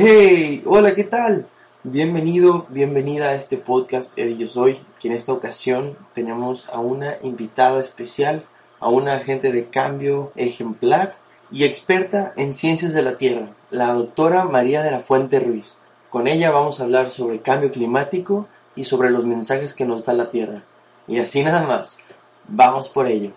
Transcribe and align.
Hey, 0.00 0.62
hola, 0.64 0.94
¿qué 0.94 1.02
tal? 1.02 1.48
Bienvenido, 1.82 2.66
bienvenida 2.68 3.30
a 3.30 3.34
este 3.34 3.56
podcast 3.56 4.16
Eddie 4.16 4.36
Yo 4.36 4.46
Soy, 4.46 4.78
que 5.00 5.08
en 5.08 5.14
esta 5.14 5.32
ocasión 5.32 5.98
tenemos 6.14 6.68
a 6.68 6.78
una 6.78 7.16
invitada 7.24 7.80
especial, 7.80 8.44
a 8.78 8.90
una 8.90 9.14
agente 9.14 9.50
de 9.50 9.70
cambio 9.70 10.30
ejemplar 10.36 11.16
y 11.50 11.64
experta 11.64 12.32
en 12.36 12.54
ciencias 12.54 12.94
de 12.94 13.02
la 13.02 13.18
Tierra, 13.18 13.48
la 13.72 13.92
doctora 13.92 14.44
María 14.44 14.84
de 14.84 14.92
la 14.92 15.00
Fuente 15.00 15.40
Ruiz. 15.40 15.78
Con 16.10 16.28
ella 16.28 16.52
vamos 16.52 16.78
a 16.78 16.84
hablar 16.84 17.10
sobre 17.10 17.42
cambio 17.42 17.72
climático 17.72 18.46
y 18.76 18.84
sobre 18.84 19.10
los 19.10 19.24
mensajes 19.24 19.74
que 19.74 19.84
nos 19.84 20.04
da 20.04 20.12
la 20.12 20.30
Tierra. 20.30 20.62
Y 21.08 21.18
así 21.18 21.42
nada 21.42 21.66
más, 21.66 21.98
vamos 22.46 22.88
por 22.88 23.08
ello. 23.08 23.32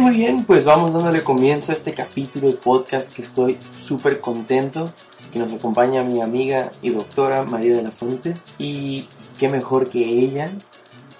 Bien, 0.00 0.12
muy 0.12 0.16
bien, 0.16 0.44
pues 0.44 0.64
vamos 0.64 0.92
dándole 0.92 1.22
comienzo 1.22 1.72
a 1.72 1.74
este 1.74 1.92
capítulo 1.92 2.48
de 2.48 2.54
podcast 2.54 3.12
que 3.12 3.22
estoy 3.22 3.58
súper 3.78 4.20
contento, 4.20 4.92
que 5.32 5.38
nos 5.38 5.52
acompaña 5.52 6.02
mi 6.02 6.22
amiga 6.22 6.72
y 6.82 6.90
doctora 6.90 7.44
María 7.44 7.76
de 7.76 7.82
la 7.82 7.90
Fuente 7.90 8.36
y 8.58 9.08
qué 9.38 9.48
mejor 9.48 9.90
que 9.90 10.00
ella 10.00 10.52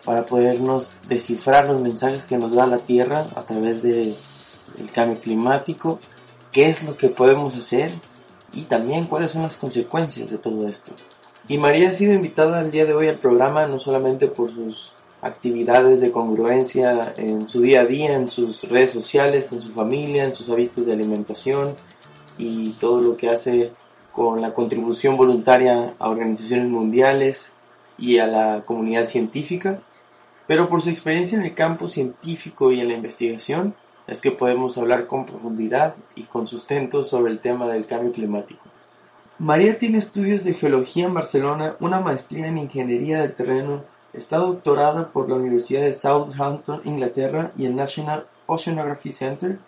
para 0.05 0.25
podernos 0.27 0.97
descifrar 1.09 1.67
los 1.67 1.81
mensajes 1.81 2.25
que 2.25 2.39
nos 2.39 2.53
da 2.53 2.67
la 2.67 2.79
Tierra 2.79 3.27
a 3.37 3.43
través 3.43 3.83
del 3.83 4.17
cambio 4.93 5.21
climático, 5.21 6.01
qué 6.51 6.67
es 6.67 6.83
lo 6.83 6.97
que 6.97 7.09
podemos 7.09 7.57
hacer 7.57 7.93
y 8.53 8.63
también 8.63 9.07
cuáles 9.07 9.33
son 9.33 9.43
las 9.43 9.57
consecuencias 9.57 10.31
de 10.31 10.39
todo 10.39 10.67
esto. 10.67 10.93
Y 11.49 11.59
María 11.59 11.91
ha 11.91 11.93
sido 11.93 12.15
invitada 12.15 12.61
el 12.61 12.71
día 12.71 12.87
de 12.87 12.95
hoy 12.95 13.09
al 13.09 13.19
programa 13.19 13.67
no 13.67 13.79
solamente 13.79 14.27
por 14.29 14.51
sus 14.51 14.93
actividades 15.23 16.01
de 16.01 16.11
congruencia 16.11 17.15
en 17.17 17.49
su 17.49 17.61
día 17.61 17.83
a 17.83 17.87
día, 17.87 18.15
en 18.15 18.29
sus 18.29 18.69
redes 18.69 18.91
sociales, 18.91 19.47
con 19.47 19.61
su 19.61 19.71
familia, 19.73 20.25
en 20.25 20.35
sus 20.35 20.49
hábitos 20.49 20.87
de 20.87 20.93
alimentación 20.93 21.77
y 22.39 22.71
todo 22.73 23.03
lo 23.03 23.17
que 23.17 23.29
hace 23.29 23.73
con 24.13 24.41
la 24.41 24.55
contribución 24.55 25.17
voluntaria 25.17 25.95
a 25.99 26.09
organizaciones 26.09 26.69
mundiales 26.69 27.53
y 27.99 28.19
a 28.19 28.27
la 28.27 28.63
comunidad 28.65 29.05
científica, 29.05 29.83
pero 30.47 30.69
por 30.69 30.83
su 30.83 30.91
experiencia 30.91 31.39
en 31.39 31.45
el 31.45 31.55
campo 31.55 31.87
científico 31.87 32.73
y 32.73 32.81
en 32.81 32.89
la 32.89 32.95
investigación 32.95 33.75
es 34.07 34.21
que 34.21 34.33
podemos 34.33 34.77
hablar 34.79 35.07
con 35.07 35.27
profundidad 35.27 35.95
y 36.17 36.25
con 36.25 36.47
sustento 36.47 37.05
sobre 37.05 37.31
el 37.31 37.39
tema 37.39 37.69
del 37.69 37.87
cambio 37.87 38.11
climático. 38.11 38.61
María 39.39 39.79
tiene 39.79 39.99
estudios 39.99 40.45
de 40.45 40.55
geología 40.55 41.07
en 41.07 41.15
Barcelona, 41.15 41.77
una 41.79 42.01
maestría 42.01 42.49
en 42.49 42.59
ingeniería 42.59 43.23
del 43.23 43.35
terreno 43.35 43.85
Está 44.13 44.39
doctorada 44.39 45.13
por 45.13 45.29
la 45.29 45.37
Universidad 45.37 45.83
de 45.83 45.95
Southampton, 45.95 46.83
Inglaterra, 46.85 47.53
y 47.57 47.67
el 47.67 47.77
National 47.77 48.27
Oceanography 48.47 49.13
Center, 49.13 49.59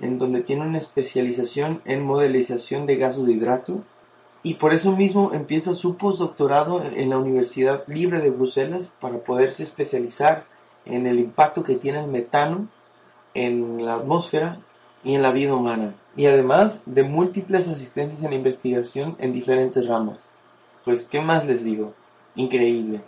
en 0.00 0.18
donde 0.18 0.40
tiene 0.40 0.62
una 0.62 0.78
especialización 0.78 1.82
en 1.84 2.02
modelización 2.02 2.86
de 2.86 2.96
gases 2.96 3.26
de 3.26 3.32
hidrato, 3.32 3.82
y 4.42 4.54
por 4.54 4.72
eso 4.72 4.96
mismo 4.96 5.32
empieza 5.34 5.74
su 5.74 5.96
postdoctorado 5.96 6.82
en 6.82 7.10
la 7.10 7.18
Universidad 7.18 7.84
Libre 7.88 8.20
de 8.20 8.30
Bruselas 8.30 8.90
para 9.00 9.18
poderse 9.18 9.64
especializar 9.64 10.44
en 10.86 11.06
el 11.06 11.18
impacto 11.18 11.62
que 11.62 11.76
tiene 11.76 12.00
el 12.00 12.06
metano 12.06 12.68
en 13.34 13.84
la 13.84 13.96
atmósfera 13.96 14.58
y 15.04 15.14
en 15.14 15.22
la 15.22 15.30
vida 15.30 15.54
humana, 15.54 15.94
y 16.16 16.24
además 16.24 16.82
de 16.86 17.02
múltiples 17.02 17.68
asistencias 17.68 18.22
en 18.22 18.32
investigación 18.32 19.16
en 19.18 19.34
diferentes 19.34 19.86
ramas. 19.86 20.30
Pues, 20.86 21.02
¿qué 21.04 21.20
más 21.20 21.46
les 21.46 21.62
digo? 21.62 21.92
Increíble. 22.34 23.02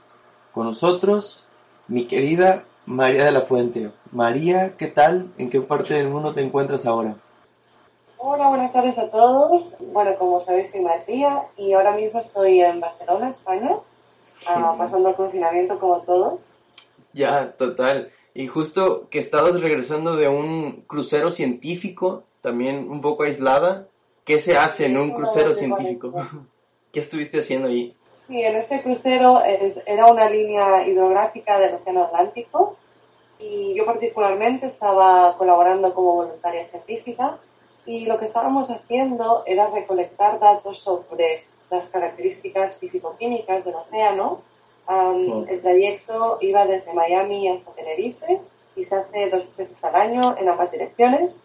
Con 0.53 0.67
nosotros, 0.67 1.47
mi 1.89 2.07
querida 2.07 2.65
María 2.85 3.25
de 3.25 3.33
la 3.33 3.41
Fuente. 3.41 3.91
María, 4.11 4.77
¿qué 4.77 4.87
tal? 4.89 5.33
¿En 5.39 5.49
qué 5.49 5.63
parte 5.63 5.95
del 5.95 6.11
mundo 6.11 6.35
te 6.35 6.43
encuentras 6.43 6.85
ahora? 6.85 7.17
Hola, 8.19 8.49
buenas 8.49 8.71
tardes 8.71 8.99
a 8.99 9.11
todos. 9.11 9.71
Bueno, 9.81 10.15
como 10.19 10.43
sabéis, 10.43 10.71
soy 10.71 10.83
María 10.83 11.45
y 11.57 11.73
ahora 11.73 11.97
mismo 11.97 12.21
estoy 12.21 12.61
en 12.61 12.81
Barcelona, 12.81 13.31
España, 13.31 13.77
ah, 14.47 14.75
pasando 14.77 15.09
el 15.09 15.15
confinamiento 15.15 15.79
como 15.79 16.01
todo. 16.03 16.39
Ya, 17.15 17.53
total. 17.53 18.11
Y 18.35 18.47
justo 18.47 19.09
que 19.09 19.21
estabas 19.21 19.59
regresando 19.63 20.17
de 20.17 20.29
un 20.29 20.85
crucero 20.87 21.33
científico, 21.33 22.25
también 22.43 22.91
un 22.91 23.01
poco 23.01 23.23
aislada. 23.23 23.87
¿Qué 24.27 24.39
se 24.39 24.59
hace 24.59 24.85
en 24.85 24.99
un 24.99 25.13
crucero 25.13 25.55
científico? 25.55 26.13
¿Qué 26.93 27.01
estuviste 27.01 27.41
haciendo 27.41 27.69
ahí? 27.69 27.97
Sí, 28.33 28.43
en 28.43 28.57
este 28.57 28.83
crucero 28.83 29.43
era 29.45 30.07
una 30.07 30.27
línea 30.27 30.87
hidrográfica 30.87 31.59
del 31.59 31.75
Océano 31.75 32.05
Atlántico 32.05 32.77
y 33.39 33.75
yo 33.75 33.85
particularmente 33.85 34.65
estaba 34.65 35.37
colaborando 35.37 35.93
como 35.93 36.15
voluntaria 36.15 36.67
científica 36.69 37.37
y 37.85 38.07
lo 38.07 38.19
que 38.19 38.25
estábamos 38.25 38.71
haciendo 38.71 39.43
era 39.45 39.67
recolectar 39.67 40.41
datos 40.41 40.79
sobre 40.79 41.45
las 41.69 41.91
características 41.91 42.79
físico-químicas 42.79 43.67
del 43.67 43.75
océano. 43.75 44.41
El 44.89 45.61
trayecto 45.61 46.39
iba 46.41 46.65
desde 46.65 46.95
Miami 46.95 47.51
hasta 47.51 47.73
Tenerife 47.73 48.41
y 48.75 48.85
se 48.85 48.95
hace 48.95 49.29
dos 49.29 49.45
veces 49.59 49.85
al 49.85 49.95
año 49.95 50.39
en 50.39 50.49
ambas 50.49 50.71
direcciones. 50.71 51.39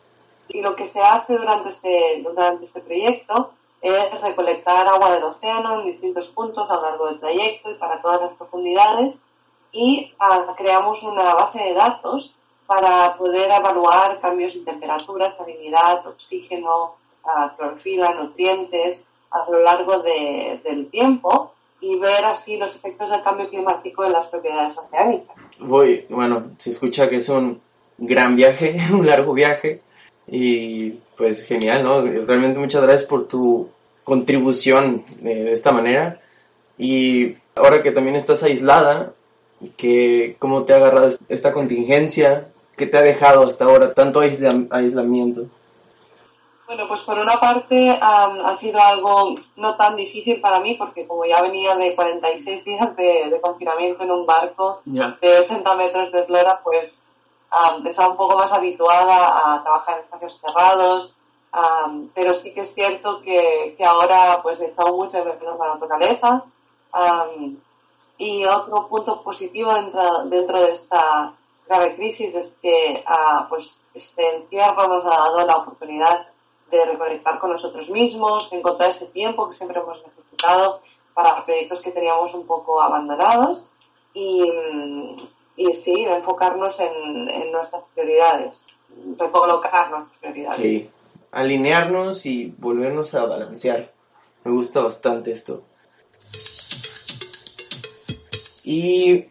Y 0.48 0.62
lo 0.62 0.78
que 0.78 0.88
se 0.88 1.02
hace 1.02 1.34
durante 1.34 1.68
este, 1.68 2.22
durante 2.24 2.64
este 2.64 2.80
proyecto 2.80 3.57
es 3.82 4.22
recolectar 4.22 4.88
agua 4.88 5.12
del 5.14 5.24
océano 5.24 5.80
en 5.80 5.88
distintos 5.88 6.28
puntos 6.28 6.70
a 6.70 6.76
lo 6.76 6.82
largo 6.82 7.08
del 7.08 7.20
trayecto 7.20 7.72
y 7.72 7.76
para 7.76 8.02
todas 8.02 8.22
las 8.22 8.34
profundidades 8.34 9.18
y 9.72 10.14
ah, 10.20 10.54
creamos 10.58 11.04
una 11.04 11.34
base 11.34 11.60
de 11.60 11.74
datos 11.74 12.34
para 12.66 13.16
poder 13.18 13.50
evaluar 13.50 14.20
cambios 14.20 14.54
en 14.56 14.66
temperatura, 14.66 15.36
salinidad, 15.38 16.06
oxígeno, 16.06 16.96
uh, 17.24 17.56
clorofila, 17.56 18.14
nutrientes 18.14 19.06
a 19.32 19.50
lo 19.50 19.62
largo 19.62 20.00
del 20.00 20.90
tiempo 20.92 21.54
y 21.80 21.98
ver 21.98 22.26
así 22.26 22.58
los 22.58 22.76
efectos 22.76 23.10
del 23.10 23.24
cambio 23.24 23.50
climático 23.50 24.04
en 24.04 24.12
las 24.12 24.28
propiedades 24.28 24.78
oceánicas. 24.78 25.36
Voy, 25.60 26.06
bueno, 26.10 26.52
se 26.58 26.72
escucha 26.72 27.10
que 27.10 27.18
es 27.18 27.30
un 27.30 27.62
gran 27.98 28.36
viaje, 28.36 28.78
un 28.92 29.06
largo 29.06 29.34
viaje 29.34 29.82
y 30.28 30.92
pues 31.18 31.46
genial, 31.46 31.84
¿no? 31.84 32.02
Realmente 32.02 32.60
muchas 32.60 32.84
gracias 32.84 33.08
por 33.08 33.28
tu 33.28 33.70
contribución 34.04 35.04
de 35.22 35.52
esta 35.54 35.72
manera. 35.72 36.20
Y 36.78 37.36
ahora 37.56 37.82
que 37.82 37.92
también 37.92 38.16
estás 38.16 38.44
aislada, 38.44 39.14
que 39.76 40.36
¿cómo 40.40 40.64
te 40.64 40.74
ha 40.74 40.78
agarrado 40.78 41.10
esta 41.30 41.54
contingencia? 41.54 42.48
¿Qué 42.76 42.86
te 42.86 42.98
ha 42.98 43.02
dejado 43.02 43.46
hasta 43.46 43.66
ahora 43.66 43.94
tanto 43.94 44.20
aislamiento? 44.20 45.48
Bueno, 46.68 46.86
pues 46.90 47.02
por 47.02 47.18
una 47.18 47.40
parte 47.40 47.98
ha 48.00 48.54
sido 48.60 48.80
algo 48.80 49.36
no 49.56 49.78
tan 49.78 49.96
difícil 49.96 50.42
para 50.42 50.60
mí 50.60 50.76
porque 50.76 51.08
como 51.08 51.26
ya 51.26 51.42
venía 51.42 51.76
de 51.78 51.96
46 51.96 52.66
días 52.66 52.96
de, 52.98 53.40
confinamiento 53.42 54.04
en 54.04 54.12
un 54.12 54.26
barco 54.26 54.82
de 54.86 55.40
80 55.40 55.76
metros 55.76 56.12
de 56.12 56.20
eslora, 56.20 56.60
pues 56.64 57.02
estaba 57.86 58.10
un 58.10 58.18
poco 58.18 58.38
más 58.38 58.52
habituada 58.52 59.56
a 59.56 59.64
trabajar 59.64 59.98
en 59.98 60.04
espacios 60.04 60.40
cerrados, 60.40 61.14
pero 62.14 62.34
sí 62.34 62.54
que 62.54 62.62
es 62.62 62.74
cierto 62.74 63.22
que, 63.22 63.76
que 63.78 63.86
ahora 63.86 64.40
pues 64.44 64.60
he 64.62 64.68
estado 64.68 64.96
mucho 64.96 65.18
en 65.18 65.28
la 65.28 65.68
naturaleza. 65.74 66.44
y 68.18 68.46
otro 68.46 68.88
punto 68.88 69.22
positivo 69.22 69.74
dentro, 69.74 70.26
dentro 70.26 70.60
de 70.62 70.74
esta 70.74 71.34
grave 71.68 71.96
crisis 71.96 72.34
es 72.34 72.54
que 72.62 73.04
uh, 73.08 73.48
pues 73.50 73.86
este 73.94 74.38
encierro 74.38 74.88
nos 74.88 75.06
ha 75.06 75.10
dado 75.10 75.46
la 75.46 75.58
oportunidad 75.58 76.28
de 76.72 76.86
reconectar 76.86 77.40
con 77.40 77.52
nosotros 77.52 77.90
mismos, 77.90 78.50
de 78.50 78.58
encontrar 78.58 78.90
ese 78.90 79.08
tiempo 79.08 79.48
que 79.48 79.56
siempre 79.56 79.80
hemos 79.80 80.02
necesitado 80.06 80.82
para 81.14 81.46
proyectos 81.46 81.82
que 81.82 81.92
teníamos 81.92 82.34
un 82.34 82.46
poco 82.46 82.82
abandonados 82.82 83.66
y, 84.14 85.16
y 85.58 85.74
sí, 85.74 86.06
enfocarnos 86.06 86.80
en, 86.80 87.30
en 87.30 87.52
nuestras 87.52 87.84
prioridades, 87.94 88.64
recolocar 89.18 89.90
nuestras 89.90 90.18
prioridades. 90.20 90.62
Sí, 90.62 90.90
alinearnos 91.32 92.26
y 92.26 92.54
volvernos 92.58 93.16
a 93.16 93.26
balancear. 93.26 93.92
Me 94.44 94.52
gusta 94.52 94.82
bastante 94.82 95.32
esto. 95.32 95.64
Y 98.64 99.26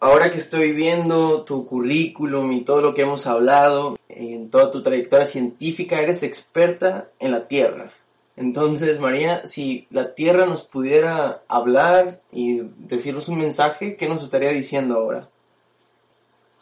ahora 0.00 0.30
que 0.30 0.38
estoy 0.38 0.72
viendo 0.72 1.42
tu 1.42 1.66
currículum 1.66 2.50
y 2.52 2.62
todo 2.62 2.80
lo 2.80 2.94
que 2.94 3.02
hemos 3.02 3.26
hablado, 3.26 3.96
en 4.08 4.50
toda 4.50 4.70
tu 4.70 4.82
trayectoria 4.82 5.26
científica, 5.26 6.00
eres 6.00 6.22
experta 6.22 7.10
en 7.18 7.32
la 7.32 7.46
Tierra. 7.46 7.92
Entonces, 8.36 9.00
María, 9.00 9.46
si 9.46 9.86
la 9.90 10.14
Tierra 10.14 10.46
nos 10.46 10.62
pudiera 10.62 11.42
hablar 11.48 12.22
y 12.32 12.60
decirnos 12.78 13.28
un 13.28 13.38
mensaje, 13.38 13.96
¿qué 13.96 14.08
nos 14.08 14.22
estaría 14.22 14.50
diciendo 14.50 14.94
ahora? 14.94 15.28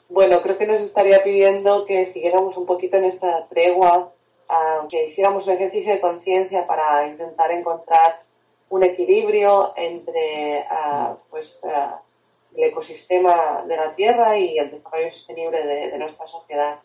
Bueno, 0.09 0.41
creo 0.43 0.57
que 0.57 0.67
nos 0.67 0.81
estaría 0.81 1.23
pidiendo 1.23 1.85
que 1.85 2.07
siguiéramos 2.07 2.57
un 2.57 2.67
poquito 2.67 2.97
en 2.97 3.05
esta 3.05 3.47
tregua 3.49 4.13
que 4.89 5.07
hiciéramos 5.07 5.47
un 5.47 5.55
ejercicio 5.55 5.93
de 5.93 6.01
conciencia 6.01 6.67
para 6.67 7.07
intentar 7.09 7.51
encontrar 7.51 8.21
un 8.69 8.83
equilibrio 8.83 9.73
entre 9.77 10.65
pues, 11.31 11.61
el 12.55 12.65
ecosistema 12.65 13.65
de 13.67 13.77
la 13.77 13.95
Tierra 13.95 14.39
y 14.39 14.59
el 14.59 14.71
desarrollo 14.71 15.13
sostenible 15.13 15.65
de, 15.65 15.99
nuestra 15.99 16.27
sociedad. 16.27 16.79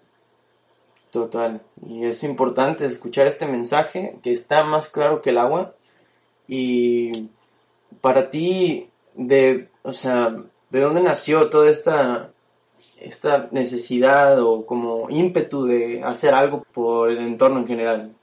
Total. 1.12 1.62
Y 1.86 2.06
es 2.06 2.24
importante 2.24 2.86
escuchar 2.86 3.28
este 3.28 3.46
mensaje 3.46 4.16
que 4.24 4.32
está 4.32 4.64
más 4.64 4.90
claro 4.90 5.22
que 5.22 5.32
el 5.32 5.38
agua. 5.38 5.76
Y 6.48 7.30
para 8.00 8.30
ti, 8.30 8.90
de, 9.14 9.68
o 9.84 9.94
sea, 9.94 10.36
¿de 10.70 10.80
dónde 10.80 11.02
nació 11.02 11.50
toda 11.50 11.70
esta, 11.70 12.32
esta 13.02 13.50
necesidad 13.52 14.42
o 14.42 14.66
como 14.66 15.10
ímpetu 15.10 15.66
de 15.66 16.02
hacer 16.04 16.34
algo 16.34 16.64
por 16.74 17.10
el 17.10 17.20
entorno 17.20 17.60
en 17.60 17.68
general? 17.68 18.16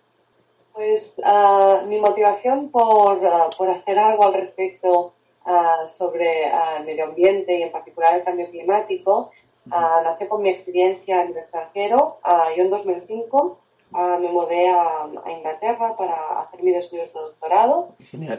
Pues 0.73 1.15
ah, 1.25 1.83
mi 1.87 1.99
motivación 1.99 2.71
por, 2.71 3.27
ah, 3.27 3.51
por, 3.57 3.69
hacer 3.69 3.99
algo 3.99 4.25
al 4.25 4.35
respecto 4.35 5.13
uh, 5.45 5.89
sobre 5.89 6.47
el 6.79 6.85
medio 6.85 7.07
ambiente 7.07 7.59
y 7.59 7.63
en 7.63 7.73
particular 7.73 8.15
el 8.15 8.25
cambio 8.25 8.49
climático 8.51 9.31
nace 9.67 10.29
con 10.29 10.41
mi 10.41 10.49
experiencia 10.49 11.23
en 11.23 11.33
el 11.33 11.39
extranjero. 11.39 12.19
yo 12.57 12.63
en 12.63 12.71
2005 12.71 13.59
me 13.93 14.29
mudé 14.31 14.71
a, 14.71 15.07
Inglaterra 15.31 15.95
para 15.95 16.41
hacer 16.41 16.63
mis 16.63 16.77
estudios 16.77 17.13
de 17.13 17.21
doctorado. 17.21 17.91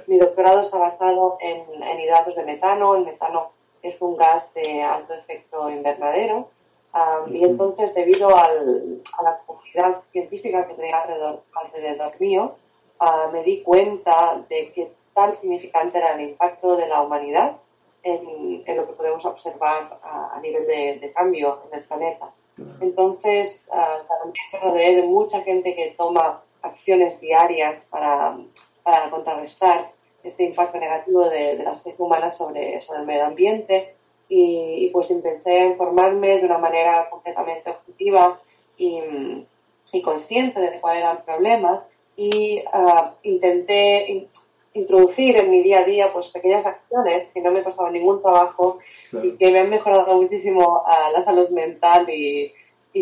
Mi 0.07 0.17
doctorado 0.17 0.61
está 0.61 0.77
basado 0.77 1.37
en, 1.39 1.83
en 1.83 1.99
hidratos 1.99 2.35
de 2.35 2.43
metano. 2.45 2.95
El 2.95 3.05
metano 3.05 3.51
es 3.81 4.01
un 4.01 4.17
gas 4.17 4.53
de 4.53 4.81
alto 4.83 5.13
efecto 5.13 5.69
invernadero 5.69 6.49
y 7.27 7.45
entonces, 7.45 7.93
debido 7.93 8.35
al, 8.35 9.01
a 9.17 9.23
la 9.23 9.39
comunidad 9.45 10.01
científica 10.11 10.67
que 10.67 10.73
tenía 10.73 11.01
alrededor, 11.01 11.43
alrededor 11.53 12.19
mío, 12.19 12.55
uh, 12.99 13.31
me 13.31 13.43
di 13.43 13.61
cuenta 13.61 14.43
de 14.49 14.71
qué 14.73 14.91
tan 15.13 15.35
significante 15.35 15.99
era 15.99 16.15
el 16.15 16.21
impacto 16.29 16.75
de 16.75 16.87
la 16.87 17.01
humanidad 17.01 17.57
en, 18.01 18.63
en 18.65 18.77
lo 18.77 18.87
que 18.87 18.93
podemos 18.93 19.23
observar 19.25 19.99
a 20.01 20.39
nivel 20.41 20.65
de, 20.65 20.99
de, 20.99 21.13
cambio 21.13 21.59
en 21.67 21.79
el 21.79 21.85
planeta. 21.85 22.31
Entonces, 22.81 23.67
uh, 23.69 24.07
también 24.07 24.45
me 24.51 24.59
rodeé 24.59 24.95
de 24.95 25.03
mucha 25.03 25.41
gente 25.41 25.75
que 25.75 25.93
toma 25.97 26.41
acciones 26.61 27.21
diarias 27.21 27.87
para, 27.89 28.37
para 28.83 29.09
contrarrestar 29.09 29.91
este 30.23 30.43
impacto 30.43 30.77
negativo 30.77 31.27
de, 31.29 31.57
de 31.57 31.63
la 31.63 31.71
especie 31.71 32.03
humana 32.03 32.31
sobre, 32.31 32.79
sobre 32.81 32.99
el 32.99 33.05
medio 33.05 33.25
ambiente. 33.25 33.95
Y, 34.31 34.89
pues 34.93 35.09
intenté 35.09 35.65
informarme 35.65 36.37
de 36.37 36.45
una 36.45 36.59
manera 36.59 37.09
completamente 37.09 37.71
objetiva 37.71 38.39
y, 38.77 39.01
consciente 40.03 40.59
de 40.59 40.79
cuál 40.79 40.97
era 40.97 41.11
el 41.13 41.17
problema 41.19 41.83
y 42.15 42.61
ah, 42.71 43.15
intenté 43.23 44.27
introducir 44.73 45.35
en 45.37 45.49
mi 45.49 45.63
día 45.63 45.79
a 45.79 45.83
día 45.83 46.13
pues 46.13 46.29
pequeñas 46.29 46.67
acciones 46.67 47.27
que 47.33 47.41
no 47.41 47.51
me 47.51 47.63
costaban 47.63 47.93
ningún 47.93 48.21
trabajo 48.21 48.77
y 49.23 49.35
que 49.35 49.51
me 49.51 49.59
han 49.59 49.69
mejorado 49.69 50.21
muchísimo 50.21 50.83
uh, 50.85 51.11
la 51.11 51.21
salud 51.21 51.49
mental 51.49 52.07
y, 52.09 52.53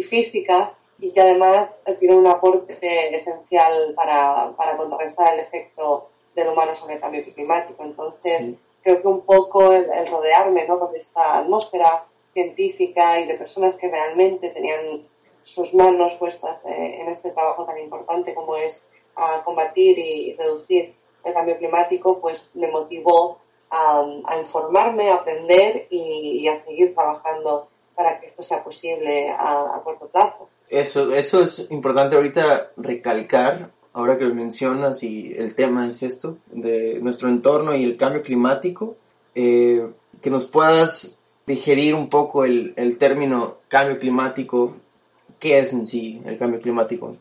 física 0.01 0.73
y 0.99 1.11
que 1.11 1.21
además 1.21 1.77
tiene 1.99 2.15
un 2.15 2.27
aporte 2.27 3.15
esencial 3.15 3.93
para, 3.95 4.53
para 4.55 4.77
contrarrestar 4.77 5.33
el 5.33 5.39
efecto 5.41 6.09
del 6.37 6.49
humano 6.49 6.75
sobre 6.75 6.95
el 6.95 7.01
cambio 7.01 7.23
climático. 7.23 7.83
Entonces, 7.83 8.53
creo 8.83 9.01
que 9.01 9.07
un 9.07 9.21
poco 9.21 9.73
el, 9.73 10.07
rodearme 10.07 10.67
¿no? 10.67 10.79
con 10.79 10.95
esta 10.95 11.39
atmósfera 11.39 12.05
científica 12.31 13.19
y 13.19 13.25
de 13.25 13.35
personas 13.35 13.75
que 13.75 13.89
realmente 13.89 14.49
tenían 14.49 15.01
sus 15.41 15.73
manos 15.73 16.13
puestas 16.15 16.63
eh, 16.65 17.01
en 17.01 17.09
este 17.09 17.31
trabajo 17.31 17.65
tan 17.65 17.79
importante 17.79 18.35
como 18.35 18.55
es 18.55 18.85
a 19.15 19.43
combatir 19.43 19.97
y 19.97 20.35
reducir 20.35 20.93
el 21.23 21.33
cambio 21.33 21.57
climático, 21.57 22.19
pues 22.19 22.55
me 22.55 22.69
motivó 22.69 23.39
a, 23.71 24.05
informarme, 24.37 25.09
a 25.09 25.15
aprender 25.15 25.87
y, 25.89 26.47
a 26.47 26.63
seguir 26.63 26.93
trabajando 26.93 27.67
para 27.95 28.19
que 28.19 28.27
esto 28.27 28.43
sea 28.43 28.63
posible 28.63 29.29
a, 29.29 29.75
a 29.75 29.81
corto 29.83 30.07
plazo. 30.07 30.47
Eso, 30.69 31.13
eso 31.13 31.41
es 31.41 31.71
importante 31.71 32.15
ahorita 32.15 32.73
recalcar 32.77 33.71
ahora 33.97 34.19
que 34.19 34.25
lo 34.25 34.35
mencionas 34.35 35.01
y 35.01 35.33
el 35.35 35.55
tema 35.55 35.89
es 35.89 36.03
esto, 36.03 36.37
de 36.51 36.99
nuestro 37.01 37.29
entorno 37.29 37.75
y 37.75 37.83
el 37.83 37.97
cambio 37.97 38.21
climático, 38.21 38.95
eh, 39.33 39.87
que 40.21 40.29
nos 40.29 40.45
puedas 40.45 41.17
digerir 41.47 41.95
un 41.95 42.07
poco 42.07 42.45
el, 42.45 42.73
el 42.75 42.99
término 42.99 43.55
cambio 43.67 43.97
climático, 43.97 44.73
¿qué 45.39 45.57
es 45.57 45.73
en 45.73 45.87
sí 45.87 46.21
el 46.25 46.37
cambio 46.37 46.61
climático? 46.61 47.15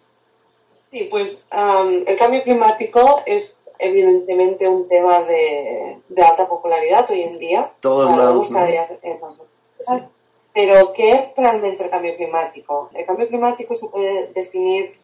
Sí, 0.92 1.08
pues 1.10 1.42
el 1.50 2.16
cambio 2.18 2.42
climático 2.42 3.22
es 3.24 3.56
evidentemente 3.78 4.68
un 4.68 4.86
tema 4.86 5.22
de, 5.22 5.96
de 6.10 6.22
alta 6.22 6.46
popularidad 6.46 7.10
hoy 7.10 7.22
en 7.22 7.38
día. 7.38 7.72
Todos 7.80 8.14
lados, 8.14 8.50
¿no? 8.50 10.10
Pero, 10.52 10.92
¿qué 10.92 11.12
es 11.12 11.20
realmente 11.36 11.84
el 11.84 11.90
cambio 11.90 12.16
climático? 12.16 12.90
El 12.92 13.06
cambio 13.06 13.28
climático 13.28 13.74
se 13.74 13.88
puede 13.88 14.30
definir 14.34 14.94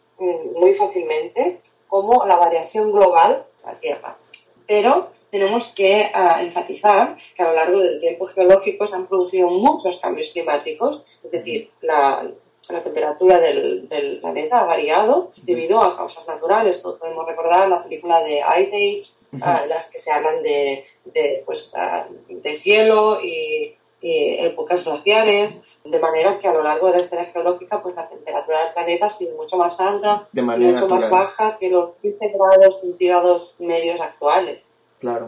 muy 0.55 0.75
fácilmente 0.75 1.61
como 1.89 2.25
la 2.25 2.37
variación 2.37 2.93
global 2.93 3.45
de 3.59 3.73
la 3.73 3.79
Tierra. 3.79 4.17
Pero 4.67 5.09
tenemos 5.31 5.69
que 5.69 6.11
ah, 6.13 6.43
enfatizar 6.43 7.17
que 7.35 7.43
a 7.43 7.49
lo 7.49 7.55
largo 7.55 7.81
del 7.81 8.01
tiempo 8.01 8.27
geológico 8.27 8.87
se 8.87 8.95
han 8.95 9.07
producido 9.07 9.49
muchos 9.49 9.99
cambios 9.99 10.31
climáticos, 10.31 11.05
es 11.25 11.31
decir, 11.31 11.71
la, 11.81 12.31
temperatura 12.85 13.39
del, 13.39 13.89
planeta 14.21 14.61
ha 14.61 14.65
variado 14.65 15.33
debido 15.43 15.83
a 15.83 15.97
causas 15.97 16.27
naturales. 16.27 16.81
Todos 16.81 16.99
podemos 16.99 17.27
recordar 17.27 17.69
la 17.69 17.83
película 17.83 18.23
de 18.23 18.43
Ice 18.61 18.77
Age, 18.77 19.03
ah, 19.43 19.65
las 19.69 19.89
que 19.89 19.99
se 19.99 20.11
hablan 20.11 20.43
de, 20.43 20.85
de 21.05 21.43
pues, 21.45 21.75
uh, 21.75 22.13
deshielo 22.43 23.23
y, 23.23 23.77
y 24.01 24.37
épocas 24.39 24.85
glaciares 24.85 25.59
de 25.85 25.99
manera 25.99 26.39
que 26.39 26.49
a 26.49 26.55
lo 26.55 26.63
largo 26.63 26.87
de 26.87 26.99
la 26.99 27.03
historia 27.03 27.25
geológica 27.27 27.83
pues 27.83 27.95
la 27.95 28.09
temperatura 28.09 28.65
del 28.65 28.75
planeta 28.75 29.07
ha 29.07 29.11
sido 29.11 29.37
mucho 29.37 29.57
más 29.57 29.81
alta, 29.81 30.29
mucho 30.33 30.89
más 30.89 31.11
baja 31.11 31.59
que 31.59 31.71
los 31.71 31.91
15 32.03 32.29
grados 32.29 32.81
centígrados 32.81 33.55
medios 33.59 34.01
actuales. 34.01 34.61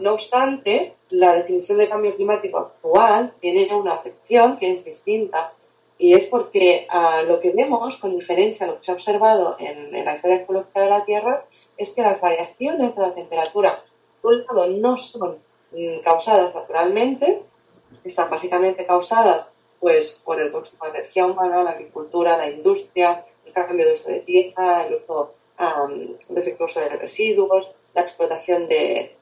No 0.01 0.13
obstante, 0.13 0.95
la 1.11 1.35
definición 1.35 1.79
de 1.79 1.89
cambio 1.89 2.15
climático 2.15 2.59
actual 2.59 3.35
tiene 3.41 3.75
una 3.75 3.95
afección 3.95 4.57
que 4.57 4.71
es 4.71 4.85
distinta 4.85 5.53
y 5.99 6.15
es 6.15 6.27
porque 6.27 6.87
ah, 6.91 7.23
lo 7.27 7.41
que 7.41 7.51
vemos, 7.51 7.97
con 7.99 8.17
diferencia 8.17 8.67
a 8.67 8.71
lo 8.71 8.79
que 8.79 8.85
se 8.85 8.91
ha 8.93 8.95
observado 8.95 9.57
en, 9.59 10.05
la 10.05 10.15
historia 10.15 10.45
geológica 10.45 10.81
de 10.81 10.91
la 10.91 11.05
Tierra, 11.05 11.45
es 11.77 11.93
que 11.93 12.03
las 12.03 12.21
variaciones 12.21 12.95
de 12.95 13.03
la 13.03 13.15
temperatura, 13.15 13.83
por 14.21 14.35
un 14.35 14.45
lado, 14.45 14.67
no 14.67 14.99
son 14.99 15.39
mm, 15.73 16.01
causadas 16.05 16.55
naturalmente, 16.55 17.43
están 18.05 18.31
básicamente 18.31 18.87
causadas 18.87 19.54
pues 19.81 20.21
por 20.25 20.41
el 20.41 20.51
consumo 20.51 20.85
de 20.85 20.99
energía 20.99 21.27
humana, 21.27 21.63
la 21.63 21.71
agricultura, 21.71 22.37
la 22.37 22.51
industria, 22.51 23.25
el 23.45 23.53
cambio 23.53 23.87
de 23.87 23.93
uso 23.93 24.09
de 24.11 24.21
tierra, 24.21 24.87
el 24.87 24.95
uso 24.95 25.35
de 26.29 26.41
efectos 26.41 26.75
de 26.75 26.89
residuos, 26.89 27.73
la 27.95 28.03
explotación 28.03 28.69
de, 28.69 29.17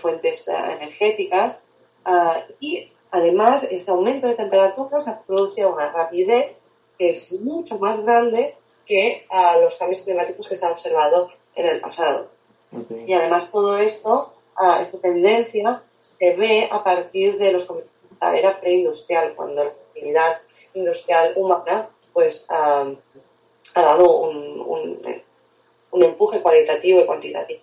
fuentes 0.00 0.48
ah, 0.48 0.72
energéticas 0.74 1.60
ah, 2.04 2.44
y 2.60 2.92
además 3.10 3.66
este 3.70 3.90
aumento 3.90 4.26
de 4.26 4.34
temperaturas 4.34 5.06
ha 5.08 5.22
producido 5.22 5.72
una 5.72 5.92
rapidez 5.92 6.52
que 6.98 7.10
es 7.10 7.32
mucho 7.40 7.78
más 7.78 8.02
grande 8.02 8.56
que 8.84 9.26
ah, 9.30 9.56
los 9.60 9.76
cambios 9.76 10.02
climáticos 10.02 10.48
que 10.48 10.56
se 10.56 10.66
han 10.66 10.72
observado 10.72 11.30
en 11.54 11.66
el 11.66 11.80
pasado. 11.80 12.28
Y 13.06 13.12
además 13.12 13.50
todo 13.50 13.78
esto, 13.78 14.34
esta 14.80 14.98
tendencia, 14.98 15.82
se 16.00 16.34
ve 16.34 16.68
a 16.70 16.84
partir 16.84 17.38
de 17.38 17.52
los 17.52 17.66
la 18.20 18.36
era 18.36 18.60
preindustrial, 18.60 19.34
cuando 19.34 19.64
la 19.64 19.70
actividad 19.70 20.40
industrial 20.74 21.32
humana 21.36 21.88
pues 22.12 22.46
ha 22.50 22.86
dado 23.74 24.20
un, 24.20 24.60
un, 25.90 26.02
empuje 26.02 26.40
cualitativo 26.42 27.00
y 27.00 27.06
cuantitativo. 27.06 27.60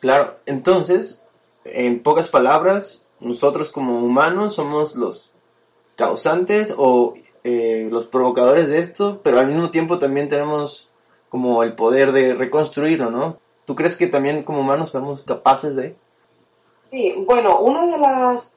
Claro. 0.00 0.36
entonces, 0.46 1.22
en 1.64 2.02
pocas 2.02 2.28
palabras, 2.28 3.06
nosotros 3.18 3.70
como 3.70 3.98
humanos 3.98 4.54
somos 4.54 4.96
los 4.96 5.30
causantes 5.96 6.74
o 6.76 7.14
eh, 7.44 7.88
los 7.90 8.06
provocadores 8.06 8.68
de 8.70 8.78
esto, 8.78 9.20
pero 9.22 9.38
al 9.38 9.48
mismo 9.48 9.70
tiempo 9.70 9.98
también 9.98 10.28
tenemos 10.28 10.90
como 11.28 11.62
el 11.62 11.74
poder 11.74 12.12
de 12.12 12.34
reconstruirlo, 12.34 13.10
¿no? 13.10 13.38
¿Tú 13.66 13.76
crees 13.76 13.96
que 13.96 14.06
también 14.06 14.42
como 14.42 14.60
humanos 14.60 14.90
somos 14.90 15.22
capaces 15.22 15.76
de? 15.76 15.94
Sí, 16.90 17.14
bueno, 17.24 17.60
una 17.60 17.86
de 17.86 17.98
las 17.98 18.52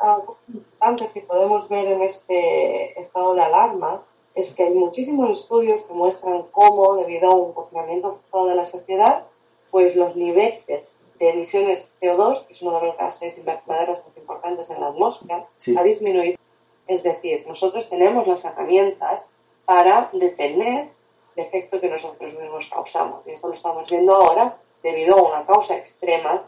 antes 0.79 1.11
que 1.13 1.21
podemos 1.21 1.69
ver 1.69 1.87
en 1.87 2.01
este 2.01 2.99
estado 2.99 3.35
de 3.35 3.41
alarma 3.41 4.01
es 4.33 4.55
que 4.55 4.63
hay 4.63 4.73
muchísimos 4.73 5.39
estudios 5.39 5.83
que 5.83 5.93
muestran 5.93 6.43
cómo, 6.51 6.95
debido 6.95 7.31
a 7.31 7.35
un 7.35 7.53
confinamiento 7.53 8.15
forzado 8.15 8.47
de 8.47 8.55
la 8.55 8.65
sociedad, 8.65 9.23
pues 9.69 9.95
los 9.95 10.15
niveles 10.15 10.87
de 11.19 11.29
emisiones 11.29 11.87
de 12.01 12.11
CO2, 12.11 12.47
que 12.47 12.53
es 12.53 12.61
uno 12.63 12.79
de 12.79 12.87
los 12.87 12.97
gases 12.97 13.37
invernaderos 13.37 14.03
más 14.03 14.17
importantes 14.17 14.69
en 14.71 14.81
la 14.81 14.87
atmósfera, 14.87 15.45
ha 15.77 15.83
disminuido. 15.83 16.39
Es 16.87 17.03
decir, 17.03 17.45
nosotros 17.47 17.87
tenemos 17.87 18.25
las 18.27 18.43
herramientas 18.45 19.29
para 19.65 20.09
detener 20.11 20.89
el 21.35 21.43
efecto 21.45 21.79
que 21.79 21.89
nosotros 21.89 22.33
mismos 22.33 22.67
causamos. 22.67 23.21
Y 23.27 23.31
esto 23.31 23.47
lo 23.47 23.53
estamos 23.53 23.89
viendo 23.89 24.15
ahora 24.15 24.57
debido 24.81 25.17
a 25.17 25.21
una 25.21 25.45
causa 25.45 25.77
extrema 25.77 26.43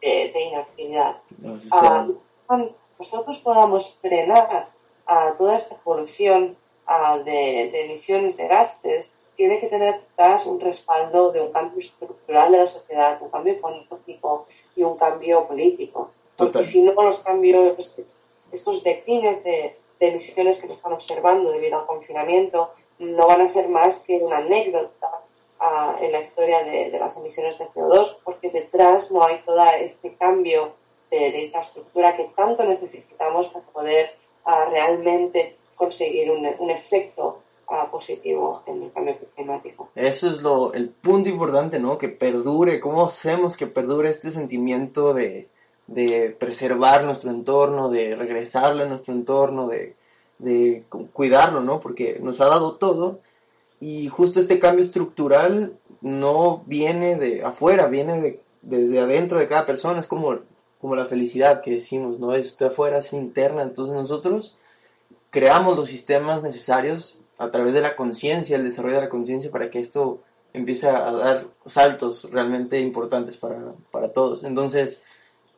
de, 0.00 0.42
inactividad. 0.42 1.16
Ah, 1.72 2.06
cuando 2.46 2.74
nosotros 2.98 3.40
podamos 3.40 3.98
frenar 4.00 4.70
a 5.06 5.32
toda 5.36 5.56
esta 5.56 5.76
evolución 5.76 6.56
de, 7.24 7.70
de, 7.72 7.84
emisiones 7.84 8.36
de 8.36 8.48
gases, 8.48 9.12
tiene 9.36 9.60
que 9.60 9.68
tener 9.68 10.00
detrás 10.00 10.46
un 10.46 10.60
respaldo 10.60 11.30
de 11.30 11.40
un 11.40 11.52
cambio 11.52 11.78
estructural 11.78 12.50
de 12.50 12.58
la 12.58 12.66
sociedad, 12.66 13.22
un 13.22 13.30
cambio 13.30 13.52
económico 13.54 14.46
y 14.74 14.82
un 14.82 14.96
cambio 14.96 15.46
político. 15.46 16.10
Porque 16.36 16.64
si 16.64 16.82
no, 16.82 16.92
los 16.92 17.20
cambios, 17.20 17.96
estos 18.52 18.82
declines 18.82 19.44
de, 19.44 19.76
de 20.00 20.08
emisiones 20.08 20.60
que 20.60 20.66
se 20.68 20.72
están 20.72 20.92
observando 20.92 21.50
debido 21.50 21.80
al 21.80 21.86
confinamiento 21.86 22.72
no 22.98 23.26
van 23.26 23.42
a 23.42 23.48
ser 23.48 23.68
más 23.68 24.00
que 24.00 24.18
una 24.18 24.38
anécdota 24.38 24.97
en 26.00 26.12
la 26.12 26.20
historia 26.20 26.62
de, 26.64 26.90
las 26.98 27.16
emisiones 27.16 27.58
de 27.58 27.66
CO2, 27.66 28.18
porque 28.24 28.50
detrás 28.50 29.10
no 29.10 29.24
hay 29.24 29.40
todo 29.44 29.64
este 29.80 30.14
cambio 30.14 30.74
de, 31.10 31.44
infraestructura 31.44 32.16
que 32.16 32.30
tanto 32.36 32.64
necesitamos 32.64 33.48
para 33.48 33.64
poder 33.66 34.14
realmente 34.70 35.56
conseguir 35.76 36.30
un, 36.30 36.46
un 36.58 36.70
efecto 36.70 37.40
positivo 37.90 38.62
en 38.66 38.84
el 38.84 38.92
cambio 38.92 39.16
climático. 39.34 39.90
Eso 39.94 40.28
es 40.28 40.42
lo, 40.42 40.72
el 40.72 40.88
punto 40.88 41.28
importante, 41.28 41.78
¿no? 41.78 41.98
Que 41.98 42.08
perdure, 42.08 42.80
¿cómo 42.80 43.06
hacemos 43.06 43.56
que 43.56 43.66
perdure 43.66 44.08
este 44.08 44.30
sentimiento 44.30 45.12
de, 45.12 45.48
de 45.86 46.34
preservar 46.38 47.04
nuestro 47.04 47.30
entorno, 47.30 47.90
de 47.90 48.16
regresarle 48.16 48.84
a 48.84 48.86
nuestro 48.86 49.12
entorno, 49.12 49.68
de, 49.68 49.96
de 50.38 50.84
cuidarlo, 51.12 51.60
¿no? 51.60 51.80
Porque 51.80 52.18
nos 52.20 52.40
ha 52.40 52.46
dado 52.46 52.76
todo 52.76 53.20
y 53.80 54.08
justo 54.08 54.40
este 54.40 54.58
cambio 54.58 54.84
estructural 54.84 55.76
no 56.00 56.62
viene 56.66 57.16
de 57.16 57.44
afuera, 57.44 57.86
viene 57.86 58.20
de, 58.20 58.40
desde 58.62 59.00
adentro 59.00 59.38
de 59.38 59.48
cada 59.48 59.66
persona, 59.66 60.00
es 60.00 60.06
como, 60.06 60.38
como 60.80 60.96
la 60.96 61.06
felicidad 61.06 61.60
que 61.60 61.72
decimos, 61.72 62.18
¿no? 62.18 62.34
Es 62.34 62.58
de 62.58 62.66
afuera, 62.66 62.98
es 62.98 63.12
interna, 63.12 63.62
entonces 63.62 63.94
nosotros 63.94 64.56
creamos 65.30 65.76
los 65.76 65.88
sistemas 65.88 66.42
necesarios 66.42 67.20
a 67.38 67.50
través 67.50 67.74
de 67.74 67.82
la 67.82 67.96
conciencia, 67.96 68.56
el 68.56 68.64
desarrollo 68.64 68.96
de 68.96 69.02
la 69.02 69.08
conciencia 69.08 69.50
para 69.50 69.70
que 69.70 69.78
esto 69.78 70.22
empiece 70.52 70.88
a 70.88 71.10
dar 71.12 71.46
saltos 71.66 72.30
realmente 72.32 72.80
importantes 72.80 73.36
para, 73.36 73.74
para 73.90 74.12
todos. 74.12 74.42
Entonces, 74.44 75.02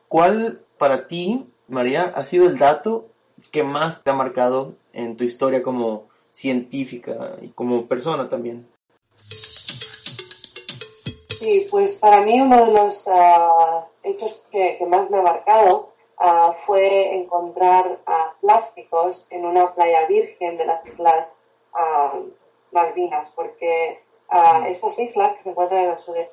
¿cuál 0.07 0.61
para 0.77 1.07
ti, 1.07 1.47
María, 1.67 2.11
ha 2.15 2.23
sido 2.23 2.47
el 2.47 2.57
dato 2.57 3.07
que 3.51 3.63
más 3.63 4.03
te 4.03 4.11
ha 4.11 4.13
marcado 4.13 4.75
en 4.93 5.17
tu 5.17 5.23
historia 5.23 5.63
como 5.63 6.10
científica 6.31 7.35
y 7.41 7.49
como 7.49 7.87
persona 7.87 8.27
también? 8.29 8.67
Sí, 11.41 11.67
pues 11.71 11.97
para 11.97 12.21
mí 12.21 12.39
uno 12.39 12.67
de 12.67 12.71
los 12.71 13.07
ah, 13.07 13.87
hechos 14.03 14.43
que, 14.51 14.77
más 14.87 15.09
me 15.09 15.17
ha 15.17 15.21
marcado 15.23 15.91
ah, 16.19 16.53
fue 16.67 17.15
encontrar 17.15 17.99
ah, 18.05 18.35
plásticos 18.41 19.25
en 19.31 19.45
una 19.45 19.73
playa 19.73 20.05
virgen 20.05 20.57
de 20.57 20.65
las 20.65 20.85
Islas 20.85 21.35
Malvinas, 22.71 23.31
porque 23.35 24.03
mm. 24.29 24.65
estas 24.65 24.99
islas 24.99 25.33
que 25.35 25.43
se 25.43 25.49
encuentran 25.49 25.85
en 25.85 25.89
el 25.91 25.99
sur 25.99 26.13
de, 26.13 26.29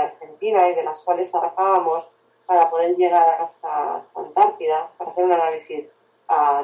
Argentina 0.00 0.68
y 0.68 0.74
de 0.74 0.82
las 0.82 1.00
cuales 1.02 1.30
zarpábamos 1.30 2.08
para 2.46 2.68
poder 2.70 2.96
llegar 2.96 3.40
hasta, 3.40 4.02
Antártida, 4.16 4.90
para 4.98 5.12
hacer 5.12 5.24
un 5.24 5.32
análisis 5.32 5.84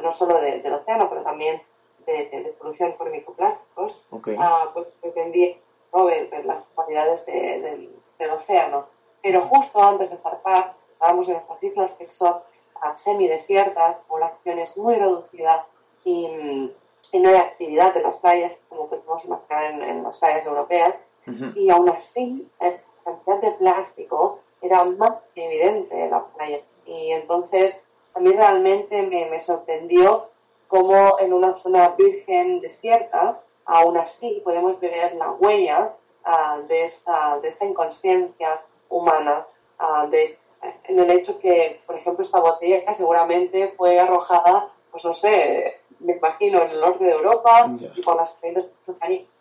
no 0.02 0.10
solo 0.10 0.40
del 0.40 0.74
océano, 0.74 1.08
pero 1.08 1.22
también 1.22 1.62
de, 2.06 2.54
polución 2.58 2.94
por 2.96 3.10
microplásticos, 3.10 3.94
ah, 4.38 4.70
pues 4.74 4.94
pretendí 5.00 5.56
ver, 5.92 6.44
las 6.44 6.64
cualidades 6.74 7.26
del, 7.26 7.90
océano. 8.32 8.86
Pero 9.22 9.42
justo 9.42 9.82
antes 9.82 10.10
de 10.10 10.16
zarpar, 10.16 10.74
estábamos 10.92 11.28
en 11.28 11.36
estas 11.36 11.62
islas 11.62 11.94
que 11.94 12.10
son 12.10 12.34
uh, 12.34 12.96
semidesiertas, 12.96 13.96
poblaciones 14.08 14.76
muy 14.76 14.96
reducidas 14.96 15.64
y, 16.04 16.70
no 17.12 17.28
hay 17.28 17.36
actividad 17.36 17.96
en 17.96 18.04
las 18.04 18.18
playas 18.18 18.62
como 18.68 18.86
podemos 18.88 19.24
imaginar 19.24 19.64
en, 19.82 20.02
las 20.02 20.18
playas 20.18 20.46
europeas. 20.46 20.94
Y 21.54 21.70
aún 21.70 21.88
así, 21.88 22.48
la 22.60 22.76
cantidad 23.04 23.40
de 23.40 23.50
plástico 23.52 24.40
era 24.60 24.84
más 24.84 25.30
que 25.34 25.44
evidente 25.44 26.04
en 26.04 26.10
la 26.10 26.24
playa. 26.26 26.60
Y 26.86 27.10
entonces, 27.12 27.80
a 28.14 28.20
mí 28.20 28.32
realmente 28.32 29.02
me, 29.02 29.28
me 29.30 29.40
sorprendió 29.40 30.29
como 30.70 31.18
en 31.18 31.32
una 31.32 31.56
zona 31.56 31.88
virgen 31.98 32.60
desierta, 32.60 33.40
aún 33.66 33.98
así 33.98 34.40
podemos 34.44 34.78
ver 34.78 35.16
la 35.16 35.32
huella 35.32 35.92
ah, 36.24 36.58
de, 36.68 36.84
esta, 36.84 37.40
de 37.42 37.48
esta 37.48 37.64
inconsciencia 37.64 38.62
humana, 38.88 39.44
uh, 39.80 40.08
de, 40.08 40.38
en 40.84 40.98
el 41.00 41.10
hecho 41.10 41.40
que, 41.40 41.80
por 41.86 41.96
ejemplo, 41.96 42.22
esta 42.22 42.38
botella 42.38 42.94
seguramente 42.94 43.74
fue 43.76 43.98
arrojada, 43.98 44.68
pues 44.92 45.04
no 45.04 45.12
sé, 45.12 45.80
me 45.98 46.16
imagino, 46.16 46.62
en 46.62 46.70
el 46.70 46.80
norte 46.80 47.04
de 47.04 47.12
Europa 47.12 47.68
y 47.96 48.00
por 48.02 48.16
las 48.16 48.30
corrientes 48.30 48.66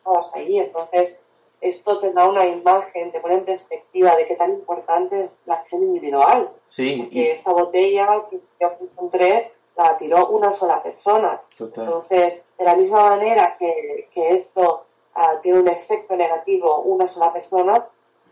hasta 0.03 0.39
allí. 0.39 0.59
Entonces, 0.59 1.19
esto 1.62 2.00
te 2.00 2.12
da 2.12 2.27
una 2.27 2.48
imagen, 2.48 3.12
te 3.12 3.19
pone 3.19 3.36
en 3.36 3.45
perspectiva 3.45 4.15
de 4.15 4.25
qué 4.25 4.36
tan 4.36 4.51
importante 4.51 5.21
es 5.21 5.41
la 5.45 5.55
acción 5.55 5.83
individual. 5.83 6.50
Sí. 6.65 7.07
Que 7.13 7.33
esta 7.33 7.51
botella 7.51 8.24
que 8.31 8.39
yo 8.59 8.71
encontré 8.81 9.51
la 9.83 9.98
tiró 9.98 10.27
una 10.27 10.53
sola 10.53 10.81
persona. 10.83 11.41
Entonces, 11.59 12.43
de 12.57 12.65
la 12.65 12.75
misma 12.75 13.09
manera 13.12 13.55
que, 13.57 14.09
que 14.13 14.36
esto 14.36 14.86
ah, 15.15 15.39
tiene 15.41 15.59
un 15.59 15.67
efecto 15.67 16.15
negativo 16.15 16.81
una 16.81 17.07
sola 17.07 17.31
persona, 17.31 17.86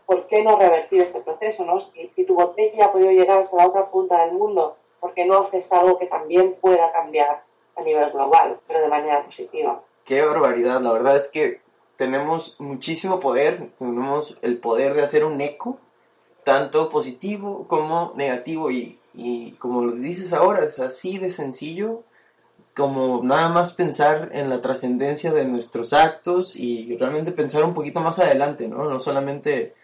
¿por 0.08 0.26
qué 0.26 0.42
no 0.42 0.58
revertir 0.58 1.02
este 1.02 1.20
proceso? 1.20 1.64
No? 1.64 1.80
Si, 1.80 2.24
tu 2.24 2.34
botella 2.34 2.86
ha 2.86 2.92
podido 2.92 3.10
llegar 3.10 3.40
hasta 3.40 3.56
la 3.56 3.68
otra 3.68 3.90
punta 3.90 4.24
del 4.24 4.34
mundo, 4.34 4.76
¿por 5.00 5.14
qué 5.14 5.26
no 5.26 5.38
haces 5.38 5.70
algo 5.72 5.98
que 5.98 6.06
también 6.06 6.56
pueda 6.60 6.90
cambiar 6.92 7.44
a 7.76 7.82
nivel 7.82 8.10
global, 8.10 8.58
pero 8.66 8.80
de 8.80 8.88
manera 8.88 9.22
positiva? 9.24 9.82
Qué 10.04 10.24
barbaridad, 10.24 10.80
la 10.80 10.92
verdad 10.92 11.16
es 11.16 11.28
que 11.28 11.60
tenemos 11.96 12.58
muchísimo 12.58 13.20
poder, 13.20 13.70
tenemos 13.78 14.38
el 14.40 14.58
poder 14.58 14.94
de 14.94 15.02
hacer 15.02 15.24
un 15.24 15.40
eco, 15.40 15.78
tanto 16.42 16.88
positivo 16.88 17.66
como 17.68 18.12
negativo, 18.14 18.70
y 18.70 18.98
y 19.14 19.52
como 19.52 19.84
lo 19.84 19.92
dices 19.92 20.32
ahora, 20.32 20.64
es 20.64 20.78
así 20.78 21.18
de 21.18 21.30
sencillo 21.30 22.04
como 22.78 23.22
nada 23.24 23.48
más 23.48 23.72
pensar 23.72 24.30
en 24.32 24.48
la 24.48 24.62
trascendencia 24.62 25.32
de 25.32 25.44
nuestros 25.44 25.92
actos 25.92 26.54
y 26.54 26.96
realmente 26.96 27.32
pensar 27.32 27.64
un 27.64 27.74
poquito 27.74 28.00
más 28.00 28.20
adelante, 28.20 28.68
¿no? 28.68 28.88
No 28.88 29.00
solamente 29.00 29.74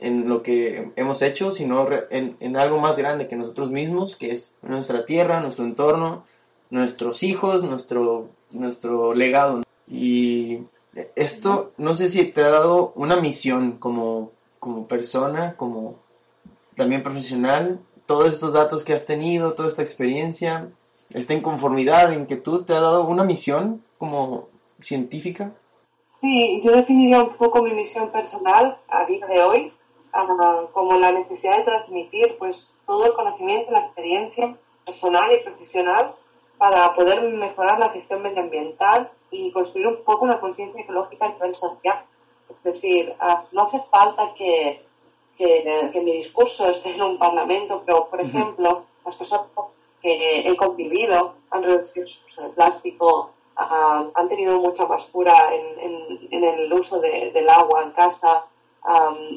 en 0.00 0.28
lo 0.28 0.42
que 0.42 0.90
hemos 0.96 1.22
hecho, 1.22 1.50
sino 1.50 1.88
en, 2.10 2.36
en 2.40 2.56
algo 2.58 2.78
más 2.78 2.98
grande 2.98 3.26
que 3.26 3.36
nosotros 3.36 3.70
mismos, 3.70 4.16
que 4.16 4.32
es 4.32 4.58
nuestra 4.60 5.06
tierra, 5.06 5.40
nuestro 5.40 5.64
entorno, 5.64 6.24
nuestros 6.68 7.22
hijos, 7.22 7.64
nuestro, 7.64 8.28
nuestro 8.50 9.14
legado. 9.14 9.62
Y 9.88 10.60
esto, 11.14 11.72
no 11.78 11.94
sé 11.94 12.08
si 12.08 12.24
te 12.26 12.42
ha 12.42 12.50
dado 12.50 12.92
una 12.96 13.16
misión 13.16 13.78
como, 13.78 14.32
como 14.58 14.86
persona, 14.88 15.54
como 15.56 15.96
también 16.76 17.02
profesional, 17.02 17.80
todos 18.12 18.34
estos 18.34 18.52
datos 18.52 18.84
que 18.84 18.92
has 18.92 19.06
tenido, 19.06 19.54
toda 19.54 19.70
esta 19.70 19.80
experiencia, 19.80 20.68
esta 21.14 21.32
inconformidad, 21.32 22.12
inquietud, 22.12 22.66
te 22.66 22.74
ha 22.74 22.80
dado 22.80 23.04
una 23.06 23.24
misión 23.24 23.82
como 23.96 24.48
científica? 24.82 25.52
Sí, 26.20 26.60
yo 26.62 26.72
definiría 26.72 27.22
un 27.22 27.34
poco 27.36 27.62
mi 27.62 27.72
misión 27.72 28.10
personal 28.10 28.76
a 28.88 29.06
día 29.06 29.26
de 29.26 29.42
hoy 29.42 29.72
ah, 30.12 30.26
como 30.74 30.98
la 30.98 31.12
necesidad 31.12 31.56
de 31.56 31.64
transmitir 31.64 32.36
pues 32.38 32.74
todo 32.86 33.06
el 33.06 33.14
conocimiento, 33.14 33.72
la 33.72 33.80
experiencia 33.80 34.58
personal 34.84 35.32
y 35.32 35.42
profesional 35.42 36.14
para 36.58 36.92
poder 36.92 37.22
mejorar 37.32 37.78
la 37.78 37.88
gestión 37.90 38.20
medioambiental 38.20 39.10
y 39.30 39.50
construir 39.52 39.86
un 39.86 40.04
poco 40.04 40.26
una 40.26 40.38
conciencia 40.38 40.82
ecológica 40.82 41.24
a 41.24 41.32
nivel 41.32 41.54
social. 41.54 42.04
Es 42.50 42.62
decir, 42.62 43.14
ah, 43.20 43.44
no 43.52 43.62
hace 43.62 43.80
falta 43.90 44.34
que 44.36 44.84
que, 45.92 46.00
mi 46.00 46.12
discurso 46.12 46.68
esté 46.68 46.90
en 46.90 47.02
un 47.02 47.18
parlamento, 47.18 47.82
pero, 47.84 48.08
por 48.08 48.20
ejemplo, 48.20 48.84
las 49.04 49.16
personas 49.16 49.46
que 50.00 50.40
he 50.48 50.56
convivido 50.56 51.34
han 51.50 51.62
reducido 51.62 52.06
su 52.06 52.24
uso 52.26 52.42
de 52.42 52.48
plástico, 52.50 53.30
han 53.56 54.28
tenido 54.28 54.58
mucha 54.58 54.84
basura 54.84 55.50
en, 55.54 56.28
en, 56.30 56.44
el 56.44 56.72
uso 56.72 57.00
del 57.00 57.48
agua 57.48 57.82
en 57.82 57.90
casa, 57.92 58.46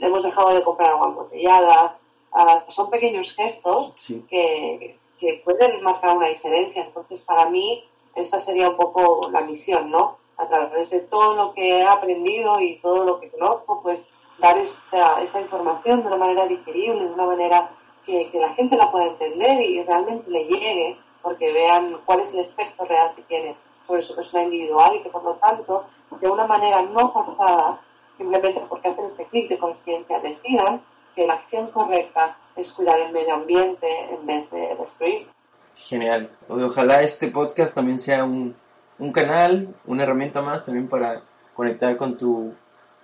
hemos 0.01 0.23
dejado 0.23 0.53
de 0.53 0.63
comprar 0.63 0.91
agua 0.91 1.07
embotellada. 1.09 1.97
Uh, 2.31 2.69
son 2.69 2.89
pequeños 2.89 3.33
gestos 3.33 3.93
que, 4.29 4.97
que 5.19 5.41
pueden 5.45 5.81
marcar 5.81 6.17
una 6.17 6.27
diferencia. 6.27 6.83
Entonces, 6.83 7.21
para 7.21 7.49
mí, 7.49 7.85
esta 8.13 8.41
sería 8.41 8.69
un 8.69 8.75
poco 8.75 9.29
la 9.31 9.41
misión, 9.41 9.89
¿no? 9.89 10.17
A 10.35 10.45
través 10.47 10.89
de 10.89 10.99
todo 10.99 11.35
lo 11.35 11.53
que 11.53 11.79
he 11.79 11.83
aprendido 11.83 12.59
y 12.59 12.77
todo 12.79 13.05
lo 13.05 13.21
que 13.21 13.29
conozco, 13.29 13.81
pues 13.81 14.05
dar 14.39 14.57
esta, 14.57 15.21
esta 15.21 15.41
información 15.41 16.01
de 16.01 16.07
una 16.07 16.17
manera 16.17 16.47
digerible, 16.47 17.05
de 17.05 17.13
una 17.13 17.25
manera 17.25 17.69
que, 18.05 18.29
que, 18.29 18.39
la 18.39 18.53
gente 18.53 18.75
la 18.75 18.91
pueda 18.91 19.07
entender 19.07 19.61
y 19.61 19.83
realmente 19.83 20.29
le 20.29 20.45
llegue, 20.45 20.97
porque 21.21 21.51
vean 21.51 21.99
cuál 22.05 22.21
es 22.21 22.33
el 22.33 22.41
efecto 22.41 22.85
real 22.85 23.13
que 23.15 23.23
tiene 23.23 23.55
sobre 23.87 24.01
su 24.01 24.15
persona 24.15 24.43
individual 24.43 24.95
y 24.95 25.03
que 25.03 25.09
por 25.09 25.23
lo 25.23 25.35
tanto, 25.35 25.85
de 26.19 26.29
una 26.29 26.45
manera 26.45 26.81
no 26.81 27.11
forzada, 27.11 27.81
simplemente 28.17 28.61
porque 28.69 28.89
hacen 28.89 29.05
este 29.05 29.25
clic 29.25 29.49
de 29.49 29.57
conciencia, 29.57 30.19
decidan 30.19 30.81
que 31.15 31.25
la 31.25 31.33
acción 31.33 31.67
correcta 31.71 32.37
es 32.55 32.71
cuidar 32.73 32.99
el 32.99 33.11
medio 33.11 33.33
ambiente 33.35 33.87
en 34.13 34.25
vez 34.25 34.49
de 34.51 34.75
destruir. 34.75 35.27
Genial. 35.75 36.29
Ojalá 36.47 37.01
este 37.01 37.27
podcast 37.27 37.75
también 37.75 37.99
sea 37.99 38.23
un, 38.23 38.55
un 38.99 39.11
canal, 39.11 39.75
una 39.85 40.03
herramienta 40.03 40.41
más 40.41 40.65
también 40.65 40.87
para 40.87 41.21
conectar 41.53 41.95
con 41.97 42.17
tu 42.17 42.53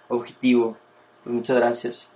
objetivo. 0.08 0.78
Pues 1.24 1.36
muchas 1.36 1.58
gracias. 1.58 2.12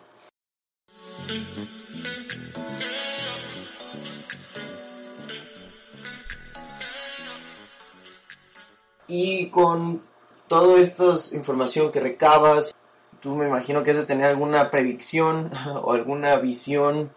Y 9.08 9.50
con 9.50 10.04
toda 10.48 10.80
esta 10.80 11.16
información 11.36 11.92
que 11.92 12.00
recabas, 12.00 12.76
tú 13.20 13.36
me 13.36 13.48
imagino 13.48 13.84
que 13.84 13.92
has 13.92 13.98
de 13.98 14.06
tener 14.06 14.26
alguna 14.26 14.72
predicción 14.72 15.52
o 15.84 15.94
alguna 15.94 16.38
visión 16.38 17.12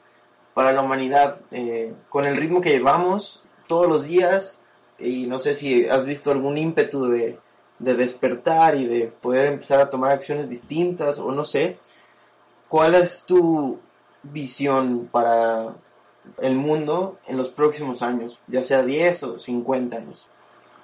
para 0.54 0.72
la 0.72 0.82
humanidad 0.82 1.40
eh, 1.50 1.94
con 2.08 2.24
el 2.24 2.36
ritmo 2.36 2.60
que 2.60 2.70
llevamos 2.70 3.42
todos 3.66 3.88
los 3.88 4.04
días 4.04 4.62
y 4.98 5.26
no 5.26 5.38
sé 5.38 5.54
si 5.54 5.86
has 5.86 6.04
visto 6.04 6.30
algún 6.32 6.58
ímpetu 6.58 7.06
de, 7.06 7.38
de 7.78 7.94
despertar 7.94 8.74
y 8.74 8.86
de 8.86 9.06
poder 9.06 9.52
empezar 9.52 9.80
a 9.80 9.90
tomar 9.90 10.12
acciones 10.12 10.48
distintas 10.48 11.18
o 11.18 11.32
no 11.32 11.44
sé. 11.44 11.78
¿Cuál 12.68 12.94
es 12.94 13.24
tu 13.24 13.78
visión 14.22 15.08
para 15.10 15.74
el 16.38 16.54
mundo 16.54 17.18
en 17.26 17.36
los 17.36 17.48
próximos 17.48 18.02
años, 18.02 18.40
ya 18.46 18.62
sea 18.62 18.82
10 18.82 19.22
o 19.24 19.38
50 19.38 19.96
años? 19.96 20.26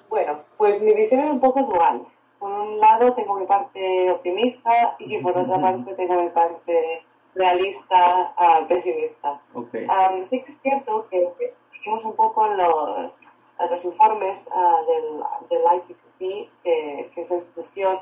Bueno, 0.09 0.39
pues 0.57 0.81
mi 0.81 0.93
visión 0.93 1.21
es 1.25 1.31
un 1.31 1.39
poco 1.39 1.63
dual. 1.63 2.05
Por 2.39 2.51
un 2.51 2.79
lado 2.79 3.13
tengo 3.13 3.39
mi 3.39 3.45
parte 3.45 4.11
optimista 4.11 4.95
y 4.99 5.17
por 5.19 5.37
otra 5.37 5.59
parte 5.59 5.93
tengo 5.95 6.23
mi 6.23 6.29
parte 6.29 7.03
realista, 7.33 8.33
uh, 8.39 8.67
pesimista. 8.67 9.41
Okay. 9.53 9.85
Um, 9.85 10.25
sí 10.25 10.41
que 10.41 10.51
es 10.51 10.61
cierto 10.61 11.07
que 11.09 11.33
seguimos 11.71 12.03
un 12.03 12.15
poco 12.15 12.45
en 12.47 12.57
los, 12.57 13.11
los 13.59 13.85
informes 13.85 14.39
uh, 14.47 14.85
del, 14.85 15.23
del 15.49 15.77
IPCC, 15.77 16.49
que, 16.63 17.11
que 17.13 17.21
es 17.21 17.29
la 17.29 17.35
institución 17.37 17.99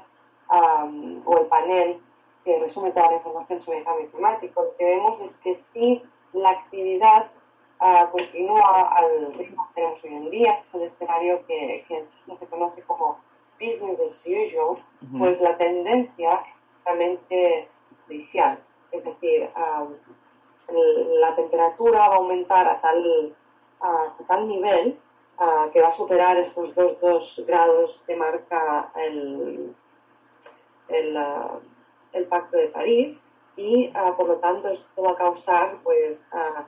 um, 0.50 1.22
o 1.26 1.38
el 1.38 1.46
panel 1.48 2.02
que 2.44 2.60
resume 2.60 2.92
toda 2.92 3.12
la 3.12 3.18
información 3.18 3.62
sobre 3.62 3.80
el 3.80 3.86
cambio 3.86 4.12
climático. 4.12 4.64
Lo 4.64 4.76
que 4.76 4.86
vemos 4.86 5.20
es 5.22 5.36
que 5.38 5.56
sí, 5.72 6.04
la 6.34 6.50
actividad 6.50 7.32
uh, 7.80 8.12
continúa 8.12 8.90
al 8.96 9.34
ritmo 9.36 9.68
que 9.68 9.74
tenemos 9.76 10.04
hoy 10.04 10.14
en 10.14 10.30
día, 10.32 10.62
que 10.62 10.68
es 10.68 10.74
el 10.74 10.82
escenario 10.84 11.46
que, 11.46 11.86
que 11.88 12.06
se 12.38 12.48
conoce 12.48 12.82
como 12.84 13.20
business 13.60 14.00
as 14.02 14.22
usual, 14.26 14.78
Ujú. 15.04 15.20
pues 15.20 15.40
la 15.40 15.56
tendencia 15.58 16.34
es 16.34 16.84
realmente 16.86 17.70
inicial. 18.10 18.60
Es 18.92 19.04
decir, 19.04 19.50
um, 19.56 19.94
la 21.20 21.36
temperatura 21.36 22.10
va 22.10 22.16
a 22.16 22.18
aumentar 22.18 22.68
a 22.68 22.82
tal, 22.82 23.36
a 23.82 24.14
tal 24.28 24.48
nivel 24.48 25.00
ah, 25.38 25.70
que 25.72 25.82
va 25.82 25.90
a 25.90 25.94
superar 25.94 26.38
estos 26.38 26.76
2,2 26.76 27.46
grados 27.46 28.02
que 28.06 28.16
marca 28.16 28.92
el, 28.96 29.76
el, 30.90 31.18
ah, 31.18 31.60
el 32.14 32.26
Pacto 32.26 32.58
de 32.58 32.68
París 32.68 33.18
y 33.56 33.92
ah, 33.94 34.14
por 34.16 34.28
lo 34.28 34.36
tanto 34.38 34.70
esto 34.70 35.02
va 35.02 35.12
a 35.12 35.16
causar 35.16 35.78
pues 35.84 36.28
ah, 36.32 36.66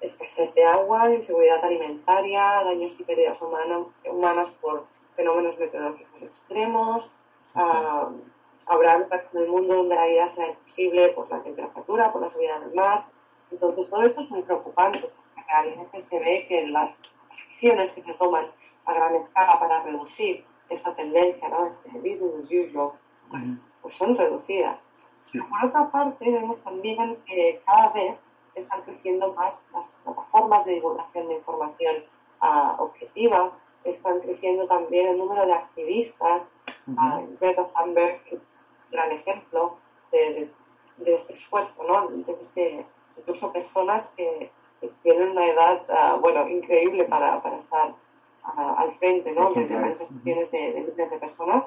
escasez 0.00 0.52
de 0.54 0.64
agua, 0.64 1.10
inseguridad 1.14 1.64
alimentaria, 1.64 2.62
daños 2.64 2.98
y 2.98 3.04
pérdidas 3.04 3.40
humana- 3.40 3.86
humanas 4.04 4.50
por 4.60 4.84
fenómenos 5.16 5.58
meteorológicos 5.58 6.22
extremos. 6.22 7.10
habrá 7.54 8.98
lugares 8.98 9.26
en 9.32 9.40
el 9.42 9.48
mundo 9.48 9.74
donde 9.74 9.94
la 9.94 10.06
vida 10.06 10.28
será 10.28 10.48
imposible 10.48 11.08
por 11.10 11.30
la 11.30 11.42
temperatura, 11.42 12.12
por 12.12 12.22
la 12.22 12.30
subida 12.32 12.58
del 12.60 12.74
mar. 12.74 13.06
Entonces 13.50 13.88
todo 13.88 14.02
esto 14.02 14.20
es 14.20 14.30
muy 14.30 14.42
preocupante 14.42 15.10
realmente 15.50 16.00
se 16.00 16.18
ve 16.18 16.46
que 16.48 16.66
las 16.68 16.96
acciones 17.48 17.92
que 17.92 18.02
se 18.02 18.14
toman 18.14 18.46
a 18.86 18.92
gran 18.94 19.14
escala 19.16 19.58
para 19.60 19.82
reducir 19.82 20.44
esta 20.68 20.94
tendencia, 20.94 21.48
¿no? 21.48 21.66
este 21.66 21.90
business 21.98 22.34
as 22.44 22.50
usual, 22.50 22.92
pues, 23.30 23.48
pues 23.82 23.94
son 23.96 24.16
reducidas. 24.16 24.78
Sí. 25.26 25.38
Pero 25.38 25.48
por 25.48 25.64
otra 25.64 25.90
parte, 25.90 26.30
vemos 26.30 26.58
también 26.62 27.16
que 27.26 27.62
cada 27.66 27.88
vez 27.90 28.16
están 28.54 28.82
creciendo 28.82 29.32
más 29.34 29.62
las 29.72 29.90
plataformas 30.04 30.64
de 30.64 30.74
divulgación 30.74 31.28
de 31.28 31.34
información 31.34 32.04
ah, 32.40 32.76
objetiva, 32.78 33.52
están 33.84 34.20
creciendo 34.20 34.66
también 34.66 35.08
el 35.08 35.18
número 35.18 35.46
de 35.46 35.52
activistas. 35.54 36.48
ah, 36.98 37.20
Greta 37.40 37.66
Thunberg, 37.68 38.20
un 38.32 38.40
gran 38.90 39.12
ejemplo 39.12 39.76
de, 40.12 40.18
de- 40.34 40.52
de 41.04 41.14
este 41.14 41.32
esfuerzo, 41.34 41.82
¿no? 41.84 42.08
De 42.08 42.32
este- 42.40 42.86
incluso 43.16 43.52
personas 43.52 44.06
que 44.16 44.50
tienen 45.02 45.30
una 45.30 45.46
edad, 45.46 45.82
ah, 45.88 46.18
bueno, 46.20 46.48
increíble 46.48 47.04
para, 47.04 47.42
para 47.42 47.58
estar 47.58 47.94
ah, 48.44 48.74
al 48.78 48.92
frente, 48.94 49.32
¿no? 49.32 49.52
De, 49.52 49.66
manifestaciones 49.66 50.50
de, 50.50 50.72
de 50.72 50.80
miles 50.80 51.10
de 51.10 51.18
personas. 51.18 51.64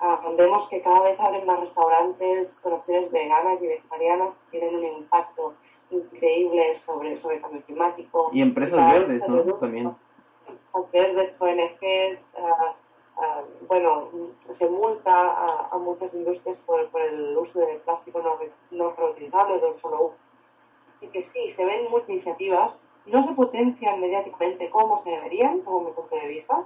Ah, 0.00 0.20
vemos 0.36 0.68
que 0.68 0.80
cada 0.80 1.00
vez 1.02 1.18
abren 1.18 1.44
más 1.46 1.60
restaurantes 1.60 2.60
con 2.60 2.74
opciones 2.74 3.10
veganas 3.10 3.60
y 3.62 3.66
vegetarianas 3.66 4.34
que 4.50 4.58
tienen 4.58 4.76
un 4.76 4.84
impacto 4.98 5.54
increíble 5.90 6.76
sobre, 6.76 7.16
sobre 7.16 7.36
el 7.36 7.42
cambio 7.42 7.62
climático. 7.62 8.30
Y 8.32 8.42
empresas 8.42 8.92
vez 8.92 9.00
verdes, 9.00 9.28
¿no? 9.28 9.54
También. 9.54 9.96
Empresas 10.74 11.14
verdes, 11.16 11.34
ONGs, 11.40 12.20
ah, 12.36 12.74
ah, 13.16 13.42
bueno, 13.66 14.08
se 14.50 14.68
multa 14.68 15.12
a, 15.12 15.68
a 15.72 15.78
muchas 15.78 16.14
industrias 16.14 16.58
por, 16.58 16.88
por 16.90 17.00
el 17.00 17.36
uso 17.36 17.58
de 17.58 17.80
plástico 17.84 18.20
no, 18.20 18.38
no 18.70 18.92
reutilizable 18.92 19.58
de 19.58 19.66
un 19.66 19.78
solo 19.78 20.06
uso. 20.06 20.27
Así 20.98 21.06
que 21.08 21.22
sí, 21.22 21.50
se 21.52 21.64
ven 21.64 21.90
muchas 21.90 22.10
iniciativas, 22.10 22.72
no 23.06 23.26
se 23.26 23.32
potencian 23.32 24.00
mediáticamente 24.00 24.68
como 24.68 25.02
se 25.02 25.10
deberían, 25.10 25.62
según 25.62 25.86
mi 25.86 25.92
punto 25.92 26.14
de 26.14 26.28
vista. 26.28 26.64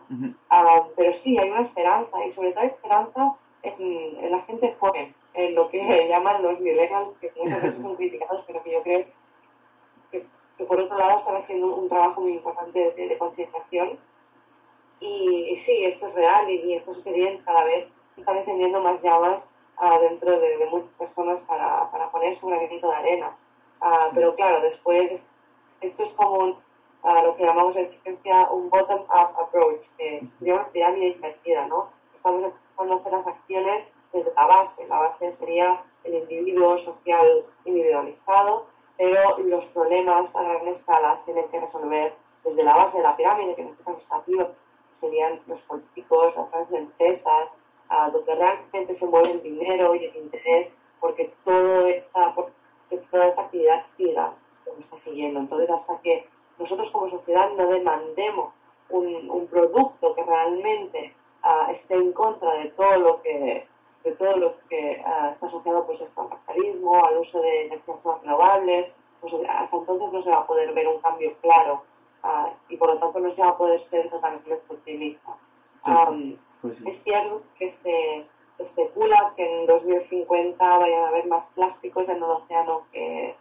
Ah, 0.51 0.83
pero 0.97 1.13
sí, 1.13 1.39
hay 1.39 1.51
una 1.51 1.63
esperanza 1.63 2.25
y 2.27 2.33
sobre 2.33 2.53
todo 2.53 2.63
hay 2.63 2.69
esperanza 2.71 3.37
en, 3.63 4.17
en 4.25 4.31
la 4.33 4.41
gente 4.43 4.75
joven, 4.81 5.15
en 5.35 5.55
lo 5.55 5.69
que 5.69 6.09
llaman 6.09 6.43
los 6.43 6.59
millennials, 6.61 7.17
que 7.21 7.31
muchas 7.37 7.63
veces 7.63 7.79
son 7.83 7.95
criticados, 7.97 8.43
pero 8.47 8.63
que 8.63 8.73
yo 8.73 8.83
creo 8.83 9.05
que, 10.11 10.27
que 10.57 10.65
por 10.65 10.81
otro 10.81 10.99
lado 10.99 11.19
están 11.19 11.37
haciendo 11.37 11.77
un 11.77 11.89
trabajo 11.89 12.23
muy 12.23 12.33
importante 12.33 12.93
de, 12.97 13.09
de 13.09 13.19
concienciación. 13.19 13.99
Y, 15.01 15.51
y 15.51 15.57
sí, 15.59 15.85
esto 15.85 16.07
es 16.09 16.15
real 16.15 16.49
y, 16.49 16.55
y 16.55 16.75
esto 16.75 16.95
sucediendo 16.95 17.45
cada 17.45 17.65
vez, 17.65 17.87
están 18.17 18.39
encendiendo 18.39 18.81
más 18.81 19.03
llamas 19.03 19.43
ah, 19.77 19.99
dentro 19.99 20.39
de, 20.39 20.59
de 20.59 20.67
muchas 20.67 20.91
personas 20.99 21.41
para, 21.43 21.91
para 21.91 22.11
poner 22.11 22.37
su 22.37 22.47
granito 22.47 22.89
de 22.89 22.97
arena. 22.97 23.37
Ah, 23.85 24.11
pero 24.15 24.37
claro, 24.37 24.61
después 24.61 25.29
esto 25.81 26.05
es 26.05 26.13
como 26.13 26.39
un, 26.39 26.59
ah, 27.03 27.21
lo 27.25 27.37
que 27.37 27.45
llamamos 27.45 27.75
en 27.77 27.91
ciencia 27.91 28.49
un 28.53 28.71
bottom-up 28.71 29.35
approach, 29.41 29.83
que 29.99 30.23
sería 30.39 30.55
una 30.55 30.69
pirámide 30.69 31.09
invertida, 31.09 31.67
¿no? 31.67 31.91
Estamos 32.15 32.45
empezando 32.45 32.95
a 32.95 32.97
hacer 32.99 33.13
las 33.13 33.27
acciones 33.27 33.85
desde 34.13 34.33
la 34.35 34.47
base. 34.47 34.87
La 34.87 34.99
base 34.99 35.33
sería 35.33 35.83
el 36.05 36.15
individuo 36.15 36.79
social 36.79 37.45
individualizado, 37.65 38.67
pero 38.97 39.39
los 39.39 39.65
problemas 39.67 40.35
a 40.37 40.43
gran 40.43 40.69
escala 40.69 41.21
tienen 41.25 41.49
que 41.49 41.59
resolver 41.59 42.15
desde 42.45 42.63
la 42.63 42.77
base 42.77 42.99
de 42.99 43.03
la 43.03 43.17
pirámide, 43.17 43.57
que 43.57 43.63
en 43.63 43.69
este 43.69 43.83
caso 43.83 43.99
está 43.99 44.23
que 44.25 44.47
serían 45.01 45.41
los 45.49 45.61
políticos, 45.63 46.37
las 46.37 46.49
grandes 46.53 46.73
empresas, 46.73 47.49
ah, 47.89 48.11
donde 48.11 48.33
realmente 48.33 48.95
se 48.95 49.07
mueve 49.07 49.33
el 49.33 49.43
dinero 49.43 49.97
y 49.97 50.05
el 50.05 50.17
interés, 50.17 50.69
porque 51.01 51.35
todo 51.45 51.89
porque 52.37 52.62
toda 52.99 53.29
esta 53.29 53.43
actividad 53.43 53.85
siga 53.97 54.35
como 54.65 54.81
está 54.81 54.99
siguiendo. 54.99 55.41
Entonces, 55.41 55.71
hasta 55.71 55.99
que 56.01 56.27
nosotros 56.59 56.91
como 56.91 57.11
sociedad 57.11 57.51
no 57.57 57.67
demandemos 57.69 58.53
un, 58.89 59.31
un 59.31 59.47
producto 59.47 60.15
que 60.15 60.23
realmente 60.23 61.15
ah, 61.43 61.69
esté 61.73 61.95
en 61.95 62.13
contra 62.13 62.55
de 62.55 62.67
todo 62.71 62.99
lo 62.99 63.23
que 63.23 63.67
de 64.05 64.13
todo 64.13 64.37
lo 64.37 64.55
que 64.69 65.01
ah, 65.07 65.31
está 65.31 65.47
asociado 65.47 65.87
pues 65.87 66.03
al 66.03 66.29
capitalismo, 66.29 67.05
al 67.05 67.19
uso 67.19 67.41
de 67.41 67.67
energías 67.67 67.99
renovables, 68.21 68.93
pues 69.21 69.33
hasta 69.49 69.77
entonces 69.77 70.13
no 70.13 70.23
se 70.23 70.31
va 70.31 70.39
a 70.39 70.47
poder 70.47 70.73
ver 70.75 70.89
un 70.89 70.99
cambio 71.01 71.35
claro 71.41 71.85
ah, 72.23 72.53
y 72.69 72.77
por 72.77 72.89
lo 72.89 72.99
tanto 72.99 73.21
no 73.21 73.31
se 73.31 73.43
va 73.43 73.51
a 73.51 73.57
poder 73.57 73.81
ser 73.81 74.11
totalmente 74.11 74.53
optimista. 74.69 75.37
Am, 75.85 76.37
Pues 76.61 76.79
sí. 76.79 76.85
es 76.89 77.03
cierto 77.03 77.43
que 77.59 77.71
se, 77.83 78.27
se 78.55 78.65
especula 78.65 79.33
que 79.37 79.61
en 79.61 79.67
2050 79.67 80.79
vayan 80.79 81.03
a 81.05 81.09
haber 81.09 81.27
más 81.27 81.47
plásticos 81.55 82.09
en 82.09 82.17
el 82.19 82.23
océano 82.25 82.83
que, 82.93 83.35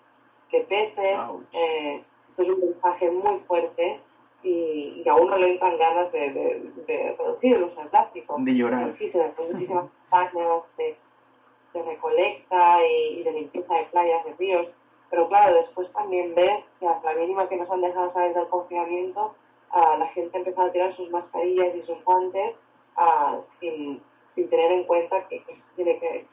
que 0.49 0.61
peces. 0.61 1.17
Eh, 1.53 2.03
esto 2.29 2.41
es 2.43 2.49
un 2.49 2.59
mensaje 2.61 3.11
muy 3.11 3.39
fuerte 3.41 3.99
y, 4.43 5.03
y 5.05 5.09
a 5.09 5.15
uno 5.15 5.35
le 5.37 5.51
entran 5.53 5.77
ganas 5.77 6.11
de, 6.11 6.31
de- 6.31 6.71
de 6.87 7.15
reducir 7.19 7.55
el 7.57 7.63
uso 7.63 7.79
del 7.79 7.89
plástico. 7.89 8.35
De 8.39 8.53
llorar. 8.55 9.21
Hacen 9.21 9.51
muchísimas 9.53 9.89
campañas 10.09 10.63
de, 10.77 10.97
de 11.73 11.83
recolecta 11.83 12.79
y, 12.87 13.19
y 13.19 13.23
de 13.23 13.31
limpieza 13.33 13.73
de 13.75 13.83
playas, 13.85 14.23
de 14.25 14.33
ríos. 14.33 14.71
Pero 15.09 15.27
claro, 15.27 15.53
después 15.55 15.91
también 15.91 16.33
ver 16.35 16.63
que 16.79 16.87
a 16.87 17.01
la 17.03 17.13
mínima 17.15 17.49
que 17.49 17.57
nos 17.57 17.69
han 17.69 17.81
dejado 17.81 18.13
salir 18.13 18.33
del 18.33 18.47
confinamiento, 18.47 19.35
ah, 19.71 19.95
la 19.99 20.07
gente 20.07 20.37
ha 20.37 20.39
empezado 20.39 20.67
a 20.67 20.71
tirar 20.71 20.93
sus 20.93 21.09
mascarillas 21.09 21.75
y 21.75 21.81
sus 21.81 22.01
guantes 22.05 22.55
ah, 22.95 23.39
sin, 23.59 24.01
sin 24.35 24.49
tener 24.49 24.71
en 24.71 24.83
cuenta 24.85 25.27
que, 25.27 25.43
que 25.43 25.55
tiene 25.75 25.99
que, 25.99 26.25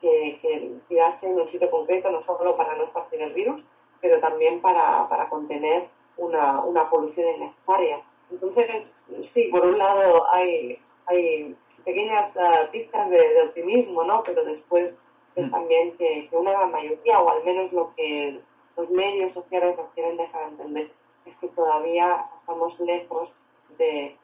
que, 0.00 0.38
que 0.40 0.72
tirarse 0.88 1.26
en 1.26 1.40
un 1.40 1.48
sitio 1.48 1.70
concreto, 1.70 2.10
no 2.10 2.22
solo 2.24 2.56
para 2.56 2.76
no 2.76 2.84
esparcir 2.84 3.20
el 3.22 3.32
virus, 3.32 3.62
pero 4.00 4.20
también 4.20 4.60
para, 4.60 5.08
para 5.08 5.28
contener 5.28 5.88
una, 6.16 6.60
una 6.60 6.88
polución 6.88 7.28
innecesaria. 7.36 8.02
Entonces, 8.30 8.90
sí, 9.22 9.44
por 9.50 9.64
un 9.64 9.78
lado 9.78 10.26
hay, 10.32 10.78
hay 11.06 11.56
pequeñas 11.84 12.34
uh, 12.36 12.70
pistas 12.70 13.08
de, 13.10 13.42
optimismo, 13.42 14.04
¿no? 14.04 14.22
Pero 14.24 14.44
después 14.44 14.98
es 15.36 15.46
mm. 15.46 15.50
también 15.50 15.96
que, 15.96 16.28
una 16.32 16.52
gran 16.52 16.72
mayoría, 16.72 17.20
o 17.20 17.30
al 17.30 17.44
menos 17.44 17.72
lo 17.72 17.94
que 17.94 18.40
los 18.76 18.90
medios 18.90 19.32
sociales 19.32 19.76
nos 19.76 19.90
quieren 19.92 20.16
dejar 20.16 20.48
entender, 20.48 20.90
es 21.24 21.36
que 21.36 21.48
todavía 21.48 22.26
estamos 22.40 22.78
lejos 22.80 23.32
de, 23.78 24.16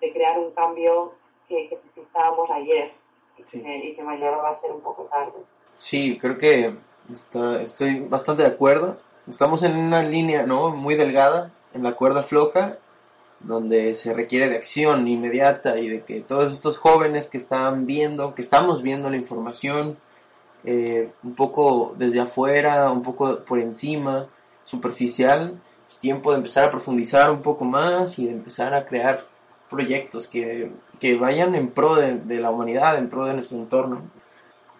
de 0.00 0.12
crear 0.12 0.38
un 0.38 0.52
cambio 0.52 1.12
que, 1.48 1.68
que 1.68 1.78
ayer 2.52 2.92
y, 3.38 3.94
que, 3.94 4.02
mañana 4.02 4.38
va 4.38 4.50
a 4.50 4.54
ser 4.54 4.72
un 4.72 4.80
poco 4.80 5.04
tarde. 5.04 5.32
Sí, 5.78 6.18
creo 6.18 6.38
que 6.38 6.74
estoy 7.62 8.00
bastante 8.00 8.42
de 8.42 8.48
acuerdo. 8.48 8.98
Estamos 9.28 9.62
en 9.62 9.76
una 9.76 10.02
línea 10.02 10.44
¿no? 10.44 10.70
muy 10.70 10.94
delgada, 10.94 11.52
en 11.74 11.82
la 11.82 11.92
cuerda 11.92 12.22
floja, 12.22 12.78
donde 13.40 13.94
se 13.94 14.14
requiere 14.14 14.48
de 14.48 14.56
acción 14.56 15.06
inmediata 15.06 15.78
y 15.78 15.88
de 15.88 16.02
que 16.02 16.20
todos 16.20 16.52
estos 16.52 16.78
jóvenes 16.78 17.28
que 17.28 17.38
están 17.38 17.86
viendo, 17.86 18.34
que 18.34 18.42
estamos 18.42 18.82
viendo 18.82 19.10
la 19.10 19.16
información, 19.16 19.98
eh, 20.64 21.10
un 21.22 21.34
poco 21.34 21.94
desde 21.96 22.20
afuera, 22.20 22.90
un 22.90 23.02
poco 23.02 23.40
por 23.40 23.58
encima, 23.58 24.28
superficial, 24.64 25.60
es 25.86 25.98
tiempo 25.98 26.32
de 26.32 26.38
empezar 26.38 26.64
a 26.64 26.70
profundizar 26.70 27.30
un 27.30 27.42
poco 27.42 27.64
más 27.64 28.18
y 28.18 28.26
de 28.26 28.32
empezar 28.32 28.74
a 28.74 28.86
crear 28.86 29.26
proyectos 29.68 30.28
que, 30.28 30.70
que 31.00 31.16
vayan 31.16 31.54
en 31.54 31.68
pro 31.70 31.94
de, 31.94 32.16
de, 32.16 32.40
la 32.40 32.50
humanidad, 32.50 32.98
en 32.98 33.08
pro 33.08 33.26
de 33.26 33.34
nuestro 33.34 33.58
entorno. 33.58 34.02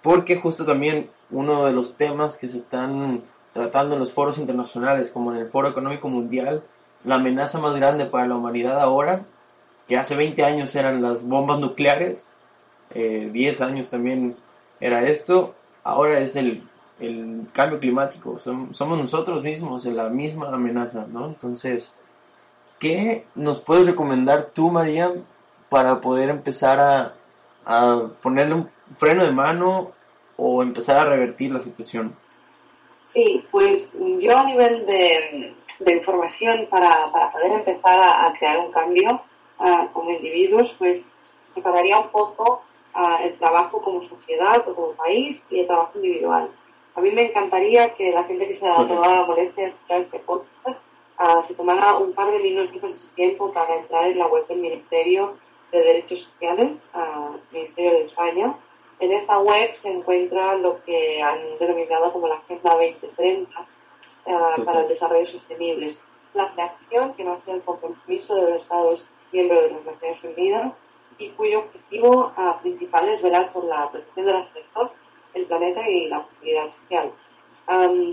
Porque 0.03 0.37
justo 0.37 0.65
también 0.65 1.11
uno 1.31 1.67
de 1.67 1.73
los 1.73 1.97
temas 1.97 2.37
que 2.37 2.49
se 2.49 2.59
están 2.59 3.23
tratando 3.53 3.95
en 3.95 4.01
los 4.01 4.13
foros 4.13 4.39
internacionales, 4.39 5.11
como 5.11 5.33
en 5.33 5.39
el 5.39 5.49
Foro 5.49 5.69
Económico 5.69 6.09
Mundial, 6.09 6.63
la 7.05 7.17
amenaza 7.17 7.59
más 7.59 7.75
grande 7.75 8.07
para 8.07 8.27
la 8.27 8.37
humanidad 8.37 8.81
ahora, 8.81 9.25
que 9.89 9.97
hace 9.97 10.17
20 10.17 10.45
años 10.45 10.75
eran 10.75 11.03
las 11.03 11.25
bombas 11.25 11.59
nucleares, 11.59 12.33
eh, 12.91 13.31
10 13.33 13.61
años 13.63 13.89
también 13.89 14.37
era 14.81 15.05
esto, 15.07 15.55
ahora 15.83 16.19
es 16.19 16.37
el, 16.37 16.69
el 17.01 17.47
cambio 17.53 17.81
climático, 17.81 18.39
somos 18.39 18.99
nosotros 18.99 19.43
mismos 19.43 19.87
en 19.87 19.97
la 19.97 20.09
misma 20.09 20.49
amenaza, 20.49 21.07
¿no? 21.07 21.27
Entonces, 21.27 21.95
¿qué 22.79 23.27
nos 23.35 23.61
puedes 23.61 23.87
recomendar 23.87 24.51
tú, 24.53 24.71
María, 24.71 25.13
para 25.69 26.01
poder 26.01 26.31
empezar 26.31 26.81
a, 26.81 27.15
a 27.65 28.09
ponerle 28.23 28.55
un 28.55 28.71
freno 28.91 29.25
de 29.25 29.33
mano 29.33 29.93
o 30.37 30.63
empezar 30.63 30.99
a 30.99 31.11
revertir 31.11 31.53
la 31.53 31.61
situación? 31.61 32.17
Sí, 33.07 33.45
pues 33.51 33.91
yo 34.21 34.37
a 34.37 34.45
nivel 34.45 34.85
de, 34.87 35.55
de 35.79 35.93
información 35.95 36.67
para, 36.69 37.11
para, 37.13 37.33
poder 37.33 37.53
empezar 37.53 38.01
a, 38.03 38.33
crear 38.39 38.59
un 38.59 38.73
cambio 38.73 39.23
uh, 39.59 39.93
como 39.93 40.11
individuos, 40.11 40.75
pues 40.79 41.11
separaría 41.55 41.99
un 41.99 42.11
poco 42.11 42.63
uh, 42.95 43.25
el 43.25 43.39
trabajo 43.39 43.81
como 43.81 44.03
sociedad 44.03 44.63
o 44.69 44.75
como 44.75 44.93
país 44.93 45.41
y 45.51 45.61
el 45.61 45.67
trabajo 45.67 45.93
individual. 45.95 46.51
A 46.95 47.01
mí 47.01 47.11
me 47.11 47.27
encantaría 47.27 47.95
que 47.95 48.11
la 48.13 48.25
gente 48.25 48.49
que 48.49 48.59
se 48.59 48.67
ha 48.67 48.83
dado 48.83 49.01
la 49.01 49.25
molestia 49.25 49.65
de 49.65 49.71
escuchar 49.71 50.01
este 50.01 50.19
podcast 50.21 50.83
uh, 51.19 51.45
se 51.45 51.55
tomara 51.55 51.97
un 51.97 52.13
par 52.13 52.31
de 52.31 52.39
minutos 52.39 52.83
de 52.83 52.91
su 52.91 53.09
tiempo 53.09 53.53
para 53.53 53.77
entrar 53.77 54.07
en 54.07 54.19
la 54.19 54.27
web 54.27 54.47
del 54.47 54.59
Ministerio 54.59 55.37
de 55.73 55.79
Derechos 55.81 56.21
Sociales, 56.21 56.85
Ministerio 57.51 57.93
de 57.93 58.03
España, 58.05 58.57
en 58.99 59.13
esta 59.13 59.39
web 59.39 59.75
se 59.75 59.91
encuentra 59.91 60.57
lo 60.57 60.83
que 60.85 61.23
han 61.23 61.59
denominado 61.59 62.13
como 62.13 62.29
la 62.29 62.37
Agenda 62.37 62.75
2030 62.75 63.67
eh, 64.25 64.63
para 64.65 64.81
el 64.81 64.89
Desarrollo 64.89 65.27
Sostenible. 65.27 65.95
La 66.33 66.45
acción 66.45 67.13
que 67.15 67.25
nace 67.25 67.51
el 67.51 67.63
compromiso 67.63 68.35
de 68.35 68.51
los 68.51 68.63
Estados 68.63 69.05
miembros 69.33 69.65
de 69.65 69.71
las 69.73 69.85
Naciones 69.85 70.25
Unidas 70.25 70.75
y 71.19 71.31
cuyo 71.31 71.61
objetivo 71.61 72.33
principal 72.63 73.09
es 73.09 73.23
velar 73.23 73.53
por 73.53 73.65
la 73.65 73.91
protección 73.91 74.27
del 74.27 74.53
sector, 74.53 74.91
el 75.35 75.47
planeta 75.47 75.89
y 75.89 76.09
la 76.09 76.23
comunidad 76.23 76.73
social. 76.73 77.13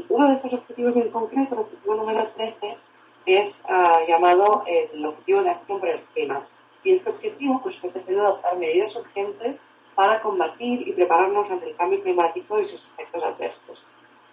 uno 0.10 0.28
de 0.28 0.36
estos 0.36 0.54
objetivos 0.54 0.96
en 0.98 1.10
concreto, 1.12 1.56
el 1.56 1.62
objetivo 1.62 1.96
número 1.96 2.28
13, 2.36 2.78
es 3.26 3.62
eh, 3.62 4.06
llamado 4.08 4.64
el 4.68 5.06
Objetivo 5.06 5.44
de 5.44 5.50
Acción 5.52 5.80
por 5.80 5.90
el 5.90 6.02
Clima. 6.14 6.48
Y 6.84 6.94
este 6.94 7.10
objetivo 7.10 7.62
pues, 7.64 7.78
pretende 7.78 8.20
adoptar 8.20 8.58
medidas 8.58 8.96
urgentes 8.96 9.62
para 9.96 10.22
combatir 10.22 10.88
y 10.88 10.92
prepararnos 10.94 11.50
ante 11.50 11.70
el 11.70 11.76
cambio 11.76 12.02
climático 12.02 12.60
y 12.60 12.66
sus 12.66 12.90
efectos 12.94 13.24
adversos. 13.24 13.86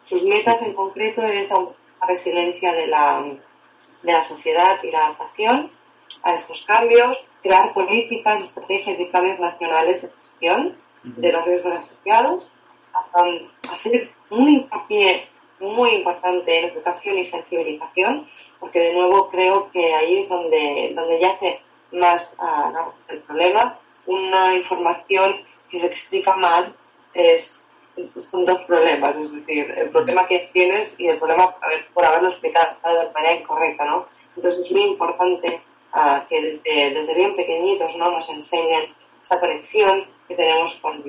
Sus 0.05 0.25
metas 0.25 0.63
en 0.63 0.75
concreto 0.75 1.23
es 1.23 1.51
la 1.51 1.69
resiliencia 2.09 2.73
de 2.73 2.87
la, 2.87 3.25
de 4.03 4.13
la 4.13 4.23
sociedad 4.23 4.83
y 4.83 4.91
la 4.91 5.07
adaptación 5.07 5.71
a 6.23 6.35
estos 6.35 6.65
cambios, 6.65 7.25
crear 7.43 7.73
políticas, 7.73 8.43
estrategias 8.43 8.99
y 9.01 9.07
planes 9.07 9.39
nacionales 9.39 10.03
de 10.03 10.09
gestión 10.09 10.77
de 11.03 11.33
los 11.33 11.45
riesgos 11.45 11.79
asociados, 11.79 12.51
hacer 13.71 14.11
un 14.31 14.49
hincapié 14.49 15.29
muy 15.61 15.91
importante 15.91 16.59
en 16.59 16.71
educación 16.71 17.19
y 17.19 17.25
sensibilización, 17.25 18.29
porque 18.59 18.81
de 18.81 18.95
nuevo 18.95 19.31
creo 19.31 19.71
que 19.71 19.95
ahí 19.95 20.19
es 20.19 20.29
donde, 20.29 20.93
donde 20.95 21.21
yace 21.21 21.61
más 21.93 22.37
uh, 22.39 22.91
el 23.09 23.19
problema, 23.21 23.79
una 24.07 24.55
información 24.55 25.45
que 25.71 25.81
se 25.81 25.87
explica 25.87 26.35
mal 26.37 26.75
es, 27.15 27.67
son 28.31 28.45
dos 28.45 28.61
problemas, 28.63 29.17
es 29.17 29.33
decir, 29.33 29.73
el 29.77 29.91
problema 29.91 30.27
que 30.27 30.51
tienes 30.53 30.99
y 30.99 31.09
el 31.09 31.19
problema 31.19 31.55
por 31.93 32.05
haberlo 32.05 32.29
explicado 32.29 32.77
de 32.85 33.11
manera 33.13 33.35
incorrecta, 33.35 33.85
¿no? 33.85 34.07
Entonces 34.37 34.67
es 34.67 34.73
muy 34.73 34.83
importante 34.83 35.61
uh, 35.95 36.27
que 36.29 36.41
desde, 36.41 36.95
desde 36.95 37.15
bien 37.15 37.37
pequeñitos 37.37 37.97
¿no? 37.97 38.11
nos 38.11 38.29
enseñen 38.31 38.95
esa 39.23 39.41
conexión 39.41 40.07
que 40.29 40.35
tenemos 40.35 40.77
con, 40.77 41.03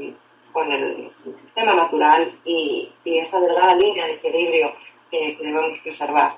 con 0.52 0.72
el, 0.72 1.12
sistema 1.42 1.74
natural 1.74 2.40
y, 2.44 2.92
y, 3.04 3.18
esa 3.20 3.40
delgada 3.40 3.76
línea 3.76 4.08
de 4.08 4.14
equilibrio 4.14 4.74
que, 5.10 5.38
debemos 5.40 5.80
preservar. 5.80 6.38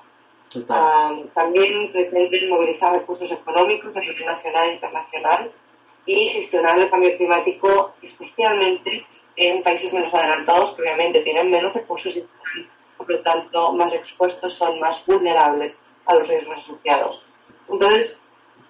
Uh, 0.54 1.26
también 1.34 1.90
pretenden 1.90 2.48
movilizar 2.48 2.92
recursos 2.92 3.30
económicos 3.30 3.96
a 3.96 4.00
nivel 4.00 4.24
nacional 4.24 4.68
e 4.68 4.74
internacional 4.74 5.52
y 6.06 6.28
gestionar 6.28 6.78
el 6.78 6.90
cambio 6.90 7.16
climático, 7.16 7.94
especialmente 8.02 9.04
en 9.36 9.62
países 9.62 9.92
menos 9.92 10.14
adelantados 10.14 10.72
que 10.72 10.82
obviamente 10.82 11.22
tienen 11.22 11.50
menos 11.50 11.72
recursos 11.74 12.16
y 12.16 12.24
por 12.96 13.10
lo 13.10 13.20
tanto 13.20 13.72
más 13.72 13.92
expuestos, 13.92 14.52
son 14.52 14.78
más 14.78 15.04
vulnerables 15.06 15.80
a 16.06 16.14
los 16.14 16.28
riesgos 16.28 16.58
asociados. 16.58 17.24
Entonces, 17.68 18.18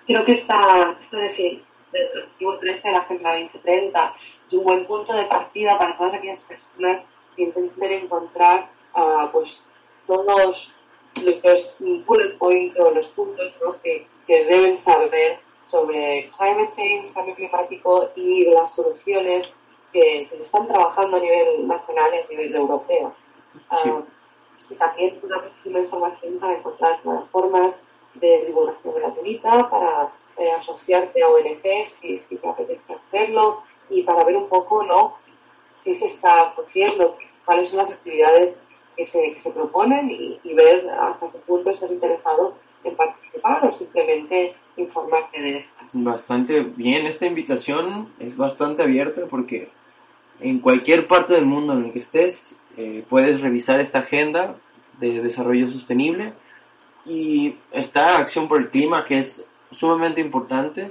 creo 0.07 0.25
que 0.25 0.33
esta, 0.33 0.97
esta 1.01 1.19
definición 1.19 1.74
del 2.01 2.23
objetivo 2.25 2.59
13 2.59 2.81
de 2.83 2.93
la 2.93 2.99
Agenda 2.99 3.33
2030 3.33 4.15
es 4.49 4.53
un 4.53 4.65
buen 4.65 4.87
punto 4.87 5.13
de 5.13 5.25
partida 5.25 5.79
para 5.79 5.97
todas 5.97 6.15
aquellas 6.15 6.43
personas 6.43 7.05
que 7.37 7.43
intenten 7.45 8.05
encontrar 8.05 8.71
uh, 8.95 9.29
pues, 9.33 9.65
todos 10.07 10.27
los 10.27 10.75
bullet 12.07 12.39
points 12.39 12.79
o 12.79 12.91
los 12.91 13.09
puntos 13.09 13.53
que, 13.83 14.07
que 14.27 14.45
deben 14.45 14.77
saber 14.77 15.39
sobre 15.67 16.31
climate 16.37 16.73
change, 16.73 17.13
cambio 17.13 17.35
climático 17.35 18.11
y 18.17 18.45
las 18.51 18.75
soluciones 18.75 19.53
que, 19.93 20.29
se 20.29 20.37
están 20.37 20.67
trabajando 20.67 21.17
a 21.17 21.21
nivel 21.21 21.67
nacional 21.67 22.11
y 22.15 22.19
a 22.19 22.27
nivel 22.29 22.55
europeo. 22.55 23.15
Ah, 23.71 24.03
y 24.69 24.75
también 24.75 25.19
una 25.23 25.39
muchísima 25.39 25.81
información 25.81 26.39
para 26.39 26.59
encontrar 26.59 27.01
plataformas 27.03 27.77
de 28.15 28.47
divulgación 28.47 28.95
gratuita, 28.95 29.71
para 29.71 30.13
eh, 30.39 30.51
asociarte 30.53 31.23
a 31.23 31.29
ONGs 31.29 31.91
si, 32.01 32.19
si 32.19 32.37
te 32.37 32.49
apetece 32.49 32.95
hacerlo 32.95 33.63
y 33.91 34.03
para 34.03 34.25
ver 34.25 34.37
un 34.37 34.49
poco 34.49 34.83
¿no? 34.83 35.17
qué 35.85 35.95
se 35.95 36.07
está 36.07 36.55
haciendo, 36.57 37.17
cuáles 37.45 37.69
son 37.69 37.79
las 37.79 37.93
actividades 37.93 38.57
que 38.97 39.05
se, 39.05 39.33
que 39.33 39.39
se 39.39 39.51
proponen 39.51 40.11
y, 40.11 40.41
y 40.43 40.55
ver 40.55 40.89
hasta 40.91 41.31
qué 41.31 41.39
punto 41.39 41.71
estás 41.71 41.91
interesado 41.91 42.55
en 42.85 42.97
participar 42.97 43.67
o 43.67 43.73
simplemente 43.73 44.55
informarte 44.77 45.41
de 45.41 45.59
estas. 45.59 45.91
Bastante 45.93 46.63
bien, 46.63 47.07
esta 47.07 47.27
invitación 47.27 48.13
es 48.19 48.37
bastante 48.37 48.83
abierta 48.83 49.27
porque 49.29 49.69
en 50.41 50.59
cualquier 50.59 51.07
parte 51.07 51.35
del 51.35 51.47
mundo 51.47 51.75
en 51.75 51.87
el 51.87 51.93
que 51.93 52.01
estés 52.01 52.57
eh, 52.77 53.05
puedes 53.09 53.41
revisar 53.41 53.81
esta 53.81 54.01
agenda 54.01 54.57
de 54.99 55.23
desarrollo 55.23 55.69
sostenible 55.69 56.33
y 57.07 57.57
está 57.73 58.19
Acción 58.19 58.49
por 58.49 58.61
el 58.61 58.71
Clima 58.71 59.05
que 59.05 59.19
es 59.19 59.51
sumamente 59.75 60.21
importante. 60.21 60.91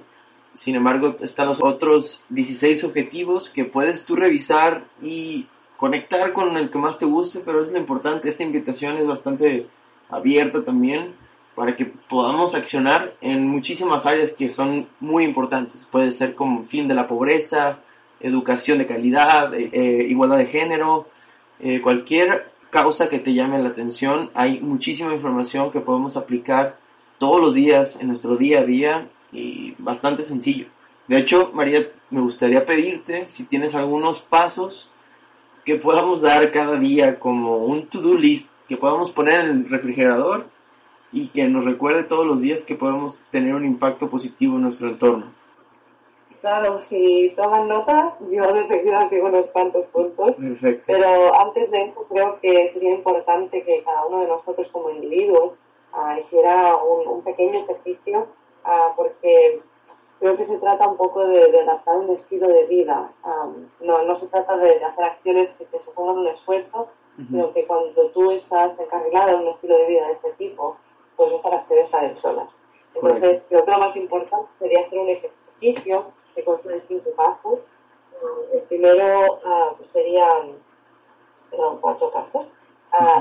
Sin 0.54 0.76
embargo, 0.76 1.16
están 1.22 1.48
los 1.48 1.64
otros 1.64 2.24
16 2.30 2.84
objetivos 2.84 3.50
que 3.50 3.66
puedes 3.66 4.06
tú 4.06 4.16
revisar 4.16 4.86
y 5.02 5.48
conectar 5.78 6.32
con 6.34 6.56
el 6.58 6.70
que 6.70 6.78
más 6.78 6.98
te 7.00 7.06
guste, 7.06 7.42
pero 7.44 7.62
es 7.62 7.72
lo 7.72 7.80
importante. 7.80 8.30
Esta 8.30 8.44
invitación 8.44 8.98
es 8.98 9.08
bastante 9.08 9.68
abierta 10.10 10.64
también 10.64 11.16
para 11.56 11.76
que 11.76 11.86
podamos 11.86 12.56
accionar 12.56 13.16
en 13.22 13.48
muchísimas 13.48 14.06
áreas 14.06 14.34
que 14.34 14.50
son 14.50 14.88
muy 15.00 15.24
importantes. 15.24 15.88
Puede 15.92 16.12
ser 16.12 16.36
como 16.36 16.64
fin 16.64 16.88
de 16.88 16.96
la 16.96 17.08
pobreza, 17.08 17.80
educación 18.20 18.78
de 18.78 18.88
calidad, 18.88 19.54
eh, 19.54 20.08
igualdad 20.10 20.38
de 20.38 20.46
género, 20.46 21.08
eh, 21.60 21.82
cualquier 21.82 22.52
causa 22.70 23.10
que 23.10 23.20
te 23.20 23.34
llame 23.34 23.60
la 23.60 23.70
atención. 23.70 24.32
Hay 24.34 24.60
muchísima 24.62 25.14
información 25.14 25.72
que 25.72 25.80
podemos 25.80 26.18
aplicar 26.18 26.78
todos 27.24 27.40
los 27.40 27.54
días 27.54 28.02
en 28.02 28.10
nuestro 28.10 28.36
día 28.36 28.60
a 28.60 28.64
día 28.66 29.08
y 29.32 29.76
bastante 29.78 30.24
sencillo. 30.24 30.66
De 31.08 31.18
hecho, 31.18 31.52
María, 31.54 31.88
me 32.10 32.20
gustaría 32.20 32.66
pedirte 32.66 33.30
si 33.30 33.46
tienes 33.46 33.76
algunos 33.76 34.20
pasos 34.20 34.92
que 35.64 35.76
podamos 35.76 36.20
dar 36.20 36.52
cada 36.52 36.76
día 36.76 37.20
como 37.20 37.60
un 37.60 37.88
to-do 37.88 38.16
list 38.16 38.52
que 38.68 38.76
podamos 38.76 39.10
poner 39.12 39.40
en 39.40 39.50
el 39.52 39.70
refrigerador 39.70 40.48
y 41.14 41.30
que 41.30 41.48
nos 41.48 41.64
recuerde 41.64 42.04
todos 42.04 42.28
los 42.28 42.42
días 42.42 42.66
que 42.66 42.76
podemos 42.76 43.18
tener 43.32 43.56
un 43.56 43.64
impacto 43.64 44.10
positivo 44.10 44.58
en 44.58 44.64
nuestro 44.64 44.90
entorno. 44.90 45.28
Claro, 46.42 46.84
si 46.84 47.32
toman 47.38 47.70
nota, 47.70 48.18
yo 48.30 48.52
desde 48.52 48.82
aquí 48.82 49.16
digo 49.16 49.28
unos 49.28 49.48
cuantos 49.48 49.86
puntos. 49.94 50.36
Perfecto. 50.36 50.84
Pero 50.88 51.40
antes 51.40 51.72
de 51.72 51.84
eso, 51.84 52.06
creo 52.10 52.38
que 52.42 52.72
sería 52.74 52.96
importante 52.96 53.64
que 53.64 53.82
cada 53.82 54.08
uno 54.08 54.20
de 54.20 54.28
nosotros 54.28 54.68
como 54.74 54.90
individuos 54.90 55.54
uh, 55.94 56.20
hiciera 56.20 56.76
un, 56.78 57.08
un, 57.08 57.22
pequeño 57.22 57.60
ejercicio, 57.60 58.28
uh, 58.66 58.96
porque 58.96 59.62
creo 60.20 60.38
que 60.38 60.46
se 60.46 60.58
trata 60.58 60.88
un 60.88 60.98
poco 60.98 61.26
de, 61.28 61.52
de 61.52 61.60
adaptar 61.62 61.98
un 61.98 62.12
estilo 62.12 62.48
de 62.48 62.66
vida. 62.66 63.12
Um, 63.26 63.68
no, 63.82 64.04
no 64.04 64.16
se 64.16 64.28
trata 64.28 64.58
de, 64.58 64.80
de, 64.80 64.86
hacer 64.86 65.04
acciones 65.04 65.50
que 65.52 65.66
te 65.66 65.80
supongan 65.80 66.20
un 66.20 66.28
esfuerzo, 66.28 66.88
uh 67.18 67.22
-huh. 67.22 67.28
sino 67.28 67.54
que 67.54 67.66
cuando 67.68 68.08
tú 68.08 68.32
estás 68.32 68.80
encarrilada 68.80 69.34
en 69.34 69.42
un 69.42 69.48
estilo 69.50 69.78
de 69.78 69.86
vida 69.86 70.08
de 70.08 70.14
este 70.14 70.32
tipo, 70.34 70.78
pues 71.16 71.32
estas 71.34 71.54
acciones 71.54 71.90
salen 71.90 72.18
solas. 72.18 72.50
Entonces, 72.96 73.20
Correcto. 73.20 73.46
creo 73.50 73.66
que 73.66 73.72
lo 73.72 73.78
más 73.80 73.96
importante 73.96 74.48
sería 74.60 74.82
hacer 74.86 75.00
un 75.00 75.10
ejercicio 75.10 76.06
que 76.36 76.44
consta 76.44 76.70
de 76.70 76.82
cinco 76.88 77.10
pasos. 77.16 77.60
Uh, 78.22 78.56
el 78.58 78.62
primero 78.64 79.40
uh, 79.44 79.84
sería, 79.84 80.28
perdón, 81.50 81.80
cuatro 81.82 82.12
pasos. 82.12 82.48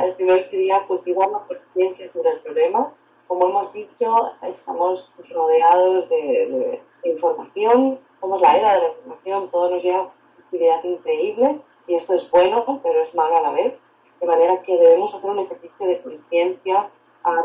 El 0.03 0.15
primero 0.15 0.45
sería 0.51 0.85
cultivar 0.87 1.31
la 1.31 1.39
conciencia 1.41 2.09
sobre 2.11 2.31
el 2.31 2.41
problema. 2.41 2.93
Como 3.29 3.49
hemos 3.49 3.73
dicho, 3.73 4.33
estamos 4.43 5.11
rodeados 5.31 6.09
de, 6.09 6.17
de, 6.17 6.83
de, 7.03 7.09
información, 7.09 8.01
somos 8.21 8.41
la 8.41 8.57
era 8.57 8.75
de 8.75 8.81
la 8.81 8.89
información, 8.89 9.49
todo 9.51 9.71
nos 9.71 9.83
lleva 9.83 10.03
una 10.03 10.13
actividad 10.45 10.85
increíble 10.85 11.61
y 11.87 11.95
esto 11.95 12.15
es 12.15 12.29
bueno, 12.31 12.81
pero 12.83 13.03
es 13.03 13.15
malo 13.15 13.37
a 13.37 13.43
la 13.43 13.51
vez. 13.53 13.75
De 14.21 14.27
manera 14.27 14.61
que 14.63 14.77
debemos 14.77 15.15
hacer 15.15 15.31
un 15.31 15.39
ejercicio 15.39 15.87
de 15.87 16.03
conciencia 16.03 16.91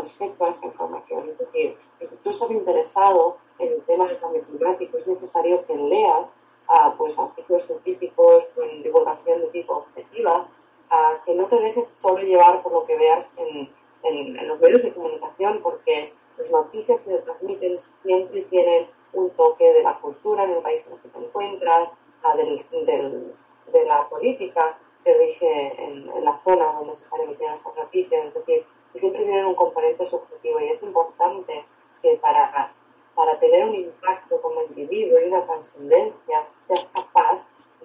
respecto 0.01 0.45
a 0.45 0.49
esta 0.49 0.65
información. 0.65 1.29
Es 1.29 1.37
decir, 1.37 1.77
si 1.99 2.07
tú 2.23 2.29
estás 2.31 2.51
interesado 2.51 3.37
en 3.59 3.73
el 3.73 3.81
tema 3.83 4.07
del 4.07 4.19
cambio 4.19 4.41
climático, 4.43 4.97
es 4.97 5.07
necesario 5.07 5.65
que 5.65 5.75
leas 5.75 6.27
uh, 6.69 6.97
pues, 6.97 7.17
artículos 7.17 7.65
científicos 7.65 8.45
con 8.55 8.67
divulgación 8.83 9.41
de 9.41 9.47
tipo 9.47 9.77
objetiva, 9.77 10.47
uh, 10.91 11.23
que 11.25 11.33
no 11.33 11.45
te 11.45 11.59
dejes 11.59 11.85
solo 11.93 12.21
llevar 12.21 12.61
por 12.61 12.71
lo 12.71 12.85
que 12.85 12.97
veas 12.97 13.31
en, 13.37 13.69
en, 14.03 14.37
en, 14.37 14.47
los 14.47 14.59
medios 14.59 14.83
de 14.83 14.93
comunicación, 14.93 15.61
porque 15.61 16.13
las 16.37 16.49
noticias 16.51 17.01
que 17.01 17.11
te 17.11 17.17
transmiten 17.19 17.77
siempre 18.03 18.41
tienen 18.43 18.87
un 19.13 19.29
toque 19.31 19.73
de 19.73 19.83
la 19.83 19.97
cultura 19.99 20.43
en 20.43 20.51
el 20.51 20.61
país 20.61 20.85
en 20.85 20.93
el 20.93 20.99
que 20.99 21.09
te 21.09 21.19
encuentras, 21.19 21.89
uh, 22.23 22.37
del, 22.37 22.65
del, 22.85 23.33
de 23.71 23.85
la 23.85 24.07
política 24.09 24.77
que 25.03 25.13
rige 25.13 25.83
en, 25.83 26.09
en, 26.09 26.25
la 26.25 26.39
zona 26.43 26.73
donde 26.73 26.95
se 26.95 27.03
están 27.03 27.21
emitiendo 27.21 27.55
estas 27.55 27.75
noticias, 27.75 28.25
es 28.25 28.33
decir, 28.33 28.65
que 28.93 28.99
siempre 28.99 29.23
tienen 29.23 29.45
un 29.45 29.55
componente 29.55 30.05
subjetivo 30.05 30.59
y 30.59 30.69
es 30.69 30.83
importante 30.83 31.65
que 32.01 32.17
para 32.17 32.73
para 33.17 33.39
tener 33.39 33.65
un 33.65 33.73
impacto 33.73 34.39
como 34.43 34.61
individuo 34.61 35.19
y 35.19 35.23
una 35.23 35.43
trascendencia, 35.43 36.47
seas 36.67 36.87
capaz 36.93 37.39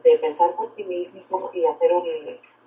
de 0.04 0.18
pensar 0.18 0.54
por 0.54 0.74
ti 0.74 0.84
mismo 0.84 1.50
y 1.54 1.64
hacer 1.64 1.90
un, 1.90 2.06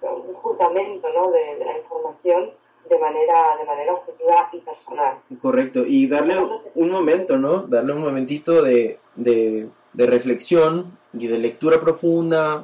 un 0.02 0.36
fundamento 0.42 1.08
¿no? 1.14 1.32
de, 1.32 1.56
de, 1.58 1.66
la 1.66 1.78
información 1.78 2.52
de 2.90 3.00
manera, 3.00 3.58
de 3.58 3.66
manera 3.66 3.94
objetiva 3.94 4.50
y 4.54 4.60
personal. 4.60 5.18
Correcto, 5.42 5.86
y 5.86 6.08
darle 6.08 6.36
un 6.76 6.90
momento, 6.90 7.38
¿no? 7.38 7.64
Darle 7.64 7.94
un 7.94 8.02
momentito 8.02 8.62
de, 8.62 9.00
de, 9.16 9.68
de 9.94 10.06
reflexión 10.06 10.98
y 11.14 11.28
de 11.28 11.38
lectura 11.40 11.80
profunda, 11.80 12.64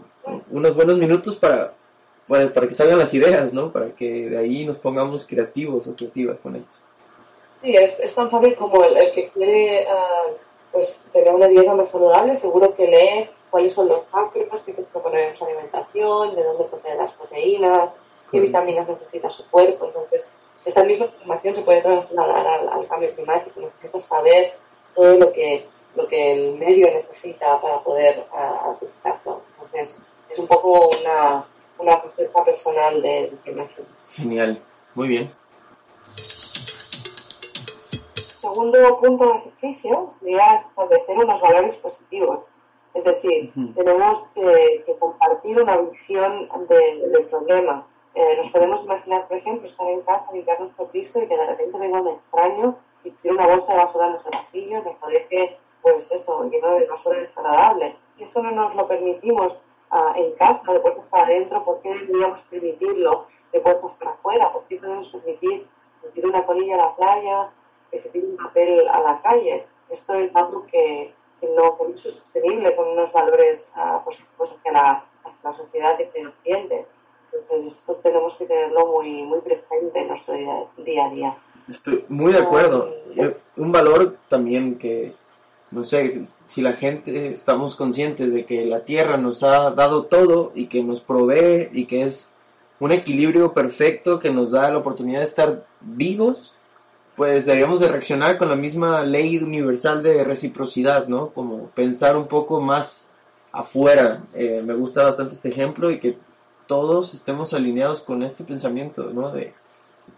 unos 0.52 0.76
buenos 0.76 0.98
minutos 0.98 1.38
para, 1.38 1.74
para, 2.28 2.54
para 2.54 2.68
que 2.68 2.74
salgan 2.74 3.00
las 3.00 3.14
ideas, 3.14 3.52
¿no? 3.54 3.72
Para 3.72 3.96
que 3.96 4.30
de 4.30 4.38
ahí 4.38 4.66
nos 4.66 4.78
pongamos 4.78 5.26
creativos 5.26 5.88
o 5.88 5.96
creativas 5.96 6.40
con 6.40 6.56
esto. 6.56 6.78
Sí, 7.62 7.76
es, 7.76 8.00
es 8.00 8.16
tan 8.16 8.30
fácil 8.30 8.56
como 8.56 8.84
el, 8.84 8.98
el 8.98 9.14
que 9.14 9.30
quiere 9.30 9.88
uh, 9.88 10.34
pues, 10.72 11.04
tener 11.12 11.34
una 11.34 11.48
dieta 11.48 11.74
más 11.74 11.90
saludable, 11.90 12.36
seguro 12.36 12.76
que 12.76 12.88
lee 12.88 13.30
cuáles 13.52 13.74
son 13.74 13.90
los 13.90 14.06
macros 14.12 14.64
que 14.64 14.74
tiene 14.74 14.90
que 14.92 15.00
poner 15.00 15.30
en 15.30 15.38
su 15.38 15.46
alimentación, 15.46 16.36
de 16.36 16.44
dónde 16.44 16.64
proceden 16.64 16.98
las 16.98 17.12
proteínas, 17.12 17.92
qué 18.32 18.40
vitaminas 18.40 18.88
necesita 18.88 19.30
su 19.30 19.48
cuerpo. 19.50 19.86
Entonces, 19.86 20.30
esta 20.66 20.84
misma 20.84 21.06
información 21.06 21.56
se 21.56 21.62
puede 21.64 21.82
trasladar 21.82 22.48
al, 22.48 22.70
al 22.70 22.88
cambio 22.88 23.14
climático. 23.14 23.60
Necesitas 23.60 24.06
saber 24.06 24.54
todo 24.96 25.18
lo 25.18 25.34
que, 25.34 25.68
lo 25.96 26.08
que 26.08 26.32
el 26.32 26.58
medio 26.58 26.88
necesita 26.92 27.60
para 27.62 27.82
poder 27.82 28.26
utilizarlo. 28.72 29.42
Entonces, 29.56 30.00
es 30.30 30.40
un 30.40 30.48
poco 30.48 30.90
una, 31.02 31.46
una 31.78 31.98
receta 31.98 32.44
personal 32.44 33.02
de 33.02 33.30
información. 33.32 33.86
Genial, 34.10 34.62
muy 34.96 35.08
bien 35.10 35.42
segundo 38.54 39.00
punto 39.00 39.26
de 39.26 39.38
ejercicio 39.38 40.10
sería 40.20 40.56
establecer 40.56 41.18
unos 41.18 41.42
valores 41.42 41.76
positivos. 41.78 42.40
Es 42.94 43.04
decir, 43.04 43.52
uh 43.56 43.60
-huh. 43.60 43.76
tenemos 43.76 44.28
que, 44.36 44.84
que, 44.86 44.96
compartir 44.98 45.62
una 45.62 45.78
visión 45.78 46.50
de, 46.68 47.08
del 47.08 47.26
problema. 47.28 47.88
Eh, 48.14 48.38
nos 48.38 48.50
podemos 48.50 48.84
imaginar, 48.84 49.28
por 49.28 49.38
ejemplo, 49.38 49.68
estar 49.68 49.88
en 49.88 50.02
casa, 50.02 50.32
limpiar 50.34 50.60
nuestro 50.60 50.86
piso 50.88 51.22
y 51.22 51.28
que 51.28 51.38
de 51.38 51.46
repente 51.46 51.78
venga 51.78 52.02
un 52.02 52.10
extraño 52.10 52.76
y 53.04 53.12
tiene 53.12 53.38
una 53.38 53.48
bolsa 53.48 53.72
de 53.72 53.80
basura 53.80 54.06
en 54.06 54.12
nuestro 54.12 54.32
pasillo 54.32 54.84
nos 54.84 55.10
deje, 55.10 55.58
pues 55.82 56.12
eso, 56.12 56.44
lleno 56.50 56.76
de 56.76 56.86
basura 56.88 57.20
desagradable. 57.20 57.96
Y 58.18 58.24
esto 58.24 58.44
no 58.44 58.52
nos 58.52 58.76
lo 58.76 58.88
permitimos 58.88 59.54
uh, 59.92 60.14
en 60.16 60.34
casa, 60.34 60.74
de 60.74 60.80
puertas 60.80 61.06
para 61.10 61.24
adentro, 61.24 61.64
¿por 61.64 61.82
qué 61.82 61.94
deberíamos 61.94 62.42
permitirlo 62.50 63.28
de 63.54 63.60
puertas 63.62 63.94
para 63.94 64.12
afuera? 64.12 64.52
¿Por 64.52 64.64
qué 64.66 64.76
podemos 64.76 65.08
permitir 65.10 65.68
tirar 66.14 66.30
una 66.30 66.46
colilla 66.46 66.76
a 66.76 66.78
la 66.78 66.96
playa, 66.96 67.50
que 67.92 68.00
se 68.00 68.10
tire 68.10 68.28
un 68.28 68.38
papel 68.38 68.88
a 68.88 69.02
la 69.02 69.22
calle. 69.22 69.66
Esto 69.90 70.14
es 70.14 70.36
algo 70.36 70.66
que, 70.68 71.14
que 71.42 71.48
no 71.48 71.78
es 71.94 72.02
sostenible 72.04 72.76
con 72.76 72.88
unos 72.88 73.12
valores 73.12 73.68
uh, 73.76 74.06
positivos 74.06 74.54
hacia 74.58 74.72
la, 74.72 74.92
hacia 75.26 75.52
la 75.52 75.58
sociedad 75.58 76.00
y 76.00 76.04
hacia 76.04 76.22
el 76.22 76.28
ambiente. 76.28 76.86
Entonces, 77.34 77.76
esto 77.76 77.96
tenemos 77.96 78.36
que 78.36 78.46
tenerlo 78.46 78.88
muy, 78.88 79.24
muy 79.24 79.40
presente 79.40 80.00
en 80.00 80.08
nuestro 80.08 80.36
día, 80.36 80.54
día 80.78 81.06
a 81.06 81.10
día. 81.10 81.38
Estoy 81.70 82.06
muy 82.08 82.32
de 82.32 82.40
acuerdo. 82.40 82.94
Um, 83.18 83.34
un 83.58 83.72
valor 83.72 84.18
también 84.28 84.78
que, 84.78 85.14
no 85.72 85.84
sé, 85.84 86.22
si 86.46 86.62
la 86.62 86.74
gente 86.74 87.30
estamos 87.30 87.76
conscientes 87.76 88.34
de 88.34 88.46
que 88.46 88.66
la 88.66 88.84
Tierra 88.84 89.18
nos 89.18 89.44
ha 89.44 89.72
dado 89.72 90.06
todo 90.06 90.52
y 90.54 90.68
que 90.68 90.84
nos 90.84 91.02
provee 91.02 91.70
y 91.72 91.86
que 91.86 92.04
es 92.04 92.34
un 92.80 92.92
equilibrio 92.92 93.54
perfecto 93.54 94.20
que 94.20 94.32
nos 94.32 94.52
da 94.52 94.72
la 94.72 94.80
oportunidad 94.80 95.20
de 95.20 95.26
estar 95.26 95.66
vivos, 95.82 96.54
pues 97.16 97.46
deberíamos 97.46 97.80
de 97.80 97.88
reaccionar 97.88 98.38
con 98.38 98.50
la 98.50 98.56
misma 98.56 99.02
ley 99.02 99.38
universal 99.38 100.02
de 100.02 100.24
reciprocidad, 100.24 101.08
¿no? 101.08 101.30
Como 101.30 101.68
pensar 101.70 102.16
un 102.16 102.28
poco 102.28 102.62
más 102.62 103.10
afuera. 103.52 104.24
Eh, 104.34 104.62
me 104.64 104.74
gusta 104.74 105.04
bastante 105.04 105.34
este 105.34 105.50
ejemplo 105.50 105.92
y 105.92 106.00
que 106.00 106.18
todos 106.68 107.14
estemos 107.14 107.54
alineados 107.54 108.02
con 108.02 108.24
este 108.24 108.44
pensamiento, 108.44 109.12
¿no? 109.14 109.32
De, 109.32 109.54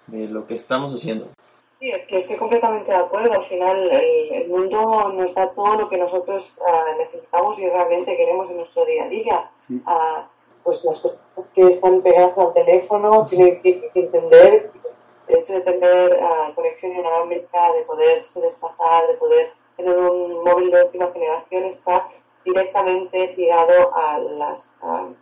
de 0.07 0.27
lo 0.27 0.45
que 0.45 0.55
estamos 0.55 0.93
haciendo. 0.93 1.29
Sí, 1.79 1.89
es 1.89 2.05
que 2.05 2.17
estoy 2.17 2.37
completamente 2.37 2.91
de 2.91 2.97
acuerdo. 2.97 3.33
Al 3.33 3.45
final, 3.45 3.89
el, 3.91 4.33
el 4.43 4.47
mundo 4.47 5.11
nos 5.13 5.33
da 5.33 5.49
todo 5.51 5.75
lo 5.75 5.89
que 5.89 5.97
nosotros 5.97 6.55
uh, 6.59 6.97
necesitamos 6.97 7.59
y 7.59 7.67
realmente 7.67 8.15
queremos 8.15 8.49
en 8.49 8.57
nuestro 8.57 8.85
día 8.85 9.03
a 9.03 9.09
día. 9.09 9.51
Sí. 9.67 9.81
Uh, 9.85 10.23
pues 10.63 10.81
las 10.85 10.99
personas 10.99 11.51
que 11.53 11.61
están 11.69 12.01
pegadas 12.01 12.37
al 12.37 12.53
teléfono 12.53 13.25
tienen 13.29 13.61
que, 13.61 13.89
que 13.93 13.99
entender 13.99 14.71
el 15.33 15.39
hecho 15.39 15.53
de 15.53 15.61
tener 15.61 16.19
uh, 16.21 16.53
conexión 16.53 16.91
inalámbrica, 16.93 17.73
de 17.73 17.81
poderse 17.83 18.39
desplazar, 18.39 19.07
de 19.07 19.15
poder 19.15 19.53
tener 19.75 19.97
un 19.97 20.43
móvil 20.43 20.69
de 20.69 20.83
última 20.83 21.11
generación 21.11 21.63
está 21.65 22.07
directamente 22.45 23.33
ligado 23.35 23.95
a 23.95 24.19
las, 24.19 24.71
uh, 24.81 25.13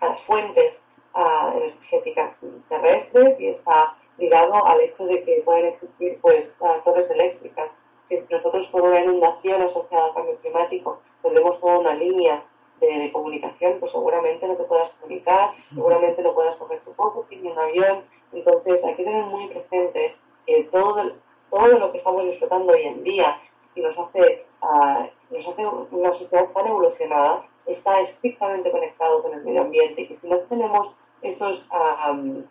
a 0.00 0.08
las 0.08 0.22
fuentes 0.22 0.80
uh, 1.14 1.56
energéticas 1.56 2.36
terrestres 2.68 3.40
y 3.40 3.48
está 3.48 3.96
ligado 4.18 4.64
al 4.64 4.80
hecho 4.80 5.06
de 5.06 5.24
que 5.24 5.42
pueden 5.44 5.66
existir 5.66 6.18
pues 6.20 6.54
torres 6.84 7.10
eléctricas. 7.10 7.70
Si 8.04 8.22
nosotros 8.30 8.66
por 8.68 8.82
una 8.82 9.00
inundación 9.00 9.62
asociada 9.62 10.06
al 10.06 10.14
cambio 10.14 10.36
climático 10.36 11.00
perdemos 11.22 11.60
toda 11.60 11.78
una 11.78 11.94
línea 11.94 12.44
de, 12.80 13.12
comunicación, 13.12 13.76
pues 13.80 13.92
seguramente 13.92 14.46
no 14.46 14.56
te 14.56 14.64
puedas 14.64 14.90
comunicar, 15.00 15.52
seguramente 15.74 16.22
no 16.22 16.34
puedas 16.34 16.56
coger 16.56 16.80
tu 16.80 16.94
coche 16.94 17.36
ni 17.36 17.48
un 17.48 17.58
avión. 17.58 18.04
Entonces 18.32 18.84
hay 18.84 18.94
que 18.94 19.04
tener 19.04 19.24
muy 19.24 19.48
presente 19.48 20.16
que 20.46 20.64
todo, 20.64 21.12
todo 21.50 21.78
lo 21.78 21.92
que 21.92 21.98
estamos 21.98 22.24
disfrutando 22.24 22.72
hoy 22.72 22.82
en 22.82 23.02
día 23.02 23.40
y 23.74 23.80
nos 23.80 23.98
hace, 23.98 24.46
uh, 24.62 25.34
nos 25.34 25.46
hace 25.46 25.66
una 25.66 26.12
sociedad 26.12 26.48
tan 26.52 26.66
evolucionada 26.66 27.44
está 27.68 28.00
estrictamente 28.00 28.70
conectado 28.70 29.22
con 29.22 29.34
el 29.34 29.44
medio 29.44 29.62
ambiente 29.62 30.02
y 30.02 30.08
que 30.08 30.16
si 30.16 30.26
no 30.26 30.38
tenemos 30.40 30.94
esos, 31.22 31.68
um, 32.10 32.44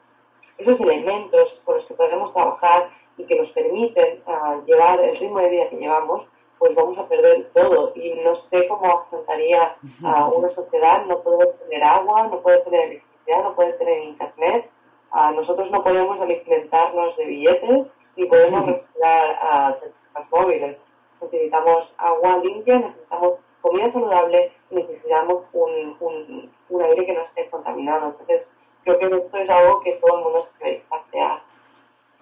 esos 0.57 0.79
elementos 0.79 1.61
con 1.65 1.75
los 1.75 1.85
que 1.85 1.95
podemos 1.95 2.33
trabajar 2.33 2.89
y 3.17 3.25
que 3.25 3.35
nos 3.37 3.49
permiten 3.51 4.21
uh, 4.27 4.63
llevar 4.65 4.99
el 4.99 5.17
ritmo 5.17 5.39
de 5.39 5.49
vida 5.49 5.69
que 5.69 5.77
llevamos, 5.77 6.27
pues 6.59 6.75
vamos 6.75 6.97
a 6.97 7.07
perder 7.07 7.49
todo. 7.53 7.93
Y 7.95 8.21
no 8.23 8.35
sé 8.35 8.67
cómo 8.67 8.85
afrontaría 8.85 9.75
a 10.03 10.27
una 10.27 10.49
sociedad, 10.49 11.05
no 11.05 11.21
puede 11.21 11.47
tener 11.47 11.83
agua, 11.83 12.27
no 12.27 12.41
puede 12.41 12.59
tener 12.59 12.81
electricidad, 12.85 13.43
no 13.43 13.55
puede 13.55 13.73
tener 13.73 14.03
internet. 14.03 14.69
Uh, 15.13 15.31
nosotros 15.33 15.71
no 15.71 15.83
podemos 15.83 16.19
alimentarnos 16.19 17.15
de 17.17 17.25
billetes 17.25 17.87
ni 18.15 18.25
podemos 18.25 18.65
respirar 18.65 19.39
a 19.41 19.77
teléfonos 19.79 20.31
móviles. 20.31 20.77
Necesitamos 21.21 21.95
agua 21.97 22.37
limpia, 22.43 22.79
necesitamos 22.79 23.33
comida 23.61 23.89
saludable 23.91 24.51
y 24.69 24.75
necesitamos 24.75 25.43
un, 25.53 25.97
un, 25.99 26.51
un 26.69 26.81
aire 26.81 27.05
que 27.05 27.13
no 27.13 27.21
esté 27.21 27.49
contaminado. 27.49 28.07
Entonces, 28.07 28.49
creo 28.83 28.99
que 28.99 29.17
esto 29.17 29.37
es 29.37 29.49
algo 29.49 29.81
que 29.81 29.93
todo 29.93 30.17
el 30.17 30.23
mundo 30.23 30.41
se 30.41 30.63
debe 30.63 30.83
plantear. 30.89 31.41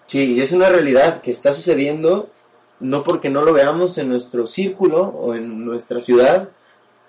Sí, 0.05 0.35
y 0.35 0.41
es 0.41 0.51
una 0.51 0.69
realidad 0.69 1.21
que 1.21 1.31
está 1.31 1.53
sucediendo 1.53 2.29
no 2.79 3.03
porque 3.03 3.29
no 3.29 3.41
lo 3.43 3.53
veamos 3.53 3.97
en 3.97 4.09
nuestro 4.09 4.45
círculo 4.47 5.01
o 5.03 5.33
en 5.35 5.65
nuestra 5.65 6.01
ciudad, 6.01 6.49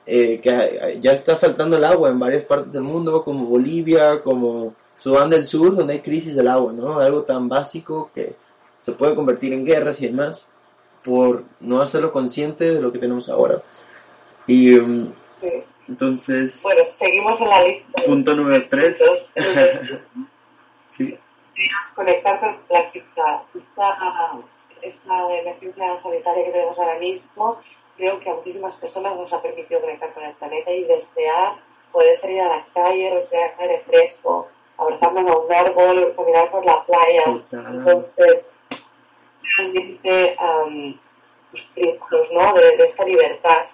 eh, 0.07 0.41
que 0.41 0.99
ya 1.01 1.13
está 1.13 1.37
faltando 1.37 1.77
el 1.77 1.85
agua 1.85 2.09
en 2.11 2.19
varias 2.21 2.45
partes 2.45 2.73
del 2.73 2.83
mundo, 2.83 3.25
como 3.25 3.47
Bolivia, 3.47 4.23
como 4.23 4.75
Sudán 4.97 5.31
del 5.31 5.45
Sur, 5.45 5.75
donde 5.77 5.95
hay 5.95 6.01
crisis 6.01 6.37
del 6.37 6.49
agua, 6.49 6.73
¿no? 6.73 7.01
Algo 7.01 7.23
tan 7.23 7.49
básico 7.49 8.11
que 8.15 8.35
se 8.79 8.93
puede 8.93 9.15
convertir 9.15 9.53
en 9.53 9.65
guerras 9.65 10.01
y 10.01 10.07
demás 10.07 10.49
por 11.03 11.45
no 11.61 11.81
hacerlo 11.81 12.13
consciente 12.13 12.75
de 12.75 12.81
lo 12.81 12.93
que 12.93 12.99
tenemos 12.99 13.29
ahora. 13.29 13.63
Y 14.47 14.79
um, 14.79 15.13
Sí. 15.41 15.51
entonces, 15.89 16.61
Bueno, 16.63 16.83
seguimos 16.85 17.41
en 17.41 17.49
la 17.49 17.63
lista. 17.63 18.03
punto 18.07 18.35
número 18.35 18.65
3. 18.69 18.99
sí. 20.93 21.19
conectar 21.95 22.41
con 22.41 22.57
la 22.71 22.81
esta, 22.81 23.43
esta, 24.89 25.39
emergencia 25.39 26.01
sanitaria 26.03 26.45
que 26.45 26.51
tenemos 26.51 26.79
ahora 26.79 26.99
mismo, 26.99 27.59
creo 27.97 28.21
que 28.21 28.31
a 28.31 28.35
muchísimas 28.35 28.77
personas 28.77 29.17
nos 29.17 29.33
ha 29.33 29.43
permitido 29.43 29.81
conectar 29.81 30.13
con 30.13 30.25
el 30.25 30.35
planeta 30.35 30.71
y 30.71 30.85
desear 30.85 31.55
poder 31.93 32.17
salir 32.17 32.43
a 32.43 32.49
la 32.49 32.67
calle, 32.75 33.11
respirar 33.11 33.55
aire 33.59 33.83
fresco, 33.87 34.49
abrazarnos 34.77 35.31
a 35.31 35.39
un 35.39 35.53
árbol, 35.53 36.15
caminar 36.15 36.51
por 36.51 36.65
la 36.65 36.85
playa. 36.85 37.25
Entonces, 37.51 38.47
realmente, 39.57 40.37
um, 40.41 40.99
pues, 41.51 41.63
privados, 41.75 42.29
¿no? 42.33 42.53
De, 42.55 42.77
de 42.77 42.85
esta 42.85 43.05
libertad 43.05 43.67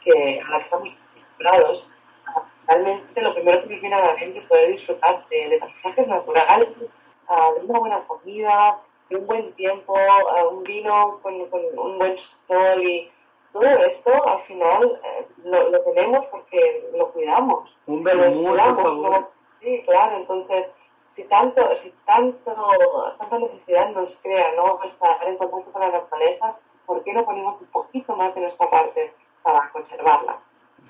que, 0.00 0.40
a 0.40 0.50
la 0.50 0.58
que 0.58 0.64
estamos 0.64 0.90
acostumbrados. 0.90 1.88
Realmente 2.66 3.22
lo 3.22 3.34
primero 3.34 3.62
que 3.62 3.68
nos 3.68 3.80
viene 3.80 3.94
a 3.94 4.06
la 4.06 4.14
mente 4.14 4.38
es 4.38 4.44
poder 4.44 4.70
disfrutar 4.70 5.26
de, 5.28 5.48
de 5.48 5.58
paisajes 5.58 6.06
naturales, 6.06 6.68
ah, 7.28 7.50
de 7.56 7.64
una 7.64 7.78
buena 7.78 8.00
comida, 8.06 8.78
de 9.08 9.16
un 9.16 9.26
buen 9.26 9.52
tiempo, 9.54 9.94
un 10.50 10.62
vino 10.64 11.18
con, 11.22 11.46
con 11.48 11.60
un 11.76 11.98
buen 11.98 12.16
sol 12.46 12.82
y 12.82 13.10
todo 13.52 13.64
esto 13.64 14.28
al 14.28 14.42
final 14.42 15.00
eh, 15.04 15.26
lo, 15.44 15.70
lo 15.70 15.80
tenemos 15.80 16.26
porque 16.26 16.90
lo 16.94 17.10
cuidamos. 17.12 17.74
Un. 17.86 18.02
¿no? 18.02 19.28
Sí, 19.60 19.82
claro, 19.86 20.16
entonces 20.16 20.66
si 21.18 21.24
tanto, 21.24 21.74
si 21.76 21.90
tanto, 22.06 23.14
tanta 23.18 23.38
necesidad 23.38 23.90
nos 23.90 24.14
crea, 24.16 24.52
¿no? 24.54 24.80
Estar 24.84 25.18
en 25.26 25.36
contacto 25.36 25.72
con 25.72 25.82
la 25.82 25.90
naturaleza, 25.90 26.56
¿por 26.86 27.02
qué 27.02 27.12
no 27.12 27.24
ponemos 27.24 27.60
un 27.60 27.66
poquito 27.68 28.14
más 28.14 28.34
de 28.34 28.42
nuestra 28.42 28.70
parte 28.70 29.12
para 29.42 29.68
conservarla? 29.70 30.38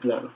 Claro. 0.00 0.30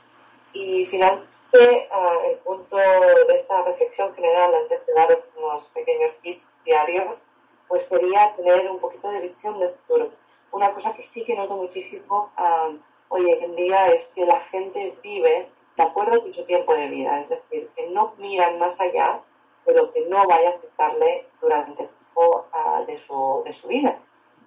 Y 0.53 0.85
finalmente, 0.85 1.89
ah, 1.91 2.17
el 2.25 2.37
punto 2.37 2.75
de 2.75 3.35
esta 3.35 3.61
reflexión 3.63 4.15
general, 4.15 4.55
antes 4.55 4.85
de 4.85 4.93
dar 4.93 5.23
unos 5.37 5.69
pequeños 5.69 6.15
tips 6.21 6.51
diarios, 6.65 7.23
pues 7.73 7.85
sería 7.85 8.35
tener 8.35 8.69
un 8.69 8.77
poquito 8.77 9.09
de 9.09 9.21
visión 9.21 9.59
de 9.59 9.69
futuro. 9.69 10.11
Una 10.51 10.71
cosa 10.75 10.93
que 10.93 11.01
sí 11.01 11.25
que 11.25 11.35
noto 11.35 11.57
muchísimo 11.57 12.29
ah, 12.37 12.69
hoy 13.09 13.31
en 13.31 13.55
día 13.55 13.87
es 13.87 14.11
que 14.13 14.27
la 14.27 14.41
gente 14.41 14.95
vive 15.01 15.49
de 15.75 15.83
acuerdo 15.83 16.21
con 16.21 16.31
su 16.35 16.45
tiempo 16.45 16.75
de 16.75 16.87
vida, 16.89 17.19
es 17.21 17.29
decir, 17.29 17.67
que 17.75 17.87
no 17.89 18.13
miran 18.19 18.59
más 18.59 18.79
allá 18.79 19.21
de 19.65 19.73
lo 19.73 19.91
que 19.91 20.01
no 20.01 20.27
vaya 20.27 20.49
a 20.49 20.53
afectarle 20.53 21.25
durante 21.41 21.81
el 21.81 21.89
tiempo 21.89 22.45
ah, 22.53 22.83
de, 22.85 22.99
su, 22.99 23.41
de 23.43 23.53
su 23.53 23.67
vida. 23.67 23.97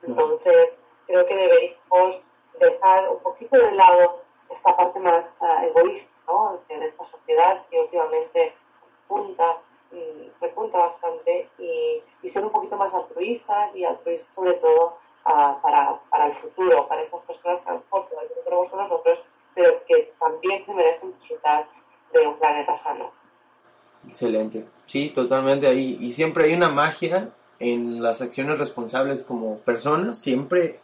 Entonces, 0.05 0.79
creo 1.09 1.27
que 1.27 1.35
deberíamos 1.35 2.21
dejar 2.61 3.11
un 3.11 3.19
poquito 3.25 3.59
de 3.59 3.73
lado 3.73 4.21
esta 4.51 4.77
parte 4.77 5.01
más 5.01 5.25
ah, 5.41 5.67
egoísta 5.67 6.13
¿no? 6.29 6.61
de 6.69 6.87
esta 6.87 7.05
sociedad 7.05 7.67
que 7.71 7.81
últimamente 7.81 8.55
punta, 9.09 9.56
repunta 10.57 10.79
bastante 10.79 11.49
y, 11.59 12.03
y 12.23 12.31
ser 12.31 12.45
un 12.45 12.51
poquito 12.51 12.77
más 12.77 12.93
altruistas 12.95 13.75
y 13.77 13.85
altruistas 13.85 14.35
sobre 14.35 14.55
todo 14.55 14.97
ah, 15.27 15.59
para, 15.63 16.01
para 16.11 16.27
el 16.29 16.35
futuro, 16.35 16.89
para 16.89 17.03
esas 17.03 17.21
personas 17.25 17.61
que 17.61 17.69
a 17.69 17.75
lo 17.75 17.81
mejor 17.81 18.09
todavía 18.09 18.31
no 18.37 18.43
tenemos 18.43 18.71
con 18.71 18.79
nosotros, 18.81 19.19
pero 19.55 19.85
que 19.87 20.13
también 20.19 20.65
se 20.65 20.73
merecen 20.73 21.13
disfrutar 21.19 21.69
de 22.13 22.27
un 22.27 22.39
planeta 22.39 22.77
sano. 22.79 23.11
Excelente. 24.09 24.65
Sí, 24.87 25.11
totalmente 25.11 25.67
ahí. 25.67 25.99
Y 26.01 26.13
siempre 26.13 26.45
hay 26.45 26.55
una 26.55 26.71
magia 26.71 27.31
en 27.59 28.03
las 28.03 28.23
acciones 28.23 28.59
responsables 28.59 29.25
como 29.25 29.59
personas, 29.59 30.19
siempre 30.19 30.81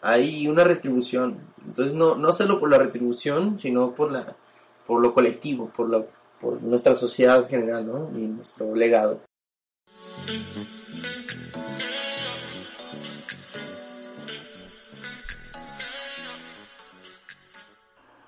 hay 0.00 0.48
una 0.48 0.64
retribución. 0.64 1.38
Entonces 1.64 1.94
no, 1.94 2.16
no 2.16 2.32
solo 2.32 2.58
por 2.58 2.70
la 2.70 2.78
retribución, 2.78 3.58
sino 3.58 3.92
por 3.92 4.10
la 4.10 4.34
por 4.86 5.00
lo 5.00 5.14
colectivo, 5.14 5.68
por 5.68 5.88
la 5.88 6.04
por 6.42 6.60
nuestra 6.60 6.94
sociedad 6.96 7.38
en 7.38 7.48
general, 7.48 7.86
¿no? 7.86 8.18
Y 8.18 8.26
nuestro 8.26 8.74
legado. 8.74 9.20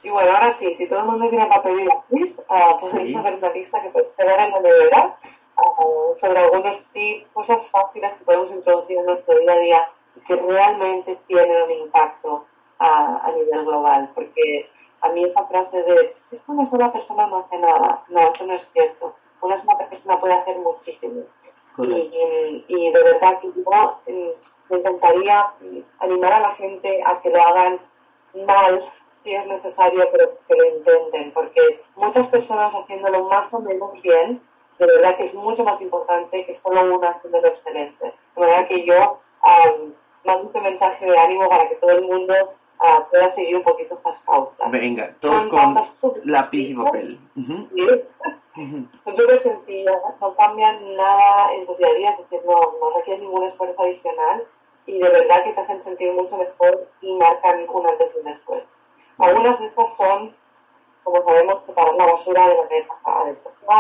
Y 0.03 0.11
bueno, 0.11 0.31
ahora 0.31 0.53
sí, 0.53 0.75
si 0.79 0.89
todo 0.89 1.01
el 1.01 1.07
mundo 1.07 1.29
tiene 1.29 1.47
papel 1.47 1.81
y 1.81 1.85
lápiz, 1.87 2.37
uh, 2.49 2.81
podéis 2.81 3.17
una 3.17 3.53
lista 3.53 3.83
que 3.83 3.89
puede 3.89 4.07
ver 4.17 4.41
en 4.41 4.51
la 4.51 4.61
nevera 4.61 5.19
ah, 5.57 6.15
sobre 6.21 6.39
algunos 6.39 6.85
tips, 6.93 7.27
cosas 7.33 7.69
fáciles 7.71 8.13
que 8.13 8.25
podemos 8.25 8.51
introducir 8.51 8.99
en 8.99 9.07
nuestro 9.07 9.39
día 9.39 9.53
a 9.53 9.59
día 9.59 9.91
y 10.17 10.21
que 10.21 10.37
realmente 10.37 11.19
tienen 11.27 11.63
un 11.63 11.71
impacto 11.71 12.47
ah, 12.79 13.23
a 13.25 13.33
nivel 13.33 13.65
global. 13.65 14.11
Porque 14.15 14.71
a 15.05 15.11
mí 15.11 15.25
esa 15.25 15.45
frase 15.47 15.83
de, 15.83 16.15
es 16.31 16.41
que 16.41 16.51
una 16.51 16.67
sola 16.67 16.91
persona 16.91 17.27
no 17.27 17.39
hace 17.39 17.59
nada, 17.59 18.03
no, 18.09 18.21
eso 18.33 18.47
no 18.47 18.55
es 18.55 18.69
cierto. 18.73 19.15
Una 19.43 19.61
sola 19.63 19.89
persona 19.89 20.19
puede 20.19 20.35
hacer 20.35 20.59
muchísimo. 20.59 21.23
Y, 21.79 22.65
y 22.69 22.93
de 22.93 23.03
verdad 23.03 23.41
que 23.41 23.49
yo 23.49 23.99
mm, 24.07 24.71
me 24.71 24.79
encantaría 24.79 25.53
mm, 25.61 25.79
animar 25.99 26.33
a 26.33 26.41
la 26.41 26.55
gente 26.55 27.03
a 27.05 27.21
que 27.21 27.31
lo 27.31 27.43
hagan 27.43 27.81
mal 28.47 28.93
si 29.23 29.35
es 29.35 29.47
necesario, 29.47 30.09
pero 30.13 30.39
que 30.49 30.55
lo 30.55 30.65
intenten, 30.65 31.33
porque 31.33 31.83
muchas 31.97 32.29
personas 32.29 32.73
haciéndolo 32.75 33.25
más 33.25 33.53
o 33.53 33.61
menos 33.61 34.01
bien, 34.03 34.41
de 34.79 34.87
verdad 34.87 35.17
que 35.17 35.25
es 35.25 35.35
mucho 35.35 35.65
más 35.65 35.81
importante 35.81 36.47
que 36.47 36.55
solo 36.55 36.95
una 36.95 37.11
haciéndolo 37.11 37.49
excelente. 37.49 38.15
De 38.35 38.41
manera 38.41 38.69
que 38.69 38.85
yo 38.85 39.21
um, 39.43 39.93
mando 40.25 40.47
este 40.47 40.61
mensaje 40.61 41.07
de 41.07 41.19
ánimo 41.19 41.49
para 41.49 41.69
que 41.69 41.77
todo 41.77 41.91
el 41.91 42.03
mundo 42.03 42.35
ah, 42.81 43.07
pueda 43.11 43.33
seguir 43.33 43.57
un 43.57 43.63
poquito 43.63 43.95
estas 43.95 44.21
pautas. 44.21 44.71
Venga, 44.71 45.15
todos 45.21 45.47
con 45.47 45.77
lápiz 46.25 46.71
y 46.71 46.75
papel. 46.75 47.21
Ujú, 47.37 47.69
¿sí? 47.75 47.87
ujú. 48.57 48.89
Son 49.05 49.17
súper 49.17 49.39
sencillas, 49.39 49.97
no 50.21 50.35
cambian 50.37 50.97
nada 50.97 51.53
en 51.55 51.67
tu 51.67 51.75
día 51.77 51.89
a 51.89 51.95
día, 51.95 52.11
es 52.13 52.19
decir, 52.19 52.41
no, 52.47 52.55
no 52.81 52.91
requieren 52.97 53.25
ningún 53.25 53.45
esfuerzo 53.45 53.83
adicional 53.83 54.47
y 54.87 54.99
de 54.99 55.09
verdad 55.11 55.45
que 55.45 55.53
te 55.53 55.61
hacen 55.61 55.83
sentir 55.83 56.13
mucho 56.13 56.37
mejor 56.37 56.89
y 57.01 57.15
marcan 57.15 57.67
un 57.69 57.87
antes 57.87 58.13
y 58.15 58.19
un 58.19 58.25
después. 58.25 58.69
Algunas 59.19 59.59
de 59.61 59.67
estas 59.67 59.97
son, 59.97 60.35
como 61.05 61.23
sabemos, 61.25 61.63
preparar 61.63 61.95
la 61.95 62.07
basura 62.07 62.49
de 62.49 62.57
manera 62.57 62.87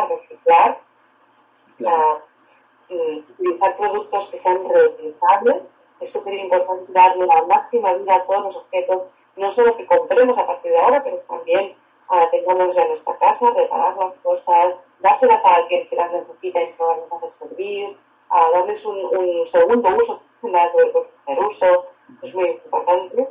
reciclar, 0.09 0.81
Claro. 1.77 2.23
mm, 2.89 3.19
utilizar 3.33 3.77
productos 3.77 4.29
que 4.29 4.39
sean 4.39 4.69
reutilizables. 4.69 5.63
Es 6.05 6.13
súper 6.13 6.35
importante 6.35 6.93
darle 6.93 7.27
la 7.27 7.43
máxima 7.45 7.95
vida 7.95 8.17
a 8.17 8.27
todos 8.27 8.45
los 8.45 8.57
objetos, 8.57 9.05
no 9.37 9.51
solo 9.51 9.75
que 9.75 9.87
compremos 9.87 10.37
a 10.37 10.47
partir 10.47 10.71
de 10.71 10.79
ahora, 10.79 11.03
pero 11.03 11.17
también 11.21 11.75
ah, 12.11 12.29
tengamos 12.31 12.77
en 12.77 12.89
nuestra 12.89 13.17
casa, 13.17 13.51
reparar 13.53 13.97
las 13.97 14.13
cosas, 14.23 14.77
dárselas 15.01 15.43
a 15.47 15.55
alguien 15.55 15.89
que 15.89 15.97
las 15.97 16.13
necesita 16.13 16.61
y 16.61 16.75
no 16.79 16.89
las 17.11 17.23
hace 17.23 17.31
servir, 17.31 17.97
a 18.29 18.51
darles 18.51 18.85
un, 18.85 18.99
un 19.17 19.47
segundo 19.47 19.97
uso, 19.97 20.21
nada 20.43 20.71
que 20.73 21.07
primer 21.25 21.43
uso, 21.43 21.87
es 22.21 22.35
muy 22.35 22.51
importante. 22.51 23.27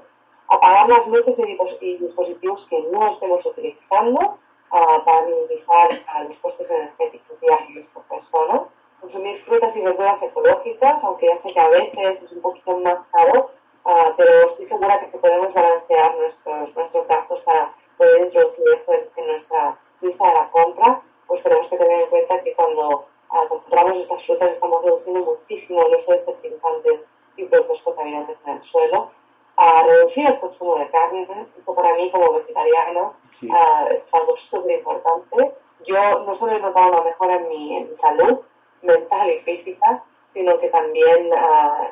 Apagar 0.48 0.90
las 0.90 1.06
luces 1.06 1.38
y 1.80 1.98
dispositivos 1.98 2.66
que 2.72 2.82
no 2.92 3.08
estemos 3.12 3.46
utilizando 3.46 4.40
ah, 4.72 5.00
para 5.06 5.28
minimizar 5.28 5.90
ah, 6.08 6.24
los 6.24 6.40
costes 6.40 6.72
energéticos 6.72 7.40
diarios 7.40 7.86
por 7.94 8.02
persona. 8.06 8.64
Consumir 9.04 9.38
frutas 9.40 9.76
y 9.76 9.82
verduras 9.82 10.24
ecológicas, 10.24 11.04
aunque 11.04 11.28
ya 11.28 11.36
sé 11.36 11.52
que 11.52 11.60
a 11.60 11.68
veces 11.68 12.24
es 12.24 12.32
un 12.32 12.40
poquito 12.40 12.78
más 12.78 13.00
caro, 13.12 13.50
ah, 13.84 14.14
pero 14.16 14.48
estoy 14.48 14.66
segura 14.66 14.98
que 15.02 15.18
podemos 15.18 15.54
balancear 15.54 16.18
nuestros, 16.18 16.74
nuestros 16.74 17.08
gastos 17.10 17.42
para 17.42 17.74
poder 17.98 18.22
introducir 18.22 18.64
esto 18.74 18.94
en, 18.94 19.10
en 19.18 19.28
nuestra 19.28 19.78
lista 20.00 20.26
de 20.26 20.34
la 20.34 20.50
compra. 20.52 21.02
Pues 21.28 21.44
tenemos 21.44 21.68
que 21.68 21.78
tener 21.78 22.04
en 22.04 22.10
cuenta 22.10 22.42
que 22.44 22.54
cuando 22.54 23.06
ah, 23.32 23.44
compramos 23.50 23.98
estas 23.98 24.26
frutas 24.26 24.52
estamos 24.52 24.82
reduciendo 24.86 25.20
muchísimo 25.20 25.86
el 25.86 25.96
uso 25.96 26.14
de 26.14 26.20
fertilizantes 26.20 27.02
y 27.36 27.44
productos 27.44 27.82
contaminantes 27.82 28.40
en 28.46 28.54
el 28.54 28.64
suelo, 28.64 29.12
a 29.58 29.84
reducir 29.84 30.26
el 30.28 30.40
consumo 30.40 30.78
de 30.78 30.88
carne. 30.88 31.28
Esto 31.58 31.76
para 31.76 31.94
mí 31.96 32.10
como 32.10 32.36
vegetariana 32.36 33.12
ah, 33.52 33.86
es 33.92 34.14
algo 34.14 34.38
súper 34.38 34.80
importante. 34.80 35.56
Yo 35.86 36.24
no 36.24 36.34
solo 36.34 36.54
he 36.54 36.60
notado 36.62 36.94
una 36.94 37.02
mejora 37.02 37.36
en 37.36 37.50
mi, 37.50 37.90
salud 38.00 38.40
mental 38.84 39.32
y 39.32 39.40
física, 39.40 40.04
sino 40.34 40.60
que 40.60 40.70
también 40.70 41.30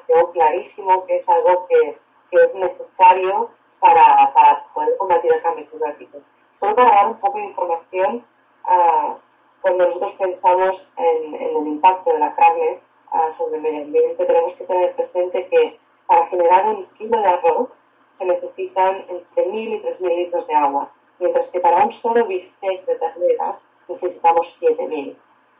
tengo 0.07 0.31
clarísimo 0.31 1.05
que 1.05 1.17
es 1.17 1.29
algo 1.29 1.67
que, 1.67 1.97
es 2.31 2.55
necesario 2.55 3.49
para, 3.81 4.31
para, 4.33 4.63
poder 4.73 4.95
combatir 4.97 5.33
el 5.33 5.41
cambio 5.41 5.65
climático. 5.69 6.19
Solo 6.59 6.75
para 6.75 6.91
dar 6.91 7.07
un 7.07 7.19
poco 7.19 7.37
de 7.37 7.43
información, 7.43 8.25
cuando 9.61 9.85
nosotros 9.85 10.15
pensamos 10.15 10.89
en, 10.95 11.35
el 11.35 11.67
impacto 11.67 12.13
de 12.13 12.19
la 12.19 12.33
carne 12.35 12.79
sobre 13.37 13.57
el 13.57 13.61
medio 13.61 13.83
ambiente, 13.83 14.25
tenemos 14.25 14.55
que 14.55 14.63
tener 14.63 14.95
presente 14.95 15.47
que 15.47 15.77
para 16.07 16.25
generar 16.27 16.67
un 16.67 16.85
kilo 16.97 17.21
de 17.21 17.27
arroz 17.27 17.69
se 18.17 18.25
necesitan 18.25 19.05
entre 19.09 19.47
1.000 19.47 19.53
y 19.53 19.81
3.000 19.81 20.15
litros 20.15 20.47
de 20.47 20.55
agua, 20.55 20.91
mientras 21.19 21.49
que 21.49 21.59
para 21.59 21.83
un 21.83 21.91
solo 21.91 22.25
bistec 22.25 22.85
de 22.85 22.95
ternera 22.95 23.59
necesitamos 23.87 24.57
7.000. 24.61 25.15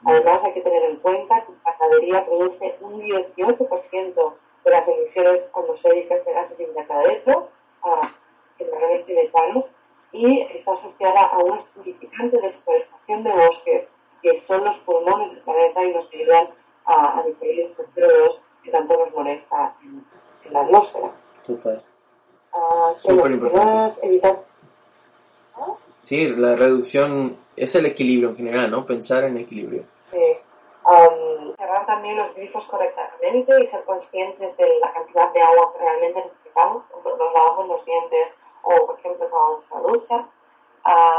Además, 0.06 0.44
hay 0.44 0.54
que 0.54 0.62
tener 0.62 0.84
en 0.84 0.98
cuenta 0.98 1.46
que 1.46 1.52
la 1.64 1.76
ganadería 1.80 2.26
produce 2.26 2.76
un 2.82 3.02
18% 3.02 4.34
de 4.64 4.72
las 4.72 4.88
emisiones 4.88 5.50
atmosféricas 5.54 6.26
de 6.26 6.34
gases 6.34 6.60
invernadero, 6.60 7.50
generalmente 8.58 9.14
metano, 9.14 9.66
y 10.12 10.42
está 10.42 10.74
asociada 10.74 11.22
a 11.22 11.38
un 11.40 11.64
purificante 11.76 12.40
de 12.40 12.48
exportación 12.48 13.24
de 13.24 13.32
bosques, 13.32 13.88
que 14.22 14.40
son 14.42 14.64
los 14.66 14.78
pulmones 14.80 15.32
del 15.32 15.42
planeta 15.42 15.84
y 15.84 15.94
nos 15.94 16.14
ayudan 16.14 16.50
a, 16.86 17.20
a 17.20 17.24
diferir 17.24 17.62
este 17.62 17.84
CO2 17.96 18.40
que 18.64 18.72
tanto 18.72 18.98
nos 18.98 19.12
molesta 19.14 19.76
en, 19.84 20.06
la 20.52 20.62
atmósfera. 20.62 21.12
Total. 21.46 21.78
Uh, 22.54 22.98
Súper 22.98 23.32
importante. 23.32 24.06
Evitar... 24.06 24.51
Sí, 26.00 26.28
la 26.36 26.56
reducción 26.56 27.38
es 27.56 27.76
el 27.76 27.86
equilibrio 27.86 28.30
en 28.30 28.38
general, 28.38 28.72
¿no? 28.72 28.86
Pensar 28.86 29.24
en 29.24 29.38
equilibrio. 29.38 29.84
Sí. 30.12 30.38
Um, 30.84 31.56
cerrar 31.56 31.86
también 31.86 32.18
los 32.18 32.34
grifos 32.34 32.66
correctamente 32.66 33.64
y 33.64 33.68
ser 33.68 33.84
conscientes 33.84 34.58
de 34.58 34.80
la 34.80 34.92
cantidad 34.92 35.32
de 35.32 35.42
agua 35.42 35.72
que 35.74 35.80
realmente 35.80 36.26
necesitamos 36.26 36.84
cuando 36.90 37.24
nos 37.24 37.34
lavamos 37.34 37.68
los 37.68 37.86
dientes 37.86 38.34
o, 38.64 38.88
por 38.88 39.00
ejemplo, 39.00 39.30
cuando 39.30 39.54
nuestra 39.54 39.80
ducha. 39.80 40.28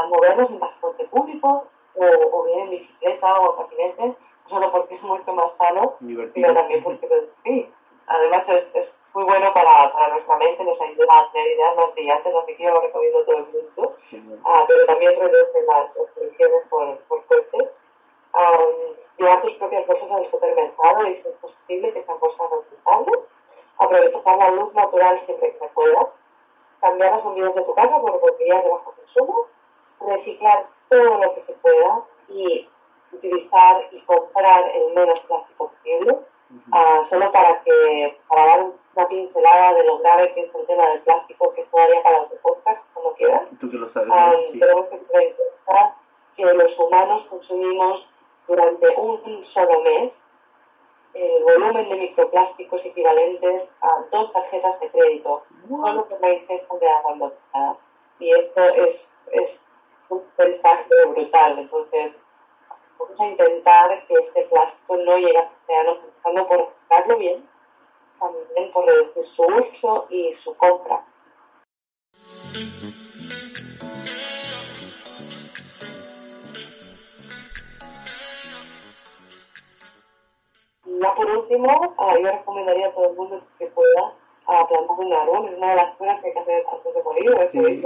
Movernos 0.09 0.51
en 0.51 0.59
transporte 0.59 1.05
público 1.05 1.65
o, 1.95 2.05
o, 2.05 2.43
bien 2.43 2.59
en 2.59 2.69
bicicleta 2.71 3.39
o 3.39 3.51
en 3.51 3.57
patinete, 3.57 4.17
solo 4.47 4.71
porque 4.71 4.95
es 4.95 5.03
mucho 5.03 5.33
más 5.33 5.53
sano, 5.53 5.95
sino 5.99 6.53
también 6.53 6.83
porque 6.83 7.07
sí, 7.45 7.69
además 8.07 8.45
es, 8.49 8.67
es 8.73 8.95
muy 9.13 9.23
bueno 9.25 9.53
para, 9.53 9.93
para, 9.93 10.07
nuestra 10.09 10.37
mente, 10.37 10.63
nos 10.63 10.79
ayuda 10.81 11.19
a 11.19 11.31
tener 11.31 11.47
ideas 11.51 11.75
más 11.75 11.93
brillantes, 11.93 12.35
así 12.35 12.55
que 12.55 12.63
yo 12.63 12.71
lo 12.71 12.81
recomiendo 12.81 13.25
todo 13.25 13.37
el 13.37 13.45
mundo, 13.45 13.95
uh, 14.11 14.65
pero 14.67 14.85
también 14.87 15.19
reduce 15.19 15.61
las, 15.67 15.95
las 15.95 16.17
emisiones 16.17 16.63
por, 16.69 16.97
por 16.99 17.25
coches. 17.25 17.69
Um, 18.33 18.95
llevar 19.17 19.41
tus 19.41 19.53
propias 19.53 19.85
bolsas 19.85 20.11
al 20.11 20.25
supermercado 20.25 21.07
y 21.07 21.21
si 21.21 21.27
es 21.27 21.35
posible 21.35 21.93
que 21.93 22.03
sean 22.03 22.19
bolsas 22.19 22.49
reutilizables, 22.49 23.19
aprovechar 23.77 24.37
la 24.37 24.49
luz 24.49 24.73
natural 24.73 25.19
siempre 25.25 25.51
que 25.53 25.59
se 25.59 25.67
pueda, 25.67 26.09
cambiar 26.81 27.11
las 27.11 27.23
bombillas 27.23 27.55
de 27.55 27.61
tu 27.61 27.73
casa 27.75 28.01
por 28.01 28.19
bombillas 28.19 28.63
de 28.63 28.69
bajo 28.69 28.93
consumo, 28.93 29.47
reciclar 29.99 30.67
todo 30.89 31.17
lo 31.17 31.35
que 31.35 31.41
se 31.43 31.53
pueda 31.53 32.03
y 32.29 32.67
utilizar 33.11 33.87
y 33.91 34.01
comprar 34.01 34.69
el 34.75 34.93
menos 34.93 35.19
plástico 35.21 35.69
posible. 35.69 36.17
Uh, 36.71 37.03
solo 37.05 37.31
para 37.31 37.63
que 37.63 38.19
para 38.27 38.45
dar 38.45 38.65
una 38.95 39.07
pincelada 39.07 39.73
de 39.73 39.83
lo 39.85 39.97
grave 39.99 40.33
que 40.33 40.41
es 40.41 40.55
el 40.55 40.65
tema 40.65 40.87
del 40.89 41.01
plástico, 41.01 41.53
que 41.53 41.61
es 41.61 41.71
todavía 41.71 42.03
para 42.03 42.19
los 42.19 42.31
podcast, 42.41 42.81
como 42.93 43.13
quieras. 43.13 43.41
Tú 43.59 43.69
que 43.69 43.77
lo 43.77 43.89
sabes. 43.89 44.09
Um, 44.09 44.59
Tenemos 44.59 44.87
que 44.87 44.97
tener 44.97 45.35
que 46.35 46.45
los 46.45 46.79
humanos 46.79 47.23
consumimos 47.25 48.07
durante 48.47 48.89
un 48.97 49.45
solo 49.45 49.81
mes 49.81 50.13
el 51.13 51.43
volumen 51.43 51.89
de 51.89 51.95
microplásticos 51.95 52.83
equivalentes 52.85 53.69
a 53.81 54.03
dos 54.11 54.33
tarjetas 54.33 54.79
de 54.79 54.89
crédito, 54.89 55.43
solo 55.69 56.07
por 56.07 56.21
la 56.21 56.33
ingesta 56.33 56.75
de 56.75 56.89
agua 56.89 57.11
embotellada. 57.11 57.77
Y 58.19 58.31
esto 58.31 58.63
es, 58.63 59.07
es 59.31 59.59
un 60.09 60.23
paisaje 60.35 60.85
brutal. 61.07 61.59
Entonces, 61.59 62.13
vamos 62.97 63.19
a 63.19 63.25
intentar 63.27 64.07
que 64.07 64.13
este 64.15 64.41
plástico 64.43 64.97
no 64.97 65.17
llegue 65.17 65.37
al 65.37 65.49
océano, 65.63 65.91
empezando 66.03 66.47
por 66.47 66.65
buscarlo 66.65 67.17
bien, 67.17 67.47
también 68.23 68.71
por 68.71 68.85
reducir 68.85 69.25
su 69.35 69.43
uso 69.43 70.07
y 70.09 70.33
su 70.33 70.55
compra. 70.55 71.05
Y 80.85 80.99
ya 80.99 81.15
por 81.15 81.29
último, 81.29 81.95
uh, 81.97 82.17
yo 82.17 82.31
recomendaría 82.31 82.87
a 82.87 82.93
todo 82.93 83.09
el 83.09 83.15
mundo 83.15 83.41
que 83.59 83.67
pueda 83.67 84.15
uh, 84.47 84.67
plantar 84.67 84.99
un 84.99 85.13
árbol, 85.13 85.49
es 85.49 85.57
una 85.57 85.69
de 85.69 85.75
las 85.75 85.95
cosas 85.95 86.21
que 86.21 86.27
hay 86.27 86.33
que 86.33 86.39
hacer 86.39 86.65
antes 86.71 86.93
de 86.93 87.03
morir, 87.03 87.47
sí. 87.51 87.83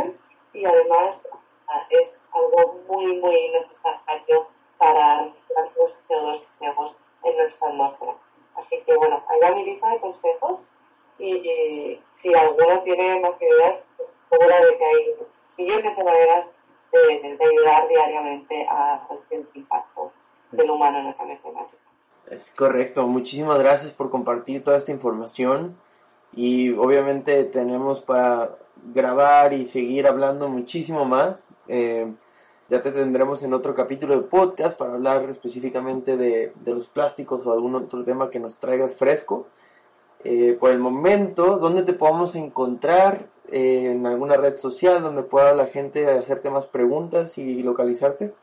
y 0.53 0.65
además 0.65 1.23
uh, 1.31 1.77
es 1.89 2.15
algo 2.31 2.79
muy, 2.87 3.19
muy 3.19 3.49
necesario 3.49 4.47
para 4.77 5.33
los 5.75 5.97
CO2 6.07 6.41
que 6.41 6.47
tenemos 6.59 6.95
en 7.23 7.37
nuestra 7.37 7.69
atmósfera. 7.69 8.26
Así 8.57 8.81
que 8.85 8.97
bueno, 8.97 9.23
ahí 9.27 9.39
va 9.41 9.55
mi 9.55 9.65
lista 9.65 9.89
de 9.89 9.99
consejos 9.99 10.59
y, 11.19 11.99
si 12.13 12.33
alguno 12.33 12.81
tiene 12.83 13.19
más 13.19 13.39
ideas, 13.39 13.83
pues 13.95 14.13
seguro 14.29 14.47
de 14.47 14.77
que 14.77 14.85
hay 14.85 15.15
millones 15.57 15.97
de 15.97 16.03
maneras 16.03 16.49
de, 16.91 17.37
de 17.37 17.45
ayudar 17.45 17.87
diariamente 17.87 18.67
a 18.69 19.07
el 19.29 19.47
impacto 19.53 20.11
del 20.51 20.69
humano 20.71 20.99
en 20.99 21.07
el 21.07 21.15
cambio 21.15 21.39
climático. 21.41 21.77
Es 22.29 22.51
correcto, 22.51 23.07
muchísimas 23.07 23.59
gracias 23.59 23.91
por 23.91 24.09
compartir 24.09 24.63
toda 24.63 24.77
esta 24.77 24.91
información 24.91 25.77
y 26.33 26.73
obviamente 26.73 27.43
tenemos 27.45 28.01
para 28.01 28.57
grabar 28.93 29.53
y 29.53 29.65
seguir 29.65 30.07
hablando 30.07 30.49
muchísimo 30.49 31.05
más. 31.05 31.49
Eh, 31.67 32.11
ya 32.69 32.81
te 32.81 32.91
tendremos 32.91 33.43
en 33.43 33.53
otro 33.53 33.73
capítulo 33.73 34.15
de 34.15 34.23
podcast 34.23 34.77
para 34.77 34.93
hablar 34.93 35.29
específicamente 35.29 36.17
de, 36.17 36.51
los 36.65 36.87
plásticos 36.87 37.45
o 37.45 37.53
algún 37.53 37.75
otro 37.75 38.03
tema 38.03 38.29
que 38.29 38.39
nos 38.39 38.57
traigas 38.57 38.95
fresco. 38.95 39.47
Eh, 40.23 40.57
por 40.59 40.71
el 40.71 40.79
momento, 40.79 41.59
¿dónde 41.59 41.83
te 41.83 41.93
podemos 41.93 42.35
encontrar? 42.35 43.27
Eh, 43.49 43.91
¿En 43.91 44.05
alguna 44.05 44.35
red 44.35 44.57
social 44.57 45.01
donde 45.01 45.23
pueda 45.23 45.53
la 45.53 45.67
gente 45.67 46.09
hacerte 46.09 46.49
más 46.49 46.65
preguntas 46.65 47.37
y 47.37 47.63
localizarte? 47.63 48.33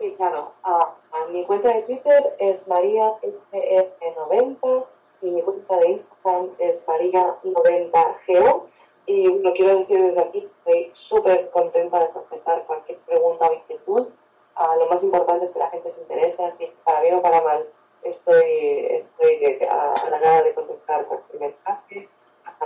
Sí, 0.00 0.14
claro. 0.16 0.54
Uh, 0.64 1.32
mi 1.32 1.44
cuenta 1.44 1.68
de 1.68 1.82
Twitter 1.82 2.34
es 2.40 2.66
mariaff90 2.66 4.86
y 5.22 5.30
mi 5.30 5.42
cuenta 5.42 5.76
de 5.76 5.90
Instagram 5.90 6.48
es 6.58 6.84
maria90geo. 6.86 8.64
Y 9.06 9.26
lo 9.26 9.52
quiero 9.52 9.78
decir 9.80 10.00
desde 10.00 10.20
aquí, 10.20 10.48
estoy 10.58 10.90
súper 10.94 11.50
contenta 11.50 11.98
de 11.98 12.10
contestar 12.10 12.64
cualquier 12.66 12.98
pregunta 12.98 13.48
o 13.48 13.54
inquietud. 13.54 14.08
Uh, 14.56 14.78
lo 14.78 14.86
más 14.86 15.02
importante 15.02 15.44
es 15.44 15.50
que 15.50 15.58
la 15.58 15.70
gente 15.70 15.90
se 15.90 16.02
interese, 16.02 16.44
así 16.44 16.72
para 16.84 17.00
bien 17.00 17.16
o 17.16 17.22
para 17.22 17.40
mal, 17.40 17.66
estoy, 18.02 18.86
estoy 18.90 19.58
halagada 20.04 20.42
de 20.42 20.54
contestar 20.54 21.06
cualquier 21.06 21.40
mensaje. 21.40 22.08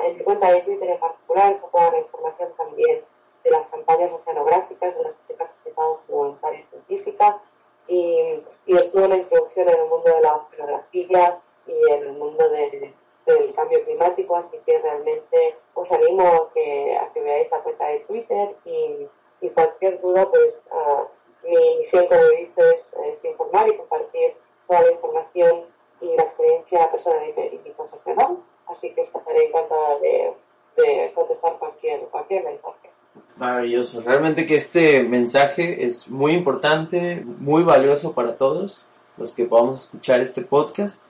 En 0.05 0.19
mi 0.19 0.25
cuenta 0.25 0.51
de 0.51 0.63
Twitter 0.63 0.91
en 0.91 1.01
particular 1.01 1.53
está 1.53 1.69
toda 1.69 1.91
la 1.93 1.99
información 2.01 2.53
también 2.57 3.03
de 3.45 3.51
las 3.51 3.67
campañas 3.69 4.13
oceanográficas 4.13 4.97
de 4.97 5.05
las 5.05 5.13
que 5.27 5.33
he 5.33 5.37
participado 5.37 6.01
como 6.07 6.19
voluntaria 6.19 6.67
científica 6.69 7.41
y, 7.89 8.43
y 8.67 8.77
estuve 8.77 9.05
una 9.05 9.17
introducción 9.17 9.69
en 9.69 9.81
el 9.81 9.89
mundo 9.89 10.11
de 10.13 10.21
la 10.21 10.37
oceanografía 10.37 11.41
y 11.67 11.93
en 11.93 12.03
el 12.03 12.13
mundo 12.13 12.49
de, 12.51 12.93
del 13.27 13.53
cambio 13.55 13.85
climático, 13.85 14.37
así 14.37 14.57
que 14.65 14.79
realmente 14.79 15.57
os 15.75 15.91
animo 15.91 16.27
a 16.27 16.53
que, 16.55 16.97
a 16.97 17.13
que 17.13 17.21
veáis 17.21 17.51
la 17.51 17.59
cuenta 17.59 17.87
de 17.89 18.01
Twitter 18.01 18.57
y, 18.65 19.09
y 19.41 19.51
cualquier 19.51 20.01
duda, 20.01 20.31
pues 20.31 20.63
uh, 20.71 21.47
mi 21.47 21.79
misión, 21.79 22.07
como 22.07 22.23
dices, 22.29 22.95
es, 23.05 23.25
informar 23.25 23.69
y 23.69 23.77
compartir 23.77 24.35
toda 24.69 24.83
la 24.83 24.93
información 24.93 25.65
y 26.01 26.15
la 26.17 26.23
experiencia 26.23 26.91
personal 26.91 27.23
y, 27.27 27.69
y 27.69 27.71
profesional, 27.73 28.39
así 28.67 28.91
que 28.95 29.03
estaré 29.03 29.47
encantada 29.47 29.99
de, 29.99 30.33
de 30.77 31.13
contestar 31.15 31.59
cualquier, 31.59 32.01
cualquier 32.09 32.45
mensaje. 32.45 32.91
Maravilloso, 33.37 34.03
realmente 34.03 34.47
que 34.47 34.57
este 34.57 35.03
mensaje 35.03 35.85
es 35.85 36.09
muy 36.09 36.33
importante, 36.33 37.23
muy 37.25 37.63
valioso 37.63 38.13
para 38.13 38.37
todos 38.37 38.87
los 39.17 39.33
que 39.33 39.47
podamos 39.47 39.85
escuchar 39.85 40.21
este 40.21 40.43
podcast 40.43 41.05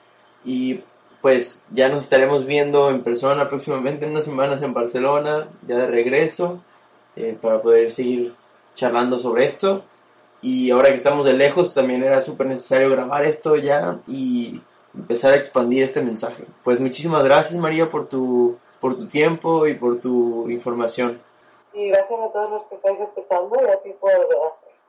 y 0.45 0.83
pues 1.27 1.67
ya 1.73 1.89
nos 1.89 2.05
estaremos 2.05 2.47
viendo 2.47 2.89
en 2.89 3.03
persona 3.03 3.49
próximamente 3.49 4.05
en 4.05 4.13
unas 4.13 4.25
semanas 4.25 4.63
en 4.63 4.73
Barcelona, 4.73 5.49
ya 5.67 5.77
de 5.77 5.89
regreso, 5.89 6.61
eh, 7.17 7.37
para 7.43 7.61
poder 7.61 7.91
seguir 7.91 8.37
charlando 8.77 9.19
sobre 9.19 9.45
esto. 9.45 9.83
Y 10.41 10.71
ahora 10.71 10.91
que 10.91 10.95
estamos 10.95 11.27
de 11.27 11.33
lejos, 11.33 11.75
también 11.75 12.05
era 12.05 12.21
súper 12.21 12.47
necesario 12.47 12.91
grabar 12.91 13.25
esto 13.25 13.57
ya 13.57 13.99
y 14.07 14.61
empezar 14.95 15.33
a 15.33 15.37
expandir 15.37 15.83
este 15.83 16.01
mensaje. 16.01 16.45
Pues 16.63 16.79
muchísimas 16.79 17.25
gracias 17.25 17.61
María 17.61 17.89
por 17.89 18.09
tu, 18.09 18.57
por 18.81 18.95
tu 18.95 19.09
tiempo 19.09 19.67
y 19.67 19.75
por 19.75 19.99
tu 19.99 20.49
información. 20.49 21.21
Y 21.73 21.89
gracias 21.89 22.21
a 22.21 22.33
todos 22.33 22.51
los 22.53 22.65
que 22.67 22.77
estáis 22.77 23.01
escuchando 23.01 23.57
y 23.63 23.69
a 23.69 23.83
ti 23.83 23.93
por, 23.99 24.29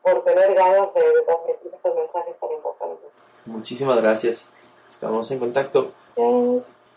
por 0.03 0.23
tener 0.23 0.53
ganas 0.53 0.93
de, 0.93 1.01
transmitir 1.25 1.73
estos 1.73 1.95
mensajes 1.95 2.39
tan 2.39 2.51
importantes. 2.51 3.09
Muchísimas 3.47 3.99
gracias. 3.99 4.51
Estamos 4.89 5.29
en 5.31 5.39
contacto. 5.39 5.93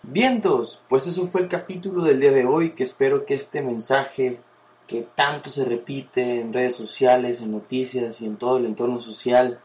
Vientos, 0.02 0.80
pues 0.88 1.06
eso 1.06 1.26
fue 1.26 1.42
el 1.42 1.48
capítulo 1.48 2.02
del 2.02 2.20
día 2.20 2.32
de 2.32 2.46
hoy, 2.46 2.70
que 2.70 2.84
espero 2.84 3.26
que 3.26 3.34
este 3.34 3.60
mensaje 3.60 4.40
que 4.86 5.06
tanto 5.14 5.50
se 5.50 5.64
repite 5.64 6.40
en 6.40 6.52
redes 6.52 6.74
sociales, 6.74 7.42
en 7.42 7.52
noticias 7.52 8.20
y 8.20 8.26
en 8.26 8.36
todo 8.36 8.56
el 8.56 8.64
entorno 8.64 9.00
social 9.00 9.60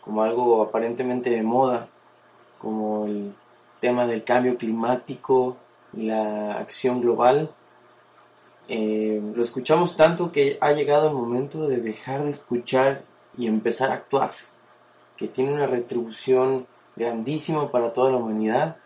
como 0.00 0.22
algo 0.22 0.62
aparentemente 0.62 1.30
de 1.30 1.42
moda, 1.42 1.88
como 2.58 3.06
el 3.06 3.34
tema 3.80 4.06
del 4.06 4.24
cambio 4.24 4.56
climático 4.56 5.56
y 5.92 6.02
la 6.02 6.52
acción 6.52 7.00
global, 7.00 7.50
eh, 8.68 9.20
lo 9.34 9.42
escuchamos 9.42 9.96
tanto 9.96 10.32
que 10.32 10.58
ha 10.60 10.72
llegado 10.72 11.08
el 11.08 11.14
momento 11.14 11.66
de 11.66 11.78
dejar 11.78 12.24
de 12.24 12.30
escuchar 12.30 13.02
y 13.36 13.46
empezar 13.46 13.90
a 13.90 13.94
actuar, 13.94 14.32
que 15.16 15.28
tiene 15.28 15.52
una 15.52 15.66
retribución 15.66 16.66
grandísima 16.98 17.70
para 17.70 17.92
toda 17.92 18.10
la 18.10 18.18
humanidad 18.18 18.76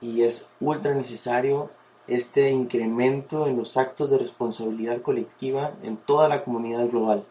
y 0.00 0.22
es 0.22 0.50
ultra 0.60 0.94
necesario 0.94 1.70
este 2.08 2.50
incremento 2.50 3.46
en 3.46 3.56
los 3.56 3.76
actos 3.76 4.10
de 4.10 4.18
responsabilidad 4.18 5.00
colectiva 5.02 5.74
en 5.82 5.96
toda 5.96 6.28
la 6.28 6.42
comunidad 6.44 6.88
global. 6.88 7.24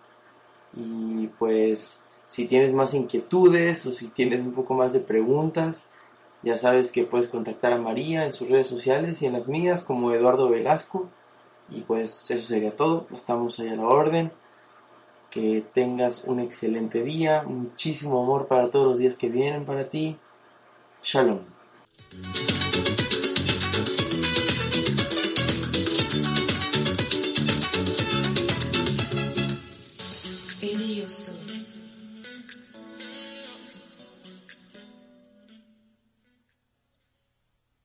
Y 0.73 1.27
pues 1.39 2.01
si 2.27 2.45
tienes 2.45 2.73
más 2.73 2.93
inquietudes 2.93 3.85
o 3.85 3.91
si 3.91 4.07
tienes 4.07 4.39
un 4.39 4.53
poco 4.53 4.73
más 4.73 4.93
de 4.93 5.01
preguntas, 5.01 5.87
ya 6.43 6.57
sabes 6.57 6.91
que 6.91 7.03
puedes 7.03 7.27
contactar 7.27 7.73
a 7.73 7.77
María 7.77 8.25
en 8.25 8.33
sus 8.33 8.49
redes 8.49 8.67
sociales 8.67 9.21
y 9.21 9.25
en 9.25 9.33
las 9.33 9.49
mías 9.49 9.83
como 9.83 10.13
Eduardo 10.13 10.49
Velasco. 10.49 11.09
Y 11.69 11.81
pues 11.81 12.31
eso 12.31 12.47
sería 12.47 12.75
todo. 12.75 13.05
Estamos 13.13 13.59
ahí 13.59 13.67
a 13.69 13.75
la 13.75 13.85
orden. 13.85 14.31
Que 15.31 15.63
tengas 15.73 16.25
un 16.25 16.39
excelente 16.39 17.03
día. 17.03 17.43
Muchísimo 17.43 18.21
amor 18.21 18.47
para 18.47 18.69
todos 18.69 18.85
los 18.87 18.99
días 18.99 19.17
que 19.17 19.29
vienen 19.29 19.65
para 19.65 19.89
ti. 19.89 20.17
Shalom. 21.01 21.39